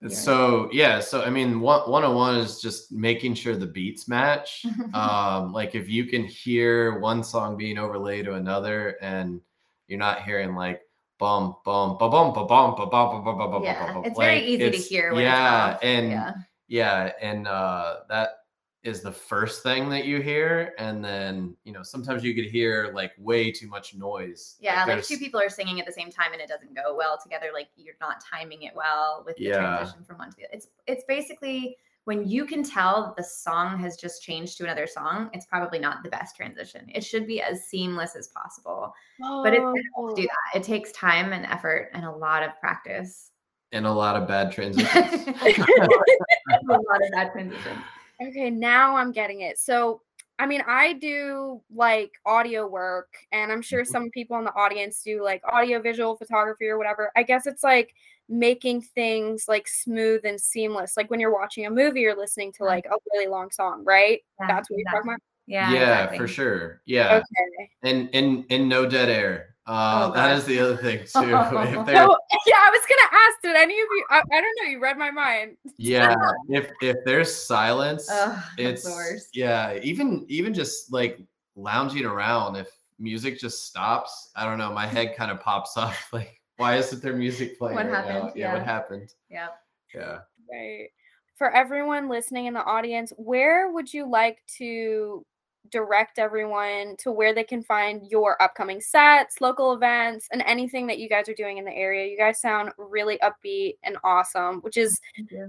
Yeah. 0.01 0.07
So 0.09 0.69
yeah, 0.71 1.01
so 1.01 1.23
I 1.23 1.29
mean, 1.29 1.59
one 1.59 1.89
one 1.89 2.05
on 2.05 2.15
one 2.15 2.35
is 2.37 2.61
just 2.61 2.91
making 2.91 3.33
sure 3.33 3.57
the 3.57 3.67
beats 3.67 4.07
match. 4.07 4.65
um, 4.93 5.51
like 5.51 5.75
if 5.75 5.89
you 5.89 6.05
can 6.05 6.23
hear 6.23 6.99
one 6.99 7.21
song 7.21 7.57
being 7.57 7.77
overlaid 7.77 8.25
to 8.25 8.35
another, 8.35 8.95
and 9.01 9.41
you're 9.87 9.99
not 9.99 10.23
hearing 10.23 10.55
like 10.55 10.81
bum 11.19 11.57
bum 11.65 11.97
ba 11.99 12.09
bum 12.09 12.33
ba 12.33 12.45
bum 12.45 12.75
ba 12.77 12.85
bum 12.85 13.23
ba 13.23 13.23
bum 13.23 13.37
ba 13.37 13.47
bum 13.49 13.63
Yeah, 13.63 13.93
bum. 13.93 14.05
it's 14.05 14.17
very 14.17 14.39
easy 14.39 14.71
to 14.71 14.77
hear 14.77 15.13
yeah, 15.19 15.77
and 15.81 16.11
yeah. 16.11 16.33
yeah, 16.69 17.11
and 17.21 17.45
uh, 17.45 17.97
that 18.07 18.38
is 18.83 19.01
the 19.01 19.11
first 19.11 19.61
thing 19.61 19.89
that 19.89 20.05
you 20.05 20.21
hear, 20.21 20.73
and 20.79 21.03
then 21.03 21.55
you 21.65 21.73
know 21.73 21.83
sometimes 21.83 22.23
you 22.23 22.33
could 22.33 22.45
hear 22.45 22.91
like 22.93 23.11
way 23.17 23.51
too 23.51 23.67
much 23.67 23.93
noise. 23.95 24.55
Yeah, 24.59 24.77
like, 24.77 24.87
there's- 24.87 25.07
two 25.07 25.17
people 25.17 25.39
are 25.41 25.49
singing 25.49 25.79
at 25.79 25.85
the 25.85 25.91
same 25.91 26.09
time 26.09 26.31
and 26.31 26.41
it 26.41 26.47
doesn't 26.47 26.73
go 26.75 26.95
well 26.95 27.19
together. 27.21 27.47
Like 27.53 27.67
you're 27.75 27.95
not 27.99 28.23
timing 28.23 28.63
it 28.63 28.73
well 28.75 29.23
with 29.25 29.35
the 29.35 29.45
Yeah. 29.45 29.57
transition 29.77 30.03
from 30.05 30.17
one 30.17 30.29
to 30.31 30.37
the 30.37 30.45
other. 30.45 30.53
It's 30.53 30.67
it's 30.87 31.03
basically 31.07 31.77
when 32.05 32.27
you 32.27 32.45
can 32.45 32.63
tell 32.63 33.13
the 33.17 33.23
song 33.23 33.77
has 33.79 33.95
just 33.97 34.23
changed 34.23 34.57
to 34.57 34.63
another 34.63 34.87
song, 34.87 35.29
it's 35.33 35.45
probably 35.45 35.77
not 35.77 36.01
the 36.01 36.09
best 36.09 36.35
transition. 36.35 36.89
It 36.91 37.03
should 37.03 37.27
be 37.27 37.39
as 37.41 37.65
seamless 37.65 38.15
as 38.15 38.29
possible. 38.29 38.93
But 39.19 39.53
it's 39.53 39.63
difficult 39.75 40.15
to 40.15 40.21
do 40.23 40.27
oh. 40.27 40.33
that. 40.53 40.59
It 40.59 40.63
takes 40.63 40.91
time 40.93 41.33
and 41.33 41.45
effort 41.45 41.91
and 41.93 42.05
a 42.05 42.11
lot 42.11 42.41
of 42.41 42.51
practice. 42.59 43.31
and 43.73 43.85
a 43.85 43.91
lot 43.91 44.15
of 44.15 44.27
bad 44.27 44.51
transitions. 44.55 44.87
a 44.95 46.63
lot 46.67 47.03
of 47.03 47.11
bad 47.11 47.31
transitions. 47.31 47.77
Okay, 48.21 48.49
now 48.49 48.95
I'm 48.95 49.11
getting 49.11 49.41
it. 49.41 49.57
So, 49.57 50.01
I 50.37 50.45
mean, 50.45 50.61
I 50.67 50.93
do 50.93 51.61
like 51.73 52.11
audio 52.25 52.67
work, 52.67 53.13
and 53.31 53.51
I'm 53.51 53.61
sure 53.61 53.83
mm-hmm. 53.83 53.91
some 53.91 54.09
people 54.11 54.37
in 54.37 54.45
the 54.45 54.53
audience 54.53 55.01
do 55.03 55.23
like 55.23 55.41
audio 55.45 55.81
visual 55.81 56.15
photography 56.17 56.67
or 56.67 56.77
whatever. 56.77 57.11
I 57.15 57.23
guess 57.23 57.47
it's 57.47 57.63
like 57.63 57.93
making 58.27 58.81
things 58.81 59.45
like 59.47 59.67
smooth 59.67 60.25
and 60.25 60.39
seamless. 60.39 60.95
Like 60.95 61.09
when 61.09 61.19
you're 61.19 61.33
watching 61.33 61.65
a 61.65 61.71
movie 61.71 62.05
or 62.05 62.15
listening 62.15 62.53
to 62.53 62.63
like 62.63 62.85
a 62.85 62.95
really 63.13 63.27
long 63.27 63.51
song, 63.51 63.83
right? 63.83 64.21
Yeah, 64.39 64.47
That's 64.47 64.69
what 64.69 64.77
you're 64.77 64.91
talking 64.91 65.11
about. 65.11 65.19
Yeah, 65.47 65.73
yeah, 65.73 65.81
exactly. 65.81 66.17
for 66.19 66.27
sure. 66.27 66.81
Yeah. 66.85 67.15
Okay. 67.15 67.69
and 67.81 68.09
and 68.13 68.45
and 68.51 68.69
no 68.69 68.87
dead 68.87 69.09
air. 69.09 69.48
Uh, 69.69 70.09
Oh, 70.09 70.13
that 70.15 70.35
is 70.35 70.45
the 70.45 70.59
other 70.59 70.75
thing 70.77 70.97
too. 71.05 71.05
if 71.13 71.85
there, 71.85 71.95
So, 71.95 72.17
yeah, 72.47 72.57
I 72.57 72.69
was 72.71 72.81
gonna 72.89 73.09
ask. 73.11 73.41
Did 73.43 73.55
any 73.55 73.79
of 73.79 73.87
you? 73.91 74.05
I, 74.09 74.23
I 74.31 74.41
don't 74.41 74.57
know. 74.61 74.69
You 74.69 74.79
read 74.79 74.97
my 74.97 75.11
mind. 75.11 75.57
yeah, 75.77 76.15
if 76.49 76.71
if 76.81 76.97
there's 77.05 77.33
silence, 77.33 78.09
it's 78.57 79.29
yeah. 79.33 79.79
Even 79.83 80.25
even 80.27 80.53
just 80.53 80.91
like 80.91 81.19
lounging 81.55 82.05
around, 82.05 82.55
if 82.55 82.67
music 82.97 83.39
just 83.39 83.67
stops, 83.67 84.31
I 84.35 84.45
don't 84.45 84.57
know. 84.57 84.73
My 84.73 84.87
head 84.87 85.15
kind 85.15 85.29
of 85.29 85.39
pops 85.39 85.77
up. 85.77 85.93
Like, 86.11 86.41
why 86.57 86.77
isn't 86.77 87.03
there 87.03 87.13
music 87.13 87.59
playing? 87.59 87.75
What 87.75 87.85
right 87.85 88.05
happened? 88.05 88.31
Yeah, 88.35 88.53
what 88.53 88.63
happened? 88.63 89.13
Yeah. 89.29 89.49
Yeah. 89.93 90.19
Right. 90.51 90.89
For 91.37 91.51
everyone 91.51 92.09
listening 92.09 92.47
in 92.47 92.53
the 92.53 92.63
audience, 92.63 93.13
where 93.17 93.71
would 93.71 93.93
you 93.93 94.09
like 94.09 94.39
to 94.57 95.23
direct 95.71 96.19
everyone 96.19 96.95
to 96.99 97.11
where 97.11 97.33
they 97.33 97.43
can 97.43 97.63
find 97.63 98.05
your 98.09 98.41
upcoming 98.41 98.81
sets, 98.81 99.41
local 99.41 99.73
events, 99.73 100.27
and 100.31 100.41
anything 100.45 100.87
that 100.87 100.99
you 100.99 101.09
guys 101.09 101.29
are 101.29 101.33
doing 101.33 101.57
in 101.57 101.65
the 101.65 101.71
area? 101.71 102.09
You 102.09 102.17
guys 102.17 102.41
sound 102.41 102.71
really 102.77 103.19
upbeat 103.19 103.77
and 103.83 103.97
awesome, 104.03 104.61
which 104.61 104.77
is 104.77 104.99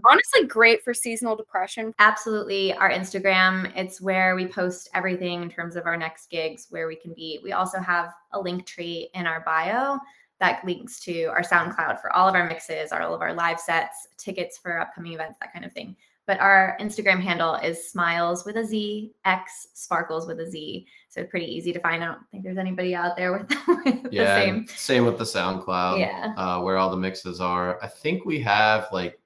honestly 0.05 0.47
great 0.47 0.83
for 0.83 0.95
seasonal 0.95 1.37
depression. 1.37 1.95
Absolutely. 1.99 2.73
Our 2.75 2.91
Instagram, 2.91 3.73
it's 3.77 4.01
where 4.01 4.35
we 4.35 4.47
post 4.47 4.89
everything 4.95 5.43
in 5.43 5.51
terms 5.51 5.77
of 5.77 5.87
our 5.87 5.97
next 5.97 6.31
gigs, 6.31 6.67
where 6.71 6.87
we 6.89 6.97
can 6.97 7.13
be. 7.15 7.41
We 7.43 7.53
also 7.53 7.81
have 7.81 8.13
a 8.33 8.39
Linktree 8.39 9.09
in 9.15 9.27
our 9.27 9.41
bio 9.41 9.99
that 10.41 10.65
links 10.65 11.01
to 11.01 11.25
our 11.25 11.43
SoundCloud 11.43 12.01
for 12.01 12.11
all 12.17 12.27
of 12.27 12.35
our 12.35 12.49
mixes, 12.49 12.93
all 12.93 13.15
of 13.15 13.21
our 13.21 13.35
live 13.35 13.61
sets, 13.61 14.09
tickets 14.17 14.57
for 14.57 14.81
upcoming 14.81 15.13
events, 15.13 15.39
that 15.41 15.53
kind 15.53 15.67
of 15.67 15.73
thing. 15.73 15.95
But 16.31 16.39
our 16.39 16.77
Instagram 16.81 17.21
handle 17.21 17.57
is 17.57 17.91
smiles 17.91 18.45
with 18.45 18.55
a 18.57 18.65
Z, 18.65 19.11
X 19.25 19.67
sparkles 19.75 20.29
with 20.29 20.39
a 20.39 20.49
Z. 20.49 20.87
So 21.09 21.25
pretty 21.25 21.47
easy 21.47 21.73
to 21.73 21.81
find. 21.81 22.05
I 22.05 22.07
don't 22.07 22.21
think 22.31 22.45
there's 22.45 22.57
anybody 22.57 22.95
out 22.95 23.17
there 23.17 23.33
with, 23.37 23.51
with 23.85 24.13
Yeah. 24.13 24.33
the 24.39 24.41
same. 24.45 24.67
Same 24.69 25.05
with 25.05 25.19
the 25.19 25.25
SoundCloud. 25.25 25.99
Yeah. 25.99 26.33
Uh, 26.37 26.61
where 26.61 26.77
all 26.77 26.89
the 26.89 26.97
mixes 26.97 27.41
are. 27.41 27.83
I 27.83 27.89
think 27.89 28.27
we 28.27 28.39
have 28.43 28.87
like, 28.93 29.19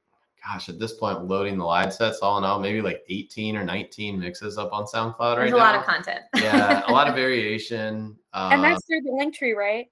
gosh, 0.47 0.71
at 0.71 0.79
this 0.79 0.95
point, 0.95 1.27
loading 1.27 1.59
the 1.59 1.65
live 1.67 1.93
sets 1.93 2.21
all 2.21 2.39
in 2.39 2.45
all, 2.45 2.59
maybe 2.59 2.81
like 2.81 3.03
18 3.11 3.55
or 3.55 3.65
19 3.65 4.19
mixes 4.19 4.57
up 4.57 4.73
on 4.73 4.87
SoundCloud 4.87 5.19
right 5.19 5.35
now. 5.35 5.35
There's 5.41 5.53
a 5.53 5.57
lot 5.57 5.75
of 5.75 5.85
content. 5.85 6.21
yeah, 6.37 6.85
a 6.89 6.91
lot 6.91 7.07
of 7.07 7.15
variation. 7.25 8.17
Um, 8.33 8.53
and 8.55 8.65
that's 8.65 8.83
through 8.87 9.03
the 9.03 9.11
Linktree, 9.11 9.55
right? 9.55 9.89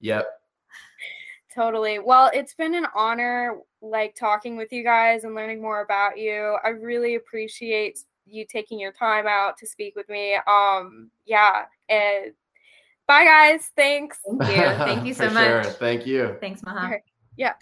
yep. 0.00 0.26
Totally. 1.54 1.98
Well, 1.98 2.30
it's 2.32 2.54
been 2.54 2.74
an 2.74 2.86
honor 2.94 3.58
like 3.80 4.14
talking 4.14 4.56
with 4.56 4.72
you 4.72 4.82
guys 4.82 5.24
and 5.24 5.34
learning 5.34 5.62
more 5.62 5.82
about 5.82 6.18
you. 6.18 6.56
I 6.64 6.70
really 6.70 7.14
appreciate 7.14 8.00
you 8.26 8.44
taking 8.44 8.78
your 8.78 8.92
time 8.92 9.26
out 9.26 9.56
to 9.58 9.66
speak 9.66 9.96
with 9.96 10.08
me. 10.08 10.36
Um 10.46 11.10
yeah, 11.24 11.64
and 11.88 12.32
bye 13.06 13.24
guys. 13.24 13.70
Thanks. 13.76 14.18
Thank 14.26 14.56
you. 14.56 14.62
Thank 14.84 15.06
you 15.06 15.14
so 15.14 15.28
For 15.28 15.34
much. 15.34 15.64
Sure. 15.64 15.72
Thank 15.74 16.06
you. 16.06 16.36
Thanks, 16.40 16.62
Maha. 16.62 16.86
Okay. 16.86 17.02
Yeah. 17.36 17.54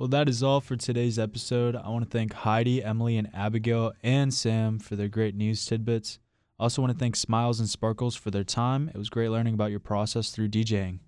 Well, 0.00 0.08
that 0.08 0.30
is 0.30 0.42
all 0.42 0.62
for 0.62 0.76
today's 0.76 1.18
episode. 1.18 1.76
I 1.76 1.90
want 1.90 2.04
to 2.04 2.10
thank 2.10 2.32
Heidi, 2.32 2.82
Emily, 2.82 3.18
and 3.18 3.28
Abigail 3.34 3.92
and 4.02 4.32
Sam 4.32 4.78
for 4.78 4.96
their 4.96 5.08
great 5.08 5.34
news 5.34 5.66
tidbits. 5.66 6.18
I 6.60 6.64
also 6.64 6.82
want 6.82 6.92
to 6.92 6.98
thank 6.98 7.16
Smiles 7.16 7.58
and 7.58 7.70
Sparkles 7.70 8.14
for 8.14 8.30
their 8.30 8.44
time. 8.44 8.90
It 8.94 8.98
was 8.98 9.08
great 9.08 9.30
learning 9.30 9.54
about 9.54 9.70
your 9.70 9.80
process 9.80 10.30
through 10.30 10.50
DJing. 10.50 10.98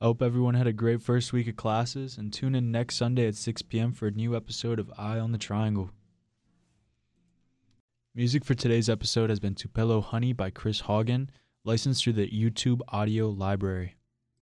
I 0.00 0.06
hope 0.06 0.22
everyone 0.22 0.54
had 0.54 0.66
a 0.66 0.72
great 0.72 1.02
first 1.02 1.34
week 1.34 1.46
of 1.48 1.56
classes 1.56 2.16
and 2.16 2.32
tune 2.32 2.54
in 2.54 2.72
next 2.72 2.96
Sunday 2.96 3.28
at 3.28 3.34
6 3.34 3.60
p.m. 3.62 3.92
for 3.92 4.06
a 4.06 4.10
new 4.10 4.34
episode 4.34 4.78
of 4.78 4.90
Eye 4.96 5.18
on 5.18 5.32
the 5.32 5.38
Triangle. 5.38 5.90
Music 8.14 8.42
for 8.42 8.54
today's 8.54 8.88
episode 8.88 9.28
has 9.28 9.38
been 9.38 9.54
Tupelo 9.54 10.00
Honey 10.00 10.32
by 10.32 10.48
Chris 10.48 10.80
Haugen, 10.80 11.28
licensed 11.62 12.02
through 12.02 12.14
the 12.14 12.30
YouTube 12.30 12.80
Audio 12.88 13.28
Library. 13.28 13.95